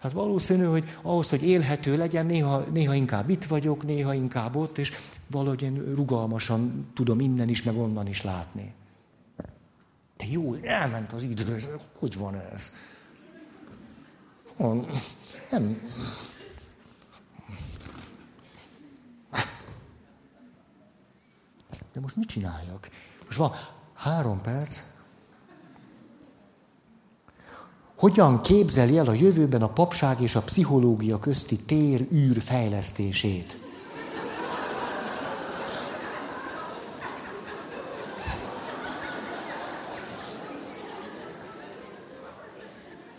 Hát 0.00 0.12
valószínű, 0.12 0.64
hogy 0.64 0.84
ahhoz, 1.02 1.30
hogy 1.30 1.42
élhető 1.42 1.96
legyen, 1.96 2.26
néha, 2.26 2.64
néha 2.72 2.94
inkább 2.94 3.30
itt 3.30 3.44
vagyok, 3.44 3.84
néha 3.84 4.14
inkább 4.14 4.56
ott, 4.56 4.78
és 4.78 4.92
valahogy 5.26 5.62
én 5.62 5.92
rugalmasan 5.94 6.90
tudom 6.94 7.20
innen 7.20 7.48
is, 7.48 7.62
meg 7.62 7.76
onnan 7.76 8.06
is 8.06 8.22
látni. 8.22 8.72
De 10.20 10.26
jó, 10.26 10.54
elment 10.54 11.12
az 11.12 11.22
idő, 11.22 11.78
hogy 11.98 12.16
van 12.16 12.34
ez? 12.34 12.72
Nem. 15.50 15.90
De 21.92 22.00
most 22.00 22.16
mit 22.16 22.28
csináljak? 22.28 22.88
Most 23.24 23.38
van 23.38 23.52
három 23.94 24.40
perc. 24.40 24.82
hogyan 28.00 28.40
képzeli 28.40 28.98
el 28.98 29.06
a 29.06 29.12
jövőben 29.12 29.62
a 29.62 29.68
papság 29.68 30.20
és 30.20 30.34
a 30.34 30.42
pszichológia 30.42 31.18
közti 31.18 31.56
tér 31.56 32.06
űr 32.12 32.40
fejlesztését? 32.40 33.59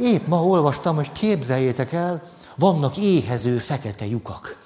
Épp 0.02 0.28
ma 0.28 0.44
olvastam, 0.44 0.95
hogy 0.95 1.11
képzeljétek 1.11 1.94
el, 1.94 2.22
vannak 2.56 2.98
éhező 2.98 3.57
fekete 3.57 4.06
lyukak. 4.06 4.57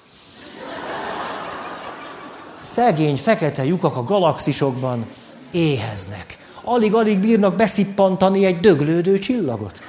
Szegény 2.58 3.16
fekete 3.16 3.64
lyukak 3.64 3.96
a 3.96 4.04
galaxisokban 4.04 5.06
éheznek. 5.50 6.38
Alig-alig 6.64 7.18
bírnak 7.18 7.56
beszippantani 7.56 8.44
egy 8.44 8.60
döglődő 8.60 9.18
csillagot. 9.18 9.80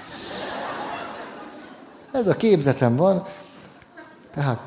Ez 2.11 2.27
a 2.27 2.35
képzetem 2.35 2.95
van. 2.95 3.25
Tehát 4.31 4.59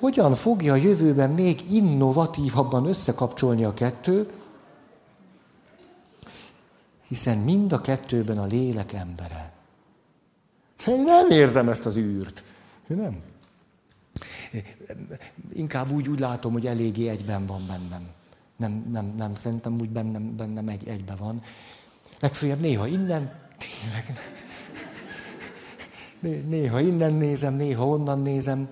hogyan 0.00 0.34
fogja 0.34 0.72
a 0.72 0.76
jövőben 0.76 1.30
még 1.30 1.72
innovatívabban 1.72 2.86
összekapcsolni 2.86 3.64
a 3.64 3.74
kettőt, 3.74 4.32
hiszen 7.08 7.38
mind 7.38 7.72
a 7.72 7.80
kettőben 7.80 8.38
a 8.38 8.46
lélek 8.46 8.92
embere. 8.92 9.52
Én 10.86 11.02
nem 11.02 11.30
érzem 11.30 11.68
ezt 11.68 11.86
az 11.86 11.96
űrt. 11.96 12.42
Én 12.88 12.96
nem. 12.96 13.20
Inkább 15.52 15.90
úgy, 15.90 16.08
úgy 16.08 16.18
látom, 16.18 16.52
hogy 16.52 16.66
eléggé 16.66 17.08
egyben 17.08 17.46
van 17.46 17.66
bennem. 17.66 18.08
Nem, 18.56 18.86
nem, 18.90 19.14
nem, 19.16 19.34
szerintem 19.34 19.80
úgy 19.80 19.90
bennem, 19.90 20.36
bennem 20.36 20.68
egy, 20.68 20.88
egyben 20.88 21.16
van. 21.16 21.42
Legfőjebb 22.20 22.60
néha 22.60 22.86
innen, 22.86 23.32
tényleg, 23.58 24.18
néha 26.46 26.80
innen 26.80 27.12
nézem, 27.12 27.54
néha 27.54 27.86
onnan 27.86 28.20
nézem, 28.20 28.68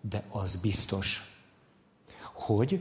de 0.00 0.24
az 0.28 0.56
biztos, 0.56 1.34
hogy 2.32 2.80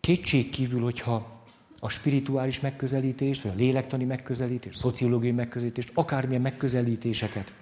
kétség 0.00 0.50
kívül, 0.50 0.82
hogyha 0.82 1.41
a 1.84 1.88
spirituális 1.88 2.60
megközelítést, 2.60 3.42
vagy 3.42 3.52
a 3.52 3.54
lélektani 3.54 4.04
megközelítést, 4.04 4.78
szociológiai 4.78 5.32
megközelítést, 5.32 5.90
akármilyen 5.94 6.42
megközelítéseket 6.42 7.52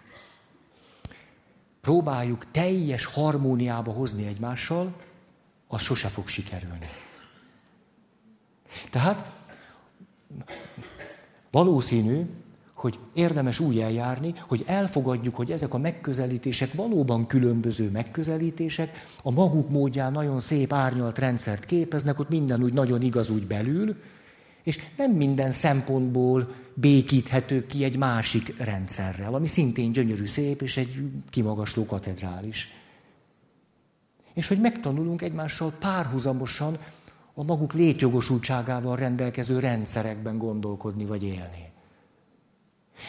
próbáljuk 1.80 2.50
teljes 2.50 3.04
harmóniába 3.04 3.92
hozni 3.92 4.26
egymással, 4.26 4.96
az 5.68 5.82
sose 5.82 6.08
fog 6.08 6.28
sikerülni. 6.28 6.90
Tehát 8.90 9.32
valószínű, 11.50 12.26
hogy 12.80 12.98
érdemes 13.14 13.60
úgy 13.60 13.78
eljárni, 13.78 14.34
hogy 14.48 14.62
elfogadjuk, 14.66 15.34
hogy 15.34 15.50
ezek 15.50 15.74
a 15.74 15.78
megközelítések 15.78 16.72
valóban 16.72 17.26
különböző 17.26 17.90
megközelítések, 17.90 19.06
a 19.22 19.30
maguk 19.30 19.70
módján 19.70 20.12
nagyon 20.12 20.40
szép 20.40 20.72
árnyalt 20.72 21.18
rendszert 21.18 21.64
képeznek, 21.64 22.18
ott 22.18 22.28
minden 22.28 22.62
úgy 22.62 22.72
nagyon 22.72 23.02
igaz 23.02 23.30
úgy 23.30 23.46
belül, 23.46 23.96
és 24.62 24.78
nem 24.96 25.10
minden 25.10 25.50
szempontból 25.50 26.54
békíthető 26.74 27.66
ki 27.66 27.84
egy 27.84 27.96
másik 27.96 28.54
rendszerrel, 28.58 29.34
ami 29.34 29.46
szintén 29.46 29.92
gyönyörű 29.92 30.26
szép, 30.26 30.62
és 30.62 30.76
egy 30.76 31.02
kimagasló 31.30 31.86
katedrális. 31.86 32.74
És 34.34 34.48
hogy 34.48 34.60
megtanulunk 34.60 35.22
egymással 35.22 35.72
párhuzamosan 35.78 36.78
a 37.34 37.42
maguk 37.42 37.72
létjogosultságával 37.72 38.96
rendelkező 38.96 39.58
rendszerekben 39.58 40.38
gondolkodni 40.38 41.04
vagy 41.04 41.22
élni. 41.22 41.69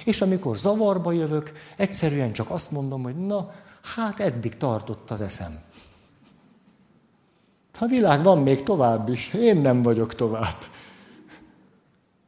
És 0.05 0.21
amikor 0.21 0.57
zavarba 0.57 1.11
jövök, 1.11 1.51
egyszerűen 1.77 2.33
csak 2.33 2.49
azt 2.49 2.71
mondom, 2.71 3.03
hogy 3.03 3.25
na, 3.25 3.53
hát 3.95 4.19
eddig 4.19 4.57
tartott 4.57 5.11
az 5.11 5.21
eszem. 5.21 5.59
A 7.79 7.85
világ 7.85 8.23
van 8.23 8.41
még 8.41 8.63
tovább 8.63 9.09
is, 9.09 9.33
én 9.33 9.57
nem 9.57 9.81
vagyok 9.81 10.15
tovább. 10.15 10.57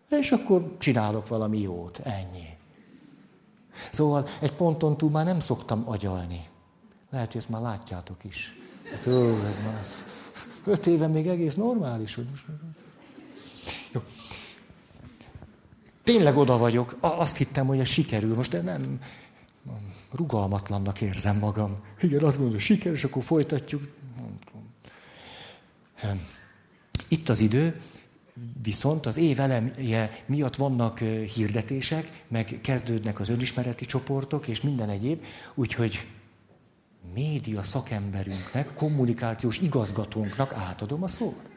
És 0.09 0.31
akkor 0.31 0.75
csinálok 0.77 1.27
valami 1.27 1.59
jót, 1.59 1.99
ennyi. 2.03 2.47
Szóval 3.91 4.27
egy 4.39 4.53
ponton 4.53 4.97
túl 4.97 5.09
már 5.09 5.25
nem 5.25 5.39
szoktam 5.39 5.83
agyalni. 5.89 6.47
Lehet, 7.09 7.27
hogy 7.27 7.37
ezt 7.37 7.49
már 7.49 7.61
látjátok 7.61 8.23
is. 8.23 8.59
Hát, 8.91 9.07
ó, 9.07 9.45
ez 9.45 9.61
már 9.65 9.79
az. 9.81 10.05
öt 10.65 10.85
éve 10.85 11.07
még 11.07 11.27
egész 11.27 11.55
normális. 11.55 12.15
Hogy 12.15 12.25
most... 12.29 12.45
Jó. 13.91 14.01
Tényleg 16.03 16.37
oda 16.37 16.57
vagyok. 16.57 16.97
Azt 16.99 17.37
hittem, 17.37 17.65
hogy 17.65 17.79
ez 17.79 17.87
sikerül. 17.87 18.35
Most 18.35 18.51
de 18.51 18.61
nem 18.61 18.99
rugalmatlannak 20.11 21.01
érzem 21.01 21.37
magam. 21.37 21.75
Igen, 22.01 22.23
azt 22.23 22.35
gondolom, 22.37 22.59
sikerül, 22.59 22.97
és 22.97 23.03
akkor 23.03 23.23
folytatjuk. 23.23 23.87
Itt 27.07 27.29
az 27.29 27.39
idő, 27.39 27.81
Viszont 28.63 29.05
az 29.05 29.17
év 29.17 29.39
eleje 29.39 30.23
miatt 30.25 30.55
vannak 30.55 30.99
hirdetések, 31.33 32.23
meg 32.27 32.59
kezdődnek 32.61 33.19
az 33.19 33.29
önismereti 33.29 33.85
csoportok, 33.85 34.47
és 34.47 34.61
minden 34.61 34.89
egyéb, 34.89 35.23
úgyhogy 35.53 36.07
média 37.13 37.63
szakemberünknek, 37.63 38.73
kommunikációs 38.73 39.57
igazgatónknak 39.57 40.53
átadom 40.53 41.03
a 41.03 41.07
szót. 41.07 41.49